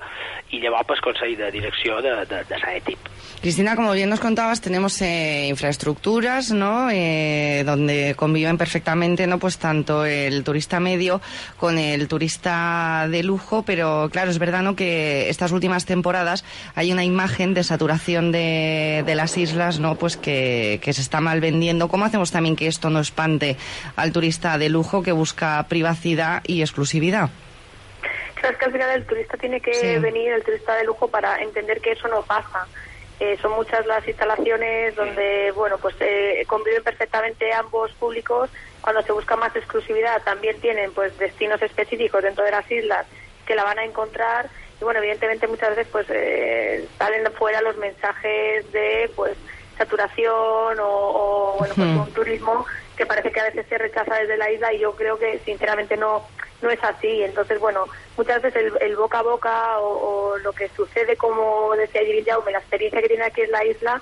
i 0.51 0.61
llavors 0.63 0.87
pel 0.87 1.01
Consell 1.03 1.35
de 1.37 1.51
Direcció 1.51 2.01
de, 2.01 2.13
de, 2.25 2.43
de. 2.47 2.97
Cristina, 3.41 3.75
como 3.75 3.91
bien 3.91 4.09
nos 4.09 4.19
contabas, 4.19 4.61
tenemos 4.61 5.01
eh, 5.01 5.47
infraestructuras, 5.47 6.51
¿no? 6.51 6.89
Eh, 6.89 7.63
donde 7.65 8.15
conviven 8.15 8.57
perfectamente, 8.57 9.27
¿no? 9.27 9.37
Pues 9.39 9.57
tanto 9.57 10.05
el 10.05 10.43
turista 10.43 10.79
medio 10.79 11.21
con 11.57 11.77
el 11.77 12.07
turista 12.07 13.07
de 13.09 13.23
lujo, 13.23 13.63
pero 13.63 14.09
claro, 14.11 14.31
es 14.31 14.39
verdad, 14.39 14.63
¿no? 14.63 14.75
Que 14.75 15.29
estas 15.29 15.51
últimas 15.51 15.85
temporadas 15.85 16.45
hay 16.75 16.91
una 16.91 17.03
imagen 17.03 17.53
de 17.53 17.63
saturación 17.63 18.31
de, 18.31 19.03
de 19.05 19.15
las 19.15 19.37
islas, 19.37 19.79
¿no? 19.79 19.95
Pues 19.95 20.17
que, 20.17 20.79
que 20.81 20.93
se 20.93 21.01
está 21.01 21.21
mal 21.21 21.41
vendiendo. 21.41 21.89
¿Cómo 21.89 22.05
hacemos 22.05 22.31
también 22.31 22.55
que 22.55 22.67
esto 22.67 22.89
no 22.89 22.99
espante 22.99 23.57
al 23.95 24.11
turista 24.11 24.57
de 24.57 24.69
lujo 24.69 25.03
que 25.03 25.11
busca 25.11 25.63
privacidad 25.69 26.41
y 26.47 26.61
exclusividad? 26.61 27.29
Claro, 28.39 28.53
es 28.53 28.57
que 28.59 28.65
al 28.65 28.71
final 28.71 28.89
el 28.91 29.05
turista 29.05 29.37
tiene 29.37 29.61
que 29.61 29.73
Sí. 29.73 29.97
venir, 29.99 30.31
el 30.31 30.43
turista 30.43 30.75
de 30.75 30.83
lujo, 30.83 31.07
para 31.07 31.41
entender 31.41 31.81
que 31.81 31.91
eso 31.91 32.07
no 32.07 32.21
pasa. 32.23 32.67
Eh, 33.19 33.35
son 33.41 33.53
muchas 33.53 33.85
las 33.87 34.07
instalaciones 34.07 34.95
donde, 34.95 35.51
bueno, 35.55 35.77
pues 35.79 35.95
eh, 35.99 36.43
conviven 36.47 36.83
perfectamente 36.83 37.51
ambos 37.51 37.91
públicos. 37.93 38.49
Cuando 38.81 39.01
se 39.01 39.11
busca 39.11 39.35
más 39.35 39.55
exclusividad, 39.55 40.21
también 40.23 40.59
tienen, 40.61 40.91
pues, 40.93 41.17
destinos 41.17 41.61
específicos 41.63 42.21
dentro 42.21 42.43
de 42.45 42.51
las 42.51 42.69
islas 42.71 43.07
que 43.47 43.55
la 43.55 43.63
van 43.63 43.79
a 43.79 43.85
encontrar. 43.85 44.49
Y 44.79 44.83
bueno, 44.83 44.99
evidentemente 44.99 45.47
muchas 45.47 45.69
veces, 45.69 45.87
pues, 45.91 46.05
eh, 46.11 46.87
salen 46.99 47.25
fuera 47.33 47.59
los 47.61 47.75
mensajes 47.77 48.71
de, 48.71 49.09
pues, 49.15 49.35
saturación 49.79 50.79
o, 50.79 50.85
o, 50.85 51.55
bueno, 51.57 51.73
pues 51.75 51.87
un 51.87 52.13
turismo 52.13 52.65
que 52.95 53.05
parece 53.05 53.31
que 53.31 53.39
a 53.39 53.43
veces 53.45 53.65
se 53.67 53.77
rechaza 53.77 54.15
desde 54.15 54.37
la 54.37 54.51
isla 54.51 54.73
y 54.73 54.79
yo 54.79 54.95
creo 54.95 55.17
que 55.19 55.39
sinceramente 55.39 55.97
no 55.97 56.27
no 56.61 56.69
es 56.69 56.83
así. 56.83 57.23
Entonces, 57.23 57.59
bueno, 57.59 57.85
muchas 58.17 58.41
veces 58.41 58.63
el, 58.63 58.73
el 58.81 58.95
boca 58.95 59.19
a 59.19 59.23
boca 59.23 59.79
o, 59.79 60.31
o 60.31 60.37
lo 60.37 60.53
que 60.53 60.69
sucede, 60.69 61.15
como 61.15 61.75
decía 61.75 62.01
Jaume, 62.25 62.51
la 62.51 62.59
experiencia 62.59 63.01
que 63.01 63.07
tiene 63.07 63.25
aquí 63.25 63.41
en 63.41 63.51
la 63.51 63.65
isla, 63.65 64.01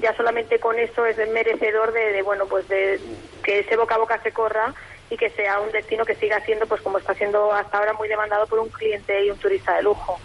ya 0.00 0.14
solamente 0.16 0.58
con 0.58 0.78
eso 0.78 1.06
es 1.06 1.16
merecedor 1.30 1.92
de, 1.92 2.12
de, 2.12 2.22
bueno, 2.22 2.46
pues 2.46 2.68
de 2.68 3.00
que 3.42 3.60
ese 3.60 3.76
boca 3.76 3.94
a 3.94 3.98
boca 3.98 4.20
se 4.22 4.32
corra 4.32 4.74
y 5.10 5.16
que 5.16 5.30
sea 5.30 5.60
un 5.60 5.70
destino 5.70 6.04
que 6.04 6.14
siga 6.14 6.40
siendo, 6.40 6.66
pues 6.66 6.80
como 6.80 6.98
está 6.98 7.14
siendo 7.14 7.52
hasta 7.52 7.78
ahora, 7.78 7.92
muy 7.92 8.08
demandado 8.08 8.46
por 8.46 8.58
un 8.58 8.68
cliente 8.68 9.24
y 9.24 9.30
un 9.30 9.38
turista 9.38 9.76
de 9.76 9.82
lujo. 9.82 10.18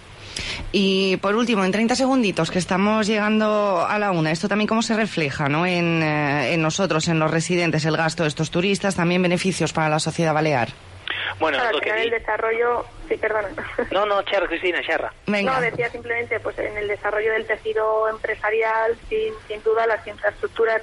Y 0.71 1.17
por 1.17 1.35
último, 1.35 1.65
en 1.65 1.71
30 1.71 1.95
segunditos, 1.95 2.51
que 2.51 2.59
estamos 2.59 3.07
llegando 3.07 3.85
a 3.87 3.97
la 3.97 4.11
una, 4.11 4.31
esto 4.31 4.47
también 4.47 4.67
cómo 4.67 4.81
se 4.81 4.95
refleja 4.95 5.49
¿no? 5.49 5.65
en, 5.65 6.03
eh, 6.03 6.53
en 6.53 6.61
nosotros, 6.61 7.07
en 7.07 7.19
los 7.19 7.31
residentes, 7.31 7.85
el 7.85 7.97
gasto 7.97 8.23
de 8.23 8.29
estos 8.29 8.51
turistas, 8.51 8.95
también 8.95 9.21
beneficios 9.21 9.73
para 9.73 9.89
la 9.89 9.99
sociedad 9.99 10.33
balear. 10.33 10.69
Bueno, 11.39 11.57
el 11.57 11.79
que 11.79 11.85
final 11.85 11.99
el 11.99 12.09
desarrollo, 12.09 12.85
sí, 13.07 13.15
perdona. 13.17 13.49
No, 13.91 14.05
no, 14.05 14.21
xerra, 14.23 14.47
Cristina, 14.47 14.81
xerra. 14.83 15.13
No, 15.27 15.61
decía 15.61 15.89
simplemente 15.89 16.39
pues 16.39 16.57
en 16.59 16.77
el 16.77 16.87
desarrollo 16.87 17.31
del 17.33 17.47
tejido 17.47 18.09
empresarial, 18.09 18.97
sin, 19.07 19.33
sin 19.47 19.63
duda 19.63 19.87
las 19.87 20.05
infraestructuras 20.05 20.81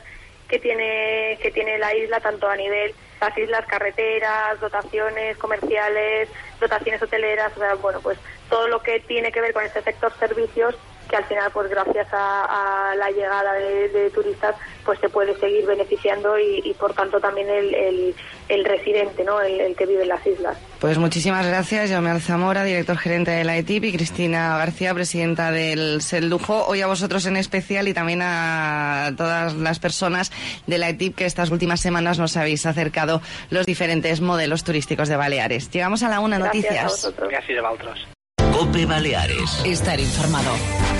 que 0.49 0.59
tiene 0.59 1.38
que 1.42 1.51
tiene 1.51 1.79
la 1.79 1.95
isla, 1.95 2.21
tanto 2.21 2.49
a 2.49 2.57
nivel 2.57 2.95
las 3.21 3.37
islas, 3.37 3.66
carreteras, 3.66 4.61
dotaciones 4.61 5.37
comerciales, 5.38 6.29
dotaciones 6.61 7.03
hoteleras, 7.03 7.53
o 7.57 7.61
sea, 7.61 7.75
bueno, 7.75 8.01
pues 8.01 8.19
todo 8.49 8.69
lo 8.69 8.83
que 8.83 9.01
tiene 9.01 9.33
que 9.33 9.40
ver 9.40 9.53
con 9.53 9.64
este 9.64 9.83
sector 9.83 10.12
servicios, 10.19 10.77
que 11.09 11.16
al 11.16 11.25
final, 11.25 11.51
pues 11.53 11.71
gracias 11.71 12.09
a, 12.12 12.90
a 12.90 12.95
la 12.97 13.11
llegada 13.11 13.53
de, 13.55 13.88
de 13.88 14.11
turistas, 14.11 14.55
pues 14.85 14.99
se 15.01 15.09
puede 15.09 15.38
seguir 15.38 15.66
beneficiando 15.66 16.38
y, 16.38 16.61
y, 16.64 16.75
por 16.75 16.95
tanto 16.95 17.21
también 17.21 17.49
el, 17.49 17.75
el, 17.75 18.14
el 18.49 18.64
residente, 18.64 19.25
¿no? 19.25 19.40
El, 19.40 19.61
el 19.61 19.77
que 19.77 19.87
vive 19.87 20.03
en 20.03 20.09
las 20.09 20.27
islas. 20.27 20.57
Pues 20.81 20.99
muchísimas 20.99 21.47
gracias, 21.47 21.90
Jaume 21.90 22.11
Alzamora, 22.11 22.64
director 22.64 22.97
gerente 22.99 23.31
de 23.31 23.45
la 23.45 23.57
ETIP, 23.57 23.85
y 23.85 23.92
Cristina 23.92 24.57
García, 24.59 24.95
presidenta 24.95 25.51
del 25.51 26.03
SEL 26.03 26.29
Lujo. 26.29 26.66
Hoy 26.66 26.83
a 26.83 26.87
vosotros 26.87 27.27
en 27.27 27.37
especial 27.37 27.88
y 27.88 27.95
también 27.95 28.21
a 28.23 29.12
todas 29.16 29.55
las 29.55 29.79
personas 29.79 30.31
de 30.66 30.79
la 30.79 30.88
ETIP 30.88 31.17
que 31.17 31.25
estas 31.25 31.50
últimas 31.50 31.81
semanas 31.81 32.19
nos 32.19 32.37
habéis 32.37 32.67
acercado 32.67 33.23
los 33.50 33.67
diferentes 33.67 34.21
modelos 34.21 34.65
turísticos 34.65 35.09
de 35.09 35.17
Baleares. 35.17 35.71
Llegamos 35.71 36.02
a 36.02 36.09
la 36.09 36.21
una 36.21 36.38
noticias. 36.38 37.13
Gràcies 37.17 37.59
a 37.59 37.63
vosaltres. 37.63 38.07
Cope 38.52 38.87
Baleares. 38.87 39.63
Estar 39.65 39.98
informado. 40.00 40.96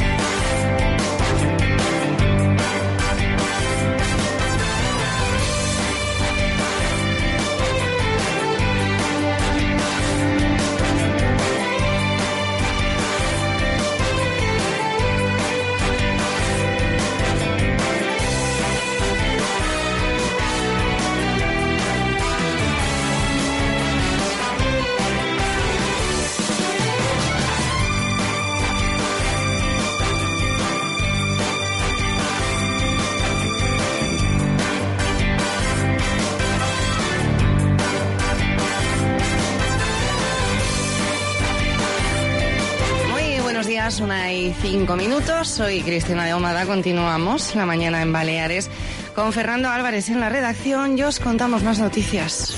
5 44.69 44.97
minutos. 44.97 45.47
Soy 45.47 45.81
Cristina 45.83 46.25
de 46.25 46.35
Omada. 46.35 46.67
Continuamos 46.67 47.55
la 47.55 47.67
mañana 47.67 48.03
en 48.03 48.12
Baleares 48.12 48.69
con 49.14 49.33
Fernando 49.33 49.69
Álvarez 49.69 50.09
en 50.09 50.19
la 50.19 50.29
redacción 50.29 50.99
y 50.99 51.05
os 51.05 51.21
contamos 51.21 51.62
más 51.62 51.79
noticias. 51.79 52.57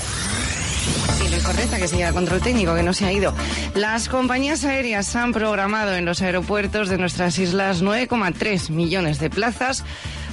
Sí, 1.19 1.77
que 1.77 1.87
sigue 1.87 2.05
a 2.05 2.11
control 2.11 2.41
técnico, 2.41 2.73
que 2.73 2.81
no 2.81 2.93
se 2.93 3.05
ha 3.05 3.13
ido. 3.13 3.35
Las 3.75 4.09
compañías 4.09 4.63
aéreas 4.63 5.15
han 5.15 5.33
programado 5.33 5.93
en 5.93 6.05
los 6.05 6.23
aeropuertos 6.23 6.89
de 6.89 6.97
nuestras 6.97 7.37
islas 7.37 7.83
9,3 7.83 8.71
millones 8.71 9.19
de 9.19 9.29
plazas 9.29 9.85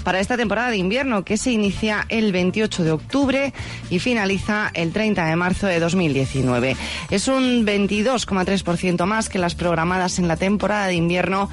para 0.07 0.21
esta 0.21 0.37
temporada 0.37 0.71
de 0.71 0.77
invierno 0.77 1.25
que 1.25 1.37
se 1.37 1.51
inicia 1.51 2.07
el 2.09 2.31
28 2.31 2.85
de 2.85 2.93
octubre 2.93 3.53
y 3.91 3.99
finaliza 3.99 4.71
el 4.73 4.93
30 4.93 5.25
de 5.25 5.35
marzo 5.35 5.67
de 5.67 5.81
2019. 5.81 6.77
Es 7.11 7.27
un 7.27 7.67
22,3% 7.67 9.05
más 9.05 9.29
que 9.29 9.41
las 9.41 9.57
programadas 9.57 10.21
en 10.21 10.29
la 10.29 10.37
temporada 10.37 10.87
de 10.87 10.95
invierno 10.95 11.51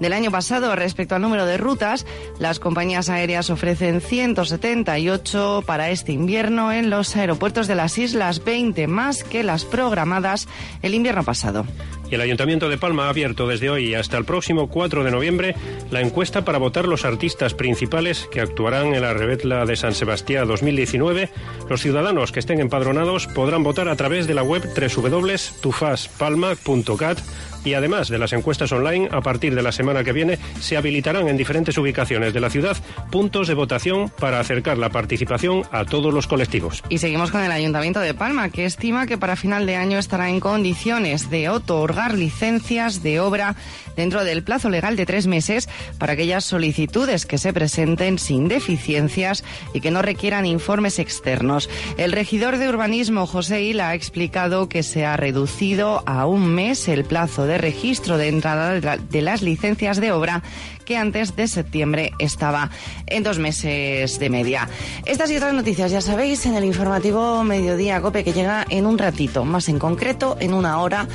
del 0.00 0.12
año 0.12 0.30
pasado 0.30 0.74
respecto 0.76 1.14
al 1.14 1.22
número 1.22 1.46
de 1.46 1.56
rutas. 1.56 2.06
Las 2.38 2.58
compañías 2.58 3.08
aéreas 3.08 3.50
ofrecen 3.50 4.00
178 4.00 5.64
para 5.66 5.90
este 5.90 6.12
invierno 6.12 6.72
en 6.72 6.90
los 6.90 7.16
aeropuertos 7.16 7.66
de 7.66 7.74
las 7.74 7.98
islas, 7.98 8.44
20 8.44 8.86
más 8.86 9.24
que 9.24 9.42
las 9.42 9.64
programadas 9.64 10.48
el 10.82 10.94
invierno 10.94 11.24
pasado. 11.24 11.66
Y 12.10 12.14
el 12.14 12.20
Ayuntamiento 12.20 12.68
de 12.68 12.78
Palma 12.78 13.06
ha 13.06 13.08
abierto 13.08 13.48
desde 13.48 13.68
hoy 13.68 13.94
hasta 13.94 14.16
el 14.16 14.24
próximo 14.24 14.68
4 14.68 15.02
de 15.02 15.10
noviembre 15.10 15.56
la 15.90 16.00
encuesta 16.00 16.44
para 16.44 16.58
votar 16.58 16.86
los 16.86 17.04
artistas 17.04 17.54
principales 17.54 18.28
que 18.30 18.40
actuarán 18.40 18.94
en 18.94 19.02
la 19.02 19.12
Rebetla 19.12 19.66
de 19.66 19.74
San 19.74 19.92
Sebastián 19.92 20.46
2019. 20.46 21.30
Los 21.68 21.82
ciudadanos 21.82 22.30
que 22.30 22.38
estén 22.38 22.60
empadronados 22.60 23.26
podrán 23.26 23.64
votar 23.64 23.88
a 23.88 23.96
través 23.96 24.28
de 24.28 24.34
la 24.34 24.44
web 24.44 24.62
www.tufaspalma.cat 24.62 27.18
y 27.66 27.74
además 27.74 28.08
de 28.08 28.18
las 28.18 28.32
encuestas 28.32 28.70
online, 28.70 29.08
a 29.10 29.20
partir 29.20 29.54
de 29.54 29.62
la 29.62 29.72
semana 29.72 30.04
que 30.04 30.12
viene 30.12 30.38
se 30.60 30.76
habilitarán 30.76 31.28
en 31.28 31.36
diferentes 31.36 31.76
ubicaciones 31.76 32.32
de 32.32 32.40
la 32.40 32.48
ciudad 32.48 32.76
puntos 33.10 33.48
de 33.48 33.54
votación 33.54 34.08
para 34.20 34.38
acercar 34.38 34.78
la 34.78 34.90
participación 34.90 35.64
a 35.72 35.84
todos 35.84 36.14
los 36.14 36.28
colectivos. 36.28 36.84
Y 36.88 36.98
seguimos 36.98 37.32
con 37.32 37.42
el 37.42 37.50
Ayuntamiento 37.50 37.98
de 37.98 38.14
Palma, 38.14 38.50
que 38.50 38.64
estima 38.64 39.06
que 39.06 39.18
para 39.18 39.34
final 39.34 39.66
de 39.66 39.74
año 39.74 39.98
estará 39.98 40.28
en 40.28 40.38
condiciones 40.38 41.28
de 41.28 41.48
otorgar 41.48 42.14
licencias 42.14 43.02
de 43.02 43.18
obra 43.18 43.56
dentro 43.96 44.22
del 44.22 44.44
plazo 44.44 44.70
legal 44.70 44.94
de 44.94 45.06
tres 45.06 45.26
meses 45.26 45.68
para 45.98 46.12
aquellas 46.12 46.44
solicitudes 46.44 47.26
que 47.26 47.38
se 47.38 47.52
presenten 47.52 48.18
sin 48.18 48.46
deficiencias 48.46 49.42
y 49.74 49.80
que 49.80 49.90
no 49.90 50.02
requieran 50.02 50.46
informes 50.46 51.00
externos. 51.00 51.68
El 51.96 52.12
regidor 52.12 52.58
de 52.58 52.68
urbanismo, 52.68 53.26
José 53.26 53.62
Hila, 53.62 53.88
ha 53.88 53.94
explicado 53.94 54.68
que 54.68 54.84
se 54.84 55.04
ha 55.04 55.16
reducido 55.16 56.04
a 56.06 56.26
un 56.26 56.46
mes 56.54 56.86
el 56.88 57.04
plazo 57.04 57.46
de 57.46 57.55
registro 57.58 58.16
de 58.18 58.28
entrada 58.28 58.72
de 58.72 58.80
la- 58.80 58.96
de 58.96 59.22
las 59.22 59.42
licencias 59.42 59.98
de 60.00 60.12
obra 60.12 60.42
que 60.84 60.96
antes 60.96 61.34
de 61.36 61.48
septiembre 61.48 62.12
estaba 62.18 62.70
en 63.06 63.22
dos 63.22 63.38
meses 63.38 64.18
de 64.18 64.30
media. 64.30 64.68
Estas 65.04 65.30
y 65.30 65.36
otras 65.36 65.52
noticias 65.54 65.90
ya 65.90 66.00
sabéis 66.00 66.46
en 66.46 66.54
el 66.54 66.64
informativo 66.64 67.42
Mediodía 67.44 68.00
Cope 68.00 68.22
que 68.24 68.32
llega 68.32 68.64
en 68.70 68.86
un 68.86 68.98
ratito, 68.98 69.44
más 69.44 69.68
en 69.68 69.78
concreto 69.78 70.36
en 70.40 70.54
una 70.54 70.80
hora 70.80 71.08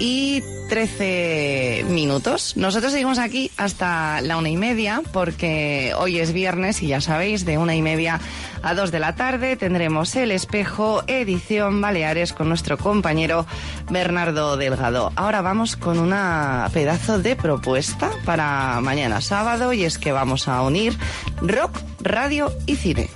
y 0.00 0.42
13 0.74 1.84
minutos. 1.90 2.56
Nosotros 2.56 2.90
seguimos 2.90 3.20
aquí 3.20 3.48
hasta 3.56 4.20
la 4.22 4.36
una 4.36 4.48
y 4.48 4.56
media 4.56 5.02
porque 5.12 5.92
hoy 5.96 6.18
es 6.18 6.32
viernes 6.32 6.82
y 6.82 6.88
ya 6.88 7.00
sabéis, 7.00 7.44
de 7.44 7.58
una 7.58 7.76
y 7.76 7.80
media 7.80 8.18
a 8.60 8.74
dos 8.74 8.90
de 8.90 8.98
la 8.98 9.14
tarde 9.14 9.54
tendremos 9.54 10.16
El 10.16 10.32
Espejo, 10.32 11.04
edición 11.06 11.80
Baleares 11.80 12.32
con 12.32 12.48
nuestro 12.48 12.76
compañero 12.76 13.46
Bernardo 13.88 14.56
Delgado. 14.56 15.12
Ahora 15.14 15.42
vamos 15.42 15.76
con 15.76 16.00
una 16.00 16.68
pedazo 16.72 17.20
de 17.20 17.36
propuesta 17.36 18.10
para 18.24 18.80
mañana 18.80 19.20
sábado 19.20 19.72
y 19.72 19.84
es 19.84 19.96
que 19.96 20.10
vamos 20.10 20.48
a 20.48 20.60
unir 20.62 20.98
rock, 21.40 21.78
radio 22.00 22.52
y 22.66 22.74
cine. 22.74 23.10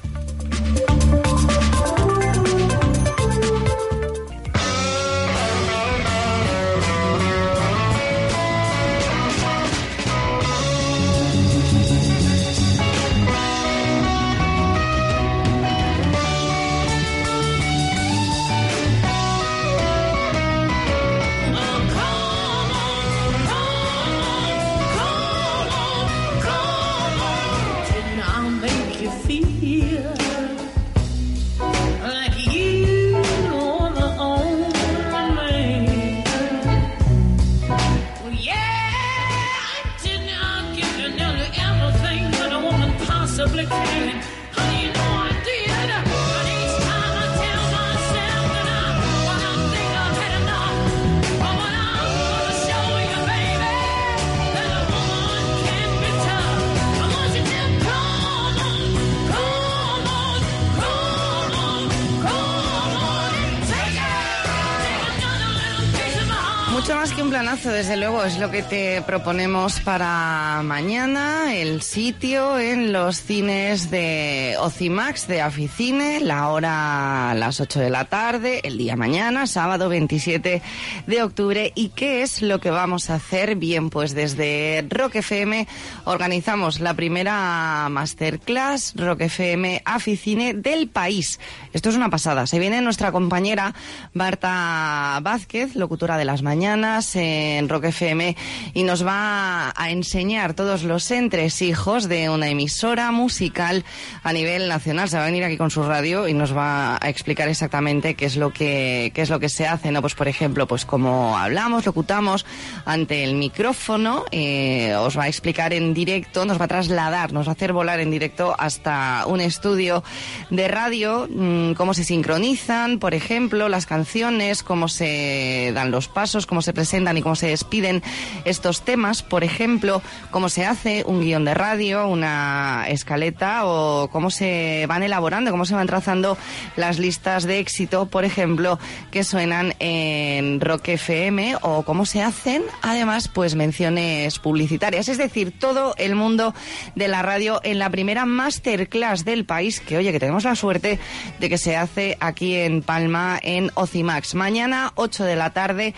Planazo, 67.59 67.71
desde 67.71 67.97
luego, 67.97 68.25
es 68.25 68.39
lo 68.39 68.51
que 68.51 68.63
te 68.63 69.03
proponemos 69.03 69.81
para 69.81 70.61
mañana. 70.65 71.55
El 71.55 71.83
sitio 71.83 72.59
en 72.59 72.93
los 72.93 73.23
cines 73.23 73.91
de 73.91 74.57
Ocimax 74.61 75.27
de 75.29 75.41
Aficine, 75.41 76.21
la 76.21 76.49
hora 76.49 77.31
a 77.31 77.35
las 77.35 77.61
8 77.61 77.81
de 77.81 77.91
la 77.91 78.05
tarde, 78.05 78.61
el 78.65 78.77
día 78.77 78.97
mañana, 78.97 79.47
sábado 79.47 79.89
27 79.89 80.63
de 81.07 81.23
octubre. 81.23 81.73
¿Y 81.75 81.91
qué 81.91 82.23
es 82.23 82.43
lo 82.43 82.61
que 82.61 82.71
vamos 82.71 83.11
a 83.11 83.15
hacer? 83.15 83.57
Bien, 83.57 83.91
pues 83.91 84.15
desde 84.15 84.85
Rock 84.89 85.17
FM 85.17 85.67
organizamos 86.05 86.81
la 86.81 86.95
primera 86.95 87.89
masterclass 87.91 88.95
Rock 88.97 89.23
FM 89.23 89.83
Aficine 89.85 90.55
del 90.55 90.89
país. 90.89 91.41
Esto 91.73 91.89
es 91.89 91.97
una 91.97 92.11
pasada. 92.11 92.47
Se 92.47 92.59
viene 92.59 92.81
nuestra 92.81 93.13
compañera 93.13 93.75
Marta 94.13 95.19
Vázquez, 95.23 95.77
locutora 95.77 96.17
de 96.17 96.25
las 96.25 96.43
mañanas 96.43 97.17
en 97.57 97.69
Rock 97.69 97.85
FM, 97.85 98.37
y 98.75 98.83
nos 98.83 99.07
va 99.07 99.73
a 99.75 99.91
enseñar 99.91 100.55
todos 100.55 100.83
los 100.83 101.11
entresijos 101.11 102.09
de 102.09 102.29
una 102.29 102.49
emisora 102.49 103.11
musical 103.11 103.85
a 104.23 104.33
nivel 104.33 104.69
nacional. 104.69 105.09
Se 105.09 105.17
va 105.17 105.23
a 105.23 105.27
venir 105.27 105.45
aquí 105.45 105.57
con 105.57 105.71
su 105.71 105.83
radio 105.83 106.29
y 106.29 106.35
nos 106.35 106.57
va 106.57 106.99
a 107.01 107.09
explicar 107.09 107.49
exactamente 107.49 108.15
qué 108.15 108.27
es 108.27 108.37
lo 108.37 108.53
que 108.53 109.13
qué 109.15 109.23
es 109.23 109.31
lo 109.31 109.41
que 109.41 109.49
se 109.49 109.67
hace, 109.67 109.91
¿no? 109.91 110.01
Pues 110.01 110.15
por 110.15 110.29
ejemplo, 110.29 110.67
pues 110.67 110.85
cómo 110.85 111.39
hablamos, 111.39 111.87
locutamos 111.87 112.45
ante 112.85 113.25
el 113.25 113.35
micrófono, 113.35 114.25
eh, 114.31 114.95
os 114.97 115.19
va 115.19 115.25
a 115.25 115.29
explicar 115.29 115.73
en 115.73 115.95
directo, 115.95 116.45
nos 116.45 116.61
va 116.61 116.67
a 116.67 116.69
trasladar, 116.69 117.33
nos 117.33 117.47
va 117.47 117.53
a 117.53 117.55
hacer 117.55 117.73
volar 117.73 118.01
en 118.01 118.11
directo 118.11 118.55
hasta 118.59 119.25
un 119.27 119.41
estudio 119.41 120.03
de 120.51 120.69
radio, 120.69 121.29
mm, 121.31 121.73
cómo 121.73 121.95
se 121.95 122.05
sincronizan, 122.05 122.99
por 122.99 123.15
ejemplo, 123.15 123.69
las 123.69 123.87
canciones, 123.87 124.63
cómo 124.63 124.89
se 124.89 125.73
dan 125.75 125.91
los 125.91 126.09
pasos, 126.09 126.47
cómo 126.47 126.63
se 126.63 126.73
presentan 126.73 127.17
y 127.17 127.23
cómo 127.23 127.37
se 127.39 127.49
despiden 127.49 128.03
estos 128.45 128.83
temas, 128.83 129.23
por 129.23 129.45
ejemplo, 129.45 130.03
cómo 130.31 130.49
se 130.49 130.67
hace 130.67 131.05
un 131.07 131.21
guion 131.21 131.45
de 131.45 131.55
radio, 131.55 132.09
una 132.09 132.85
escaleta 132.89 133.65
o 133.65 134.09
cómo 134.09 134.31
se 134.31 134.85
van 134.89 135.03
elaborando, 135.03 135.51
cómo 135.51 135.65
se 135.65 135.75
van 135.75 135.87
trazando 135.87 136.37
las 136.77 136.99
listas 136.99 137.45
de 137.45 137.59
éxito, 137.59 138.07
por 138.07 138.25
ejemplo, 138.25 138.79
que 139.11 139.25
suenan 139.25 139.75
en 139.79 140.61
Rock 140.61 140.89
FM 140.89 141.57
o 141.63 141.83
cómo 141.83 142.07
se 142.07 142.23
hacen, 142.23 142.63
además, 142.83 143.29
pues 143.29 143.55
menciones 143.55 144.39
publicitarias. 144.39 145.09
Es 145.09 145.19
decir, 145.19 145.59
todo 145.59 145.95
el 145.99 146.15
mundo 146.15 146.55
de 146.95 147.09
la 147.09 147.23
radio 147.23 147.61
en 147.63 147.79
la 147.79 147.91
primera 147.91 148.27
masterclass 148.27 149.25
del 149.25 149.45
país, 149.45 149.81
que 149.81 149.97
oye, 149.97 150.13
que 150.13 150.21
tenemos 150.21 150.45
la 150.45 150.55
suerte 150.55 150.99
de 151.39 151.49
que 151.49 151.59
se 151.59 151.77
hace 151.77 152.17
aquí 152.21 152.57
en 152.57 152.83
Palma, 152.83 153.39
en 153.43 153.71
Ocimax. 153.75 154.35
Mañana, 154.35 154.93
8 154.95 155.25
de 155.25 155.37
la 155.37 155.51
tarde. 155.51 155.95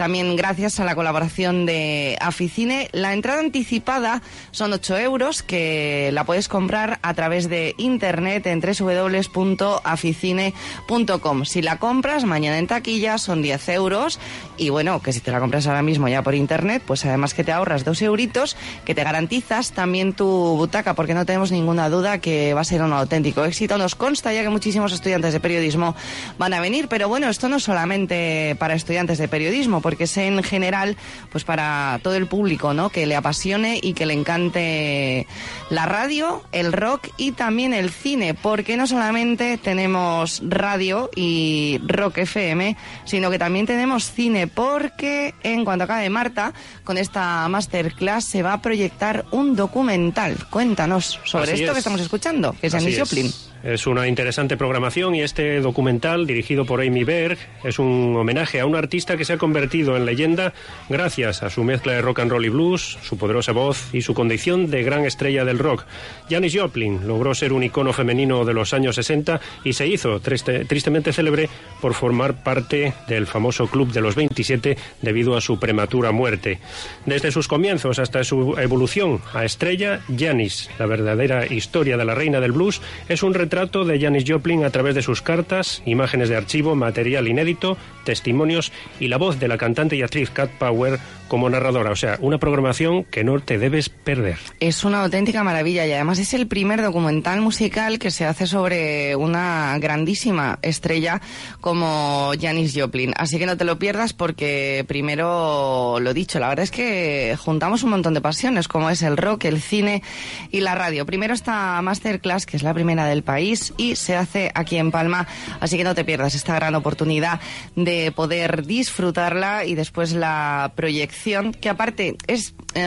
También 0.00 0.34
gracias 0.34 0.80
a 0.80 0.84
la 0.86 0.94
colaboración 0.94 1.66
de 1.66 2.16
Aficine. 2.22 2.88
La 2.92 3.12
entrada 3.12 3.40
anticipada 3.40 4.22
son 4.50 4.72
8 4.72 4.96
euros 4.96 5.42
que 5.42 6.08
la 6.14 6.24
puedes 6.24 6.48
comprar 6.48 6.98
a 7.02 7.12
través 7.12 7.50
de 7.50 7.74
internet 7.76 8.46
en 8.46 8.62
www.aficine.com. 8.62 11.44
Si 11.44 11.60
la 11.60 11.78
compras 11.78 12.24
mañana 12.24 12.56
en 12.56 12.66
taquilla 12.66 13.18
son 13.18 13.42
10 13.42 13.68
euros 13.68 14.18
y 14.56 14.70
bueno, 14.70 15.02
que 15.02 15.12
si 15.12 15.20
te 15.20 15.32
la 15.32 15.38
compras 15.38 15.66
ahora 15.66 15.82
mismo 15.82 16.08
ya 16.08 16.22
por 16.22 16.34
internet, 16.34 16.82
pues 16.86 17.04
además 17.04 17.34
que 17.34 17.44
te 17.44 17.52
ahorras 17.52 17.84
2 17.84 18.00
euritos, 18.00 18.56
que 18.86 18.94
te 18.94 19.04
garantizas 19.04 19.72
también 19.72 20.14
tu 20.14 20.26
butaca, 20.26 20.94
porque 20.94 21.12
no 21.12 21.26
tenemos 21.26 21.52
ninguna 21.52 21.90
duda 21.90 22.22
que 22.22 22.54
va 22.54 22.62
a 22.62 22.64
ser 22.64 22.80
un 22.80 22.94
auténtico 22.94 23.44
éxito. 23.44 23.76
Nos 23.76 23.96
consta 23.96 24.32
ya 24.32 24.40
que 24.40 24.48
muchísimos 24.48 24.94
estudiantes 24.94 25.34
de 25.34 25.40
periodismo 25.40 25.94
van 26.38 26.54
a 26.54 26.60
venir, 26.60 26.88
pero 26.88 27.06
bueno, 27.06 27.28
esto 27.28 27.50
no 27.50 27.56
es 27.56 27.64
solamente 27.64 28.56
para 28.58 28.72
estudiantes 28.72 29.18
de 29.18 29.28
periodismo, 29.28 29.82
porque 29.90 30.04
es 30.04 30.16
en 30.18 30.40
general 30.44 30.96
pues 31.32 31.42
para 31.42 31.98
todo 32.04 32.14
el 32.14 32.28
público, 32.28 32.74
¿no? 32.74 32.90
Que 32.90 33.06
le 33.06 33.16
apasione 33.16 33.80
y 33.82 33.92
que 33.92 34.06
le 34.06 34.14
encante 34.14 35.26
la 35.68 35.84
radio, 35.84 36.44
el 36.52 36.72
rock 36.72 37.08
y 37.16 37.32
también 37.32 37.74
el 37.74 37.90
cine, 37.90 38.34
porque 38.34 38.76
no 38.76 38.86
solamente 38.86 39.58
tenemos 39.58 40.42
radio 40.46 41.10
y 41.16 41.80
rock 41.88 42.18
FM, 42.18 42.76
sino 43.04 43.32
que 43.32 43.38
también 43.40 43.66
tenemos 43.66 44.12
cine, 44.12 44.46
porque 44.46 45.34
en 45.42 45.64
cuanto 45.64 45.86
acabe 45.86 46.08
Marta, 46.08 46.52
con 46.84 46.96
esta 46.96 47.48
masterclass 47.48 48.24
se 48.26 48.44
va 48.44 48.52
a 48.52 48.62
proyectar 48.62 49.24
un 49.32 49.56
documental. 49.56 50.36
Cuéntanos 50.50 51.18
sobre 51.24 51.54
Así 51.54 51.62
esto 51.62 51.72
es. 51.72 51.74
que 51.74 51.78
estamos 51.78 52.00
escuchando, 52.00 52.54
que 52.60 52.68
es 52.68 52.74
Así 52.74 52.92
Janis 52.92 53.12
es. 53.12 53.49
Es 53.62 53.86
una 53.86 54.08
interesante 54.08 54.56
programación 54.56 55.14
y 55.14 55.20
este 55.20 55.60
documental, 55.60 56.26
dirigido 56.26 56.64
por 56.64 56.80
Amy 56.80 57.04
Berg, 57.04 57.36
es 57.62 57.78
un 57.78 58.16
homenaje 58.16 58.58
a 58.58 58.64
un 58.64 58.74
artista 58.74 59.18
que 59.18 59.26
se 59.26 59.34
ha 59.34 59.36
convertido 59.38 59.98
en 59.98 60.06
leyenda 60.06 60.54
gracias 60.88 61.42
a 61.42 61.50
su 61.50 61.62
mezcla 61.62 61.92
de 61.92 62.00
rock 62.00 62.20
and 62.20 62.30
roll 62.30 62.46
y 62.46 62.48
blues, 62.48 62.96
su 63.02 63.18
poderosa 63.18 63.52
voz 63.52 63.92
y 63.92 64.00
su 64.00 64.14
condición 64.14 64.70
de 64.70 64.82
gran 64.82 65.04
estrella 65.04 65.44
del 65.44 65.58
rock. 65.58 65.84
Janis 66.30 66.56
Joplin 66.56 67.06
logró 67.06 67.34
ser 67.34 67.52
un 67.52 67.62
icono 67.62 67.92
femenino 67.92 68.46
de 68.46 68.54
los 68.54 68.72
años 68.72 68.94
60 68.94 69.42
y 69.62 69.74
se 69.74 69.86
hizo 69.86 70.20
triste- 70.20 70.64
tristemente 70.64 71.12
célebre 71.12 71.50
por 71.82 71.92
formar 71.92 72.42
parte 72.42 72.94
del 73.08 73.26
famoso 73.26 73.66
Club 73.66 73.92
de 73.92 74.00
los 74.00 74.14
27 74.14 74.78
debido 75.02 75.36
a 75.36 75.42
su 75.42 75.60
prematura 75.60 76.12
muerte. 76.12 76.60
Desde 77.04 77.30
sus 77.30 77.46
comienzos 77.46 77.98
hasta 77.98 78.24
su 78.24 78.56
evolución 78.58 79.20
a 79.34 79.44
estrella, 79.44 80.00
Janis, 80.18 80.70
la 80.78 80.86
verdadera 80.86 81.44
historia 81.52 81.98
de 81.98 82.06
la 82.06 82.14
reina 82.14 82.40
del 82.40 82.52
blues, 82.52 82.80
es 83.06 83.22
un 83.22 83.34
retrato 83.50 83.84
de 83.84 83.98
Janis 83.98 84.22
Joplin 84.24 84.62
a 84.62 84.70
través 84.70 84.94
de 84.94 85.02
sus 85.02 85.22
cartas, 85.22 85.82
imágenes 85.84 86.28
de 86.28 86.36
archivo, 86.36 86.76
material 86.76 87.26
inédito, 87.26 87.76
testimonios 88.04 88.70
y 89.00 89.08
la 89.08 89.16
voz 89.16 89.40
de 89.40 89.48
la 89.48 89.58
cantante 89.58 89.96
y 89.96 90.02
actriz 90.02 90.30
Cat 90.30 90.50
Power 90.50 91.00
como 91.30 91.48
narradora. 91.48 91.92
O 91.92 91.96
sea, 91.96 92.18
una 92.20 92.38
programación 92.38 93.04
que 93.04 93.22
no 93.22 93.38
te 93.38 93.56
debes 93.56 93.88
perder. 93.88 94.36
Es 94.58 94.82
una 94.82 95.04
auténtica 95.04 95.44
maravilla 95.44 95.86
y 95.86 95.92
además 95.92 96.18
es 96.18 96.34
el 96.34 96.48
primer 96.48 96.82
documental 96.82 97.40
musical 97.40 98.00
que 98.00 98.10
se 98.10 98.26
hace 98.26 98.48
sobre 98.48 99.14
una 99.14 99.78
grandísima 99.78 100.58
estrella 100.60 101.22
como 101.60 102.32
Janis 102.38 102.74
Joplin. 102.76 103.12
Así 103.16 103.38
que 103.38 103.46
no 103.46 103.56
te 103.56 103.64
lo 103.64 103.78
pierdas 103.78 104.12
porque 104.12 104.84
primero 104.88 106.00
lo 106.00 106.12
dicho, 106.12 106.40
la 106.40 106.48
verdad 106.48 106.64
es 106.64 106.72
que 106.72 107.36
juntamos 107.38 107.84
un 107.84 107.90
montón 107.90 108.12
de 108.12 108.20
pasiones 108.20 108.66
como 108.66 108.90
es 108.90 109.02
el 109.02 109.16
rock, 109.16 109.44
el 109.44 109.62
cine 109.62 110.02
y 110.50 110.60
la 110.60 110.74
radio. 110.74 111.06
Primero 111.06 111.32
esta 111.32 111.80
masterclass 111.80 112.44
que 112.44 112.56
es 112.56 112.64
la 112.64 112.74
primera 112.74 113.06
del 113.06 113.22
país 113.22 113.72
y 113.76 113.94
se 113.94 114.16
hace 114.16 114.50
aquí 114.56 114.78
en 114.78 114.90
Palma, 114.90 115.28
así 115.60 115.76
que 115.76 115.84
no 115.84 115.94
te 115.94 116.04
pierdas 116.04 116.34
esta 116.34 116.56
gran 116.56 116.74
oportunidad 116.74 117.40
de 117.76 118.10
poder 118.10 118.66
disfrutarla 118.66 119.64
y 119.64 119.76
después 119.76 120.10
la 120.10 120.72
proyección 120.74 121.19
que 121.60 121.68
aparte 121.68 122.16
es 122.26 122.54
eh, 122.74 122.84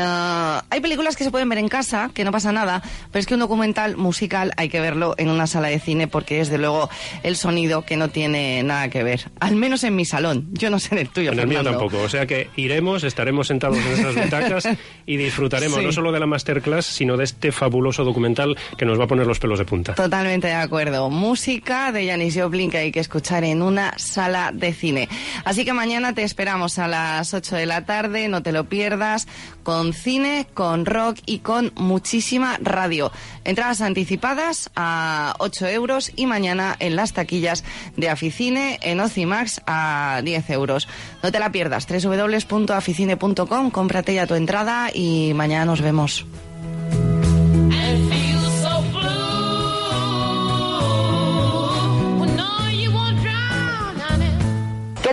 hay 0.69 0.79
películas 0.79 1.15
que 1.15 1.23
se 1.23 1.31
pueden 1.31 1.49
ver 1.49 1.57
en 1.59 1.67
casa, 1.67 2.09
que 2.13 2.23
no 2.23 2.31
pasa 2.31 2.51
nada, 2.51 2.81
pero 3.11 3.19
es 3.19 3.25
que 3.25 3.33
un 3.33 3.41
documental 3.41 3.97
musical 3.97 4.51
hay 4.57 4.69
que 4.69 4.79
verlo 4.79 5.13
en 5.17 5.29
una 5.29 5.45
sala 5.47 5.67
de 5.67 5.79
cine 5.79 6.07
porque 6.07 6.39
es 6.39 6.49
de 6.49 6.57
luego 6.57 6.89
el 7.23 7.35
sonido 7.35 7.83
que 7.83 7.97
no 7.97 8.09
tiene 8.09 8.63
nada 8.63 8.89
que 8.89 9.03
ver. 9.03 9.29
Al 9.39 9.55
menos 9.55 9.83
en 9.83 9.95
mi 9.95 10.05
salón. 10.05 10.47
Yo 10.53 10.69
no 10.69 10.79
sé 10.79 10.95
en 10.95 10.99
el 10.99 11.09
tuyo. 11.09 11.31
En 11.33 11.39
el 11.39 11.47
mío 11.47 11.57
Fernando. 11.59 11.79
tampoco. 11.79 12.03
O 12.03 12.09
sea 12.09 12.25
que 12.25 12.49
iremos, 12.55 13.03
estaremos 13.03 13.47
sentados 13.47 13.77
en 13.77 13.91
esas 13.91 14.15
butacas 14.15 14.67
y 15.05 15.17
disfrutaremos 15.17 15.79
Sí. 15.79 15.85
no 15.85 15.91
solo 15.91 16.11
de 16.11 16.19
la 16.19 16.25
masterclass, 16.27 16.85
sino 16.85 17.17
de 17.17 17.25
este 17.25 17.51
fabuloso 17.51 18.03
documental 18.03 18.57
que 18.77 18.85
nos 18.85 18.99
va 18.99 19.03
a 19.05 19.07
poner 19.07 19.27
los 19.27 19.39
pelos 19.39 19.59
de 19.59 19.65
punta. 19.65 19.95
Totalmente 19.95 20.47
de 20.47 20.53
acuerdo. 20.53 21.09
Música 21.09 21.91
de 21.91 22.07
Janis 22.07 22.37
Joplin 22.39 22.69
que 22.71 22.77
hay 22.77 22.91
que 22.91 22.99
escuchar 23.01 23.43
en 23.43 23.61
una 23.61 23.97
sala 23.97 24.51
de 24.53 24.73
cine. 24.73 25.09
Así 25.43 25.65
que 25.65 25.73
mañana 25.73 26.13
te 26.13 26.23
esperamos 26.23 26.79
a 26.79 26.87
las 26.87 27.33
8 27.33 27.55
de 27.57 27.65
la 27.65 27.85
tarde, 27.85 28.22
no 28.27 28.43
te 28.43 28.51
lo 28.51 28.65
pierdas, 28.65 29.27
con 29.63 29.93
cine, 29.93 30.47
con 30.53 30.85
rock 30.85 31.19
y 31.25 31.39
con 31.39 31.71
muchísima 31.75 32.57
radio. 32.61 33.11
Entradas 33.43 33.81
anticipadas 33.81 34.69
a 34.75 35.35
8 35.39 35.67
euros 35.67 36.11
y 36.15 36.25
mañana 36.25 36.75
en 36.79 36.95
las 36.95 37.13
taquillas 37.13 37.63
de 37.97 38.09
Aficine, 38.09 38.79
en 38.81 38.99
Ocimax 38.99 39.61
a 39.65 40.21
10 40.23 40.49
euros. 40.51 40.87
No 41.21 41.31
te 41.31 41.39
la 41.39 41.51
pierdas, 41.51 41.87
www.aficine.com, 41.87 43.71
cómprate 43.71 44.13
ya 44.13 44.27
tu 44.27 44.35
entrada 44.35 44.89
y 44.93 45.33
mañana 45.33 45.65
nos 45.65 45.81
vemos. 45.81 46.25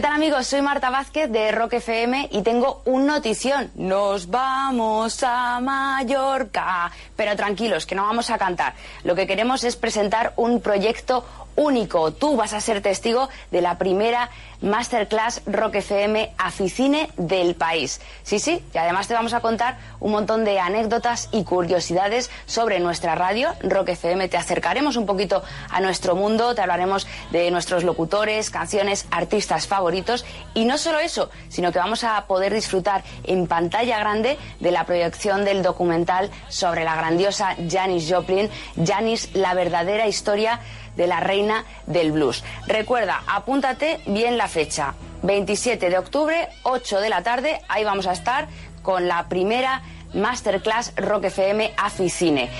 ¿Qué 0.00 0.06
tal 0.06 0.14
amigos? 0.14 0.46
Soy 0.46 0.62
Marta 0.62 0.88
Vázquez 0.88 1.30
de 1.30 1.52
Rock 1.52 1.74
FM 1.74 2.30
y 2.32 2.40
tengo 2.40 2.80
un 2.86 3.04
notición. 3.04 3.70
Nos 3.74 4.30
vamos 4.30 5.22
a 5.22 5.60
Mallorca. 5.60 6.90
Pero 7.14 7.36
tranquilos, 7.36 7.84
que 7.84 7.94
no 7.94 8.04
vamos 8.04 8.30
a 8.30 8.38
cantar. 8.38 8.72
Lo 9.04 9.14
que 9.14 9.26
queremos 9.26 9.62
es 9.62 9.76
presentar 9.76 10.32
un 10.36 10.62
proyecto 10.62 11.26
único. 11.54 12.14
Tú 12.14 12.34
vas 12.34 12.54
a 12.54 12.62
ser 12.62 12.80
testigo 12.80 13.28
de 13.50 13.60
la 13.60 13.76
primera 13.76 14.30
Masterclass 14.62 15.42
Rock 15.46 15.76
FM 15.76 16.32
Aficine 16.38 17.08
del 17.16 17.54
país. 17.54 18.00
Sí, 18.22 18.38
sí, 18.38 18.62
y 18.74 18.78
además 18.78 19.08
te 19.08 19.14
vamos 19.14 19.32
a 19.32 19.40
contar 19.40 19.78
un 20.00 20.12
montón 20.12 20.44
de 20.44 20.60
anécdotas 20.60 21.28
y 21.32 21.44
curiosidades 21.44 22.30
sobre 22.46 22.80
nuestra 22.80 23.14
radio, 23.14 23.50
Rock 23.62 23.90
FM. 23.90 24.28
Te 24.28 24.36
acercaremos 24.36 24.96
un 24.96 25.06
poquito 25.06 25.42
a 25.70 25.80
nuestro 25.80 26.14
mundo, 26.14 26.54
te 26.54 26.60
hablaremos 26.62 27.06
de 27.30 27.50
nuestros 27.50 27.84
locutores, 27.84 28.50
canciones, 28.50 29.06
artistas 29.10 29.66
favoritos 29.66 30.24
y 30.54 30.64
no 30.64 30.78
solo 30.78 30.98
eso, 30.98 31.30
sino 31.48 31.72
que 31.72 31.78
vamos 31.78 32.04
a 32.04 32.26
poder 32.26 32.52
disfrutar 32.52 33.02
en 33.24 33.46
pantalla 33.46 33.98
grande 33.98 34.38
de 34.60 34.70
la 34.70 34.84
proyección 34.84 35.44
del 35.44 35.62
documental 35.62 36.30
sobre 36.48 36.84
la 36.84 36.96
grandiosa 36.96 37.56
Janis 37.68 38.10
Joplin, 38.10 38.50
Janis, 38.84 39.30
la 39.34 39.54
verdadera 39.54 40.06
historia 40.06 40.60
de 40.96 41.06
la 41.06 41.20
reina 41.20 41.64
del 41.86 42.12
blues. 42.12 42.44
Recuerda, 42.66 43.22
apúntate 43.26 44.00
bien 44.06 44.38
la 44.38 44.48
fecha. 44.48 44.94
27 45.22 45.90
de 45.90 45.98
octubre, 45.98 46.48
8 46.62 47.00
de 47.00 47.08
la 47.08 47.22
tarde, 47.22 47.60
ahí 47.68 47.84
vamos 47.84 48.06
a 48.06 48.12
estar 48.12 48.48
con 48.82 49.06
la 49.08 49.28
primera 49.28 49.82
Masterclass 50.14 50.94
Rock 50.96 51.24
FM 51.24 51.74
Aficine. 51.76 52.50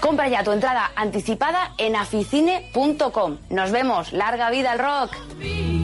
Compra 0.00 0.28
ya 0.28 0.42
tu 0.42 0.52
entrada 0.52 0.90
anticipada 0.96 1.72
en 1.78 1.96
aficine.com. 1.96 3.38
Nos 3.50 3.70
vemos. 3.70 4.12
Larga 4.12 4.50
vida 4.50 4.72
al 4.72 4.78
rock. 4.78 5.81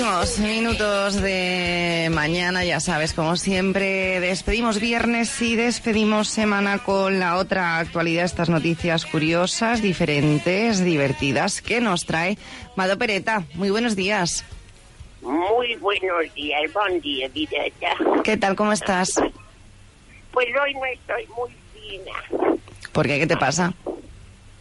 Últimos 0.00 0.38
minutos 0.38 1.20
de 1.20 2.08
mañana, 2.10 2.64
ya 2.64 2.80
sabes, 2.80 3.12
como 3.12 3.36
siempre, 3.36 4.18
despedimos 4.20 4.80
viernes 4.80 5.42
y 5.42 5.56
despedimos 5.56 6.28
semana 6.28 6.78
con 6.78 7.20
la 7.20 7.36
otra 7.36 7.76
actualidad, 7.76 8.24
estas 8.24 8.48
noticias 8.48 9.04
curiosas, 9.04 9.82
diferentes, 9.82 10.82
divertidas, 10.82 11.60
que 11.60 11.82
nos 11.82 12.06
trae 12.06 12.38
Mado 12.76 12.96
Pereta. 12.96 13.44
Muy 13.52 13.68
buenos 13.68 13.94
días. 13.94 14.42
Muy 15.20 15.76
buenos 15.76 16.32
días, 16.34 16.72
buen 16.72 16.98
día, 17.02 17.28
Videta. 17.28 17.94
¿Qué 18.24 18.38
tal? 18.38 18.56
¿Cómo 18.56 18.72
estás? 18.72 19.20
Pues 20.32 20.48
hoy 20.64 20.72
no 20.76 20.86
estoy 20.86 21.26
muy 21.36 21.50
fina. 21.74 22.56
¿Por 22.92 23.06
qué? 23.06 23.18
¿Qué 23.18 23.26
te 23.26 23.36
pasa? 23.36 23.74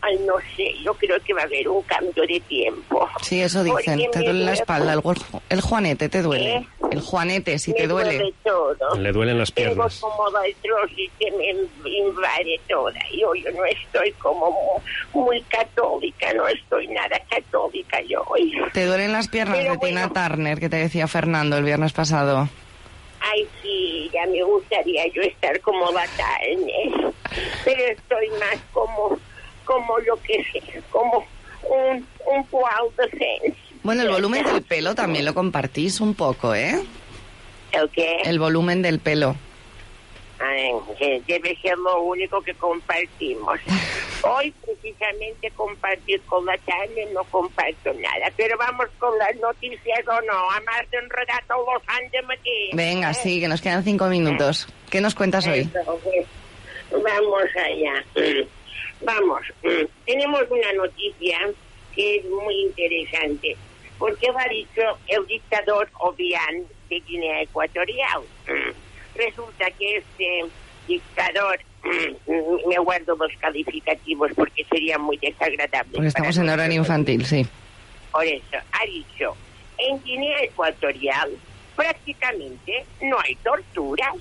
Ay, 0.09 0.19
no 0.25 0.33
sé, 0.55 0.73
yo 0.83 0.93
creo 0.95 1.19
que 1.21 1.33
va 1.33 1.41
a 1.41 1.45
haber 1.45 1.67
un 1.69 1.81
cambio 1.83 2.23
de 2.25 2.39
tiempo. 2.41 3.07
Sí, 3.21 3.41
eso 3.41 3.63
dicen. 3.63 3.99
Porque 3.99 4.07
Te 4.19 4.23
duele 4.25 4.45
la 4.45 4.53
espalda, 4.53 4.93
el, 4.93 5.01
el 5.49 5.61
juanete 5.61 6.09
te 6.09 6.21
duele. 6.21 6.55
¿Eh? 6.55 6.67
El 6.91 7.01
juanete, 7.01 7.59
si 7.59 7.71
me 7.71 7.77
te 7.79 7.87
duele. 7.87 8.15
duele 8.17 8.33
todo. 8.43 8.95
Le 8.97 9.11
duelen 9.11 9.37
las 9.37 9.53
Tengo 9.53 9.69
piernas. 9.69 9.99
como 9.99 10.23
artrosis 10.27 11.11
que 11.19 11.31
me 11.31 11.49
invade 11.91 12.59
toda. 12.67 12.99
Yo, 13.11 13.35
yo 13.35 13.51
no 13.51 13.65
estoy 13.65 14.11
como 14.13 14.49
mu- 15.13 15.21
muy, 15.25 15.41
católica, 15.43 16.33
no 16.33 16.47
estoy 16.47 16.87
nada 16.87 17.19
católica 17.29 18.01
yo. 18.01 18.23
hoy. 18.27 18.51
Te 18.73 18.85
duelen 18.85 19.11
las 19.11 19.27
piernas 19.27 19.57
Pero 19.59 19.73
de 19.73 19.77
Tina 19.79 20.09
Turner, 20.09 20.59
que 20.59 20.69
te 20.69 20.77
decía 20.77 21.07
Fernando 21.07 21.57
el 21.57 21.63
viernes 21.63 21.93
pasado. 21.93 22.49
Ay, 23.21 23.45
sí, 23.61 24.09
ya 24.13 24.25
me 24.27 24.41
gustaría 24.43 25.05
yo 25.13 25.21
estar 25.21 25.59
como 25.61 25.91
la 25.91 26.05
Turner. 26.07 27.13
Pero 27.65 27.83
estoy 27.91 28.29
más 28.39 28.59
como, 28.73 29.19
como 29.69 29.99
lo 29.99 30.19
que 30.23 30.43
sé, 30.51 30.81
como 30.89 31.23
un, 31.61 32.07
un 32.25 32.43
Paul 32.45 32.91
Defense. 32.97 33.55
Bueno, 33.83 34.01
el 34.01 34.09
volumen 34.09 34.43
del 34.43 34.63
pelo 34.63 34.95
también 34.95 35.25
lo 35.25 35.35
compartís 35.35 36.01
un 36.01 36.15
poco, 36.15 36.55
¿eh? 36.55 36.81
¿El 37.71 37.87
qué? 37.91 38.17
El 38.25 38.39
volumen 38.39 38.81
del 38.81 38.97
pelo. 38.97 39.35
Ay, 40.39 40.71
debe 41.27 41.55
ser 41.61 41.77
lo 41.77 42.01
único 42.01 42.41
que 42.41 42.55
compartimos. 42.55 43.59
Hoy 44.23 44.51
precisamente 44.65 45.51
compartir 45.51 46.19
con 46.21 46.43
la 46.47 46.57
tarde 46.57 47.07
no 47.13 47.23
comparto 47.25 47.93
nada, 47.93 48.31
pero 48.35 48.57
vamos 48.57 48.87
con 48.97 49.15
las 49.19 49.35
noticias 49.35 49.99
o 50.07 50.21
no, 50.21 50.49
a 50.49 50.59
más 50.61 50.89
de 50.89 50.97
un 50.97 51.09
rato 51.11 51.55
los 51.71 51.83
han 51.85 52.09
de 52.09 52.21
meter. 52.23 52.73
Venga, 52.73 53.11
¿eh? 53.11 53.13
sí, 53.13 53.39
que 53.39 53.47
nos 53.47 53.61
quedan 53.61 53.83
cinco 53.83 54.07
minutos. 54.07 54.67
¿Qué 54.89 54.99
nos 54.99 55.13
cuentas 55.13 55.45
hoy? 55.45 55.59
Eso, 55.59 55.99
pues, 56.03 56.25
vamos 56.91 57.43
allá. 57.55 58.03
Vamos, 59.01 59.41
tenemos 60.05 60.43
una 60.49 60.73
noticia 60.73 61.37
que 61.95 62.17
es 62.17 62.25
muy 62.25 62.53
interesante, 62.63 63.55
porque 63.97 64.27
ha 64.27 64.49
dicho 64.49 64.81
el 65.07 65.25
dictador 65.27 65.89
Obiang 65.99 66.63
de 66.89 66.99
Guinea 67.01 67.41
Ecuatorial. 67.41 68.21
Resulta 69.15 69.71
que 69.71 69.97
este 69.97 70.45
dictador, 70.87 71.59
me 72.67 72.77
guardo 72.79 73.15
los 73.15 73.31
calificativos 73.39 74.31
porque 74.35 74.65
sería 74.65 74.97
muy 74.97 75.17
desagradable. 75.17 75.93
Porque 75.93 76.07
estamos 76.07 76.37
en 76.37 76.49
horario 76.49 76.77
infantil, 76.77 77.25
sí. 77.25 77.45
por 78.11 78.25
eso, 78.25 78.57
ha 78.71 78.85
dicho, 78.85 79.35
en 79.77 80.03
Guinea 80.03 80.43
Ecuatorial 80.43 81.31
prácticamente 81.75 82.85
no 83.01 83.17
hay 83.23 83.35
torturas. 83.35 84.15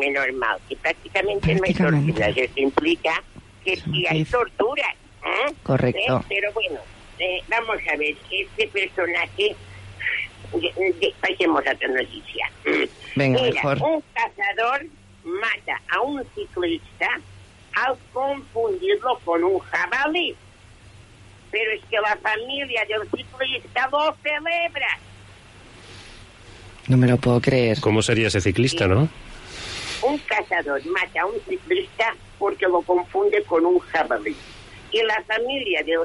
Es 0.00 0.12
normal, 0.12 0.58
que 0.68 0.76
prácticamente, 0.76 1.54
no 1.54 1.60
hay 1.64 1.74
torturas. 1.74 2.36
Eso 2.36 2.52
implica 2.56 3.22
que 3.64 3.76
sí 3.76 4.06
hay 4.08 4.24
torturas. 4.24 4.94
¿eh? 5.24 5.52
Correcto. 5.62 6.18
¿Eh? 6.18 6.24
Pero 6.28 6.52
bueno, 6.52 6.80
eh, 7.18 7.40
vamos 7.48 7.78
a 7.92 7.96
ver, 7.96 8.16
este 8.30 8.68
personaje... 8.68 9.56
pasemos 11.20 11.66
a 11.66 11.72
otra 11.72 11.88
noticia. 11.88 12.50
Venga, 13.16 13.42
mejor. 13.42 13.82
un 13.82 14.02
cazador 14.12 14.86
mata 15.24 15.80
a 15.90 16.00
un 16.00 16.22
ciclista 16.34 17.08
al 17.74 17.96
confundirlo 18.12 19.18
con 19.24 19.42
un 19.42 19.58
jabalí. 19.60 20.34
Pero 21.50 21.70
es 21.72 21.82
que 21.88 21.96
la 22.00 22.16
familia 22.16 22.84
del 22.86 23.08
ciclista 23.10 23.88
lo 23.90 24.14
celebra. 24.22 24.98
No 26.88 26.96
me 26.96 27.06
lo 27.06 27.16
puedo 27.16 27.40
creer. 27.40 27.80
¿Cómo 27.80 28.02
sería 28.02 28.28
ese 28.28 28.40
ciclista, 28.40 28.86
no? 28.86 29.08
Un 30.06 30.18
cazador 30.18 30.84
mata 30.86 31.22
a 31.22 31.26
un 31.26 31.40
ciclista 31.48 32.14
porque 32.38 32.66
lo 32.66 32.82
confunde 32.82 33.42
con 33.44 33.64
un 33.64 33.78
jabalí. 33.80 34.36
Y 34.92 35.02
la 35.02 35.22
familia 35.24 35.82
del, 35.82 36.00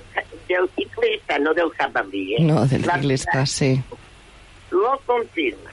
del 0.48 0.70
ciclista, 0.76 1.38
no 1.40 1.54
del 1.54 1.70
jabalí, 1.72 2.36
¿eh? 2.36 2.42
No, 2.42 2.66
del 2.66 2.82
La- 2.86 2.96
ciclista, 2.96 3.46
sí. 3.46 3.82
lo 4.72 5.00
confirma. 5.06 5.72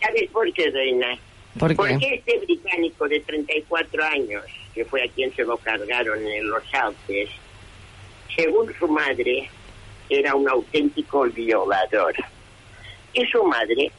¿Sabes 0.00 0.30
por 0.30 0.52
qué, 0.52 0.70
Reina? 0.70 1.18
¿Por 1.58 1.70
qué? 1.70 1.74
Porque 1.76 2.14
este 2.14 2.38
británico 2.40 3.08
de 3.08 3.20
34 3.20 4.04
años, 4.04 4.44
que 4.74 4.84
fue 4.84 5.02
a 5.02 5.08
quien 5.08 5.34
se 5.34 5.42
lo 5.42 5.56
cargaron 5.56 6.24
en 6.26 6.48
los 6.50 6.62
Alpes, 6.74 7.30
según 8.36 8.72
su 8.78 8.86
madre, 8.88 9.48
era 10.10 10.34
un 10.34 10.48
auténtico 10.48 11.22
violador. 11.24 12.14
Y 13.14 13.24
su 13.26 13.42
madre, 13.44 13.90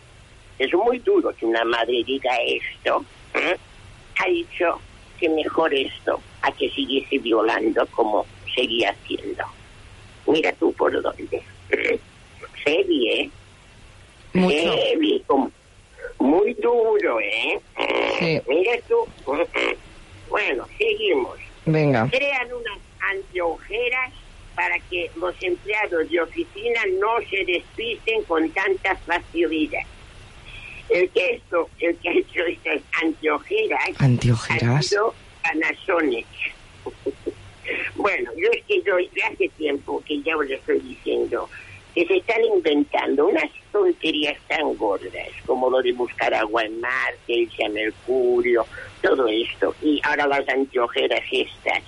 es 0.59 0.73
muy 0.73 0.99
duro 0.99 1.35
que 1.35 1.45
una 1.45 1.65
madre 1.65 2.03
diga 2.05 2.31
esto, 2.45 3.03
¿eh? 3.37 3.57
ha 4.19 4.29
dicho 4.29 4.79
que 5.19 5.29
mejor 5.29 5.73
esto 5.73 6.21
a 6.41 6.51
que 6.51 6.69
siguiese 6.69 7.17
violando 7.19 7.85
como 7.87 8.25
seguía 8.55 8.91
haciendo. 8.91 9.43
Mira 10.27 10.51
tú 10.53 10.73
por 10.73 11.01
dónde. 11.01 11.41
Serie, 12.63 13.21
¿eh? 13.21 13.29
Mucho. 14.33 14.55
Heavy, 14.55 15.23
muy 16.19 16.53
duro, 16.55 17.19
¿eh? 17.19 17.59
Sí. 18.19 18.41
Mira 18.47 18.73
tú. 18.87 19.07
Bueno, 20.29 20.67
seguimos. 20.77 21.37
Venga. 21.65 22.07
Crean 22.11 22.47
unas 22.53 22.79
anteojeras 22.99 24.13
para 24.55 24.79
que 24.89 25.09
los 25.15 25.35
empleados 25.41 26.09
de 26.09 26.21
oficina 26.21 26.81
no 26.99 27.19
se 27.29 27.45
despisten 27.45 28.23
con 28.23 28.49
tanta 28.51 28.95
facilidad. 28.95 29.83
El 30.89 31.09
que 31.09 31.35
esto, 31.35 31.69
el 31.79 31.97
que 31.97 32.09
ha 32.09 32.13
hecho 32.13 32.45
estas 32.45 32.81
anteojeras, 33.03 33.79
Anteojeras. 33.99 34.77
ha 34.77 34.81
sido 34.81 35.13
Panasonic. 35.43 36.27
bueno, 37.95 38.31
yo 38.37 38.49
es 38.51 38.63
que 38.65 38.81
yo 38.81 38.97
ya 38.99 39.27
hace 39.27 39.49
tiempo 39.49 40.01
que 40.05 40.21
ya 40.21 40.37
os 40.37 40.47
lo 40.47 40.55
estoy 40.55 40.79
diciendo 40.79 41.49
que 41.97 42.05
se 42.05 42.17
están 42.17 42.43
inventando 42.43 43.25
unas 43.25 43.49
tonterías 43.71 44.37
tan 44.47 44.75
gordas 44.75 45.29
como 45.47 45.67
lo 45.67 45.81
de 45.81 45.93
buscar 45.93 46.31
agua 46.31 46.61
en 46.61 46.79
Marte, 46.79 47.33
irse 47.33 47.65
a 47.65 47.69
Mercurio, 47.69 48.67
todo 49.01 49.27
esto. 49.27 49.73
Y 49.81 49.99
ahora 50.03 50.27
las 50.27 50.47
anteojeras 50.47 51.23
estas. 51.31 51.81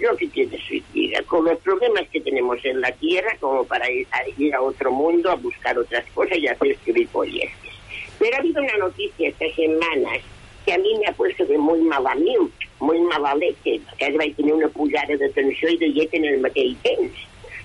Yo 0.00 0.16
que 0.16 0.26
tiene 0.26 0.58
su 0.58 0.82
vida, 0.92 1.22
con 1.22 1.44
los 1.44 1.60
problemas 1.60 2.08
que 2.08 2.20
tenemos 2.20 2.58
en 2.64 2.80
la 2.80 2.90
Tierra, 2.90 3.36
como 3.38 3.62
para 3.62 3.88
ir 3.88 4.04
a, 4.10 4.22
ir 4.36 4.52
a 4.52 4.60
otro 4.60 4.90
mundo 4.90 5.30
a 5.30 5.36
buscar 5.36 5.78
otras 5.78 6.04
cosas 6.12 6.38
y 6.38 6.48
hacer 6.48 6.76
gilipolleces. 6.84 7.61
Pero 8.22 8.36
ha 8.36 8.38
habido 8.38 8.62
una 8.62 8.76
noticia 8.76 9.30
estas 9.30 9.52
semanas 9.56 10.20
que 10.64 10.72
a 10.72 10.78
mí 10.78 10.94
me 11.00 11.08
ha 11.08 11.12
puesto 11.12 11.44
de 11.44 11.58
muy 11.58 11.80
mala 11.80 12.14
milk, 12.14 12.52
muy 12.78 13.00
mala 13.00 13.34
leche, 13.34 13.80
que 13.98 14.16
va 14.16 14.22
a 14.22 14.36
tener 14.36 14.54
una 14.54 14.68
pujada 14.68 15.16
de 15.16 15.28
tensió 15.30 15.68
i 15.68 15.76
de 15.76 15.88
llet 15.88 16.14
en 16.14 16.26
el 16.26 16.38
mateix 16.38 16.76
temps. 16.84 17.18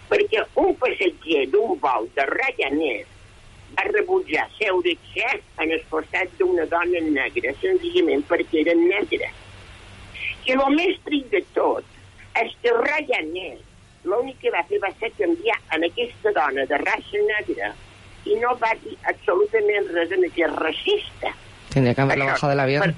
Perquè 0.09 0.41
un 0.57 0.73
passatger 0.81 1.45
d'un 1.53 1.77
vol 1.77 2.09
de 2.17 2.25
Ryanair 2.25 3.05
va 3.77 3.85
rebutjar 3.91 4.49
seure-se 4.57 5.29
en 5.61 5.77
el 5.77 5.85
costat 5.93 6.33
d'una 6.41 6.65
dona 6.73 7.05
negra, 7.05 7.53
senzillament 7.61 8.25
perquè 8.25 8.65
era 8.65 8.73
negra. 8.81 9.29
I 10.49 10.57
el 10.57 10.69
més 10.73 10.97
trist 11.05 11.29
de 11.37 11.45
tot 11.53 11.85
és 12.41 12.57
que 12.63 12.73
Ryanair 12.81 13.59
l'únic 14.09 14.41
que 14.41 14.57
va 14.57 14.65
fer 14.65 14.81
va 14.81 14.89
ser 14.97 15.13
canviar 15.21 15.61
en 15.77 15.85
aquesta 15.85 16.33
dona 16.33 16.65
de 16.65 16.81
raça 16.87 17.27
negra 17.29 17.75
i 18.27 18.37
no 18.41 18.53
va 18.61 18.73
dir 18.83 18.95
absolutament 19.11 19.91
res 19.95 20.13
en 20.15 20.25
que 20.35 20.45
és 20.47 20.55
racista. 20.55 21.33
Tendría 21.73 21.95
que 21.95 22.01
haberlo 22.01 22.25
Això, 22.25 22.33
bajado 22.33 22.51
del 22.53 22.63
avión. 22.65 22.95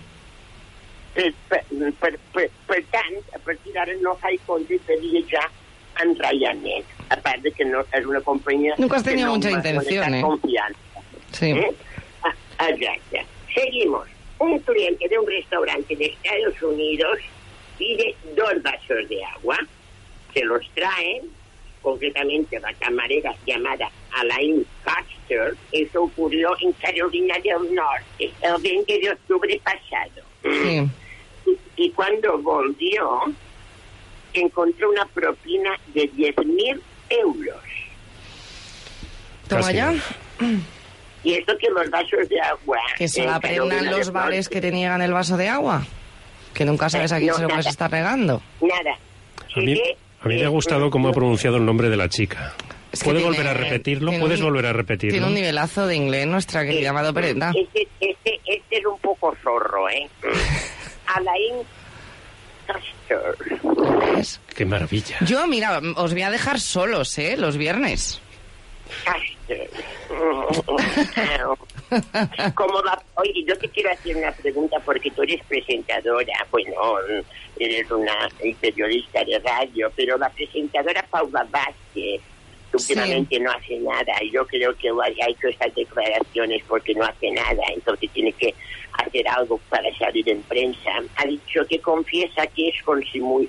Per, 1.15 1.31
per, 1.49 1.63
per, 1.99 2.11
per, 2.33 2.45
per 2.67 2.79
tant, 2.93 3.17
a 3.35 3.39
partir 3.45 3.73
d'ara 3.75 3.95
no 4.03 4.15
faig 4.21 4.39
compte 4.47 4.77
de 4.87 4.99
viatjar 5.03 5.47
en 6.03 6.13
Ryanair, 6.15 6.85
a 7.09 7.17
part 7.17 7.43
de 7.43 7.51
que 7.51 7.65
no 7.67 7.81
és 7.97 8.05
una 8.07 8.21
companyia... 8.21 8.75
Nunca 8.77 8.97
has 8.97 9.03
tenido 9.03 9.27
no 9.27 9.35
mucha 9.35 9.51
intención, 9.51 10.13
¿eh? 10.13 10.21
confianza. 10.21 11.03
Sí. 11.31 11.51
¿Eh? 11.51 11.75
Ah, 12.23 12.69
Exacto. 12.69 13.25
Seguimos. 13.53 14.07
Un 14.39 14.57
cliente 14.59 15.09
de 15.09 15.19
un 15.19 15.27
restaurante 15.27 15.95
de 15.95 16.05
Estados 16.05 16.61
Unidos 16.61 17.19
pide 17.77 18.15
dos 18.37 18.61
vasos 18.63 19.09
de 19.09 19.23
agua, 19.25 19.57
se 20.33 20.45
los 20.45 20.61
traen, 20.73 21.29
concretamente 21.81 22.59
la 22.59 22.73
camarera 22.73 23.33
llamada 23.45 23.89
Alain 24.11 24.65
Custer, 24.83 25.55
eso 25.71 26.03
ocurrió 26.03 26.49
en 26.61 26.71
Carolina 26.73 27.35
del 27.43 27.73
Norte 27.75 28.31
el 28.41 28.61
20 28.61 28.99
de 28.99 29.09
octubre 29.11 29.61
pasado. 29.63 30.25
Sí. 30.43 30.87
Y, 31.77 31.83
y 31.85 31.91
cuando 31.91 32.37
volvió, 32.39 33.21
encontró 34.33 34.89
una 34.91 35.05
propina 35.05 35.71
de 35.93 36.11
10.000 36.11 36.81
euros. 37.09 37.55
Toma 39.47 39.71
ya. 39.71 39.93
Y 41.23 41.33
esto 41.33 41.57
que 41.57 41.69
los 41.69 41.89
vasos 41.89 42.29
de 42.29 42.39
agua... 42.39 42.77
Que 42.97 43.07
se 43.07 43.25
la 43.25 43.39
prendan 43.39 43.85
los 43.91 44.11
bares 44.11 44.47
que 44.47 44.61
te 44.61 44.71
niegan 44.71 45.01
el 45.01 45.11
vaso 45.11 45.35
de 45.37 45.49
agua. 45.49 45.85
Que 46.53 46.65
nunca 46.65 46.89
sabes 46.89 47.11
a 47.11 47.17
quién 47.17 47.29
No, 47.29 47.35
se 47.35 47.41
lo 47.41 47.47
puedes 47.49 47.65
nada. 47.65 47.71
estar 47.71 47.91
regando. 47.91 48.41
Nada. 48.61 48.97
A 49.55 49.59
mí, 49.59 49.81
a 50.21 50.27
mí 50.27 50.35
me 50.35 50.45
ha 50.45 50.49
gustado 50.49 50.89
cómo 50.89 51.09
ha 51.09 51.11
pronunciado 51.11 51.57
el 51.57 51.65
nombre 51.65 51.89
de 51.89 51.97
la 51.97 52.09
chica. 52.09 52.53
Es 52.91 52.99
que 53.01 53.05
¿Puede 53.05 53.19
tiene- 53.19 53.37
volver 53.37 53.47
a 53.47 53.53
repetirlo? 53.53 54.11
¿Puedes 54.19 54.39
un- 54.39 54.45
volver 54.47 54.65
a 54.65 54.73
repetirlo? 54.73 55.13
Tiene 55.13 55.27
un 55.27 55.33
nivelazo 55.35 55.85
de 55.87 55.95
inglés 55.95 56.25
nuestra 56.27 56.65
querida 56.65 56.89
Amado 56.89 57.13
Perenda. 57.13 57.51
Este, 57.55 57.87
este, 57.99 58.39
este 58.45 58.77
es 58.77 58.85
un 58.85 58.97
poco 58.99 59.35
zorro, 59.43 59.87
¿eh? 59.89 60.09
Alain 61.07 61.55
Custer. 62.67 64.15
¿Ves? 64.15 64.41
Qué 64.55 64.65
maravilla. 64.65 65.17
Yo, 65.21 65.45
mira, 65.47 65.79
os 65.95 66.13
voy 66.13 66.21
a 66.23 66.31
dejar 66.31 66.59
solos, 66.59 67.17
¿eh? 67.19 67.35
Los 67.37 67.57
viernes. 67.57 68.21
Custer. 69.05 69.69
Como 72.55 72.81
la, 72.81 73.01
oye, 73.15 73.43
yo 73.47 73.57
te 73.57 73.69
quiero 73.69 73.91
hacer 73.91 74.15
una 74.15 74.31
pregunta 74.31 74.79
porque 74.79 75.11
tú 75.11 75.23
eres 75.23 75.43
presentadora, 75.45 76.33
bueno, 76.51 76.73
eres 77.57 77.89
una 77.91 78.29
periodista 78.59 79.23
de 79.23 79.39
radio, 79.39 79.91
pero 79.95 80.17
la 80.17 80.29
presentadora 80.29 81.05
Paula 81.09 81.47
Vázquez 81.49 82.21
últimamente 82.71 83.39
no 83.39 83.51
hace 83.51 83.79
nada 83.79 84.13
y 84.21 84.31
yo 84.31 84.45
creo 84.45 84.75
que 84.75 84.89
ha 84.89 85.29
hecho 85.29 85.47
estas 85.47 85.73
declaraciones 85.73 86.63
porque 86.67 86.93
no 86.93 87.03
hace 87.03 87.31
nada, 87.31 87.63
entonces 87.73 88.09
tiene 88.11 88.31
que 88.33 88.53
hacer 88.93 89.27
algo 89.27 89.59
para 89.69 89.91
salir 89.97 90.29
en 90.29 90.41
prensa. 90.43 90.91
Ha 91.15 91.25
dicho 91.25 91.65
que 91.67 91.79
confiesa 91.79 92.45
que 92.47 92.69
es 92.69 92.75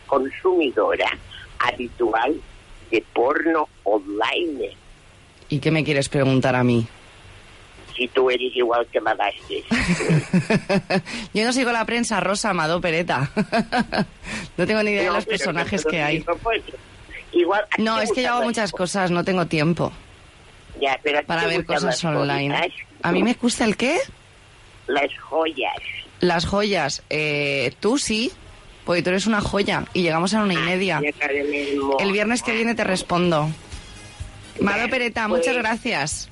consumidora 0.06 1.10
habitual 1.58 2.40
de 2.90 3.04
porno 3.12 3.68
online. 3.84 4.70
¿Y 5.48 5.58
qué 5.58 5.70
me 5.70 5.84
quieres 5.84 6.08
preguntar 6.08 6.54
a 6.54 6.64
mí? 6.64 6.86
Si 8.00 8.08
tú 8.08 8.30
eres 8.30 8.56
igual 8.56 8.86
que 8.90 8.98
la 8.98 9.12
Vázquez. 9.14 9.62
Yo 11.34 11.44
no 11.44 11.52
sigo 11.52 11.70
la 11.70 11.84
prensa 11.84 12.18
rosa, 12.18 12.48
Amado 12.48 12.80
Pereta. 12.80 13.30
no 14.56 14.66
tengo 14.66 14.82
ni 14.82 14.92
idea 14.92 15.02
de 15.02 15.10
los 15.10 15.26
personajes 15.26 15.84
que 15.84 16.00
hay. 16.00 16.18
digo, 16.20 16.34
pues, 16.42 16.62
igual, 17.32 17.60
¿a 17.70 17.76
ti 17.76 17.82
No, 17.82 18.00
es 18.00 18.10
que 18.12 18.22
yo 18.22 18.30
hago 18.32 18.44
muchas 18.44 18.72
cosas, 18.72 19.10
no 19.10 19.22
tengo 19.22 19.44
tiempo 19.48 19.92
Ya, 20.80 20.98
pero 21.02 21.18
¿a 21.18 21.20
ti 21.20 21.26
para 21.26 21.46
ver 21.46 21.66
cosas 21.66 22.02
online. 22.02 22.56
joyas? 22.56 22.72
¿A 23.02 23.12
mí 23.12 23.22
me 23.22 23.34
gusta 23.34 23.64
el 23.66 23.76
qué? 23.76 23.98
Las 24.86 25.14
joyas. 25.18 25.76
Las 26.20 26.46
joyas. 26.46 27.02
Eh, 27.10 27.74
tú 27.80 27.98
sí, 27.98 28.32
porque 28.86 29.02
tú 29.02 29.10
eres 29.10 29.26
una 29.26 29.42
joya 29.42 29.84
y 29.92 30.00
llegamos 30.00 30.32
a 30.32 30.42
una 30.42 30.54
y 30.54 30.56
media. 30.56 31.02
El 31.98 32.12
viernes 32.12 32.42
que 32.42 32.54
viene 32.54 32.74
te 32.74 32.82
respondo. 32.84 33.50
Amado 34.58 34.88
Pereta, 34.88 35.28
pues, 35.28 35.40
muchas 35.40 35.56
gracias. 35.58 36.30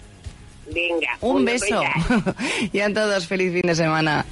Venga. 0.72 1.16
Un, 1.20 1.44
beso. 1.44 1.82
y 2.72 2.80
a 2.80 2.92
todos, 2.92 3.26
feliz 3.26 3.52
fin 3.52 3.62
de 3.62 3.74
semana. 3.74 4.24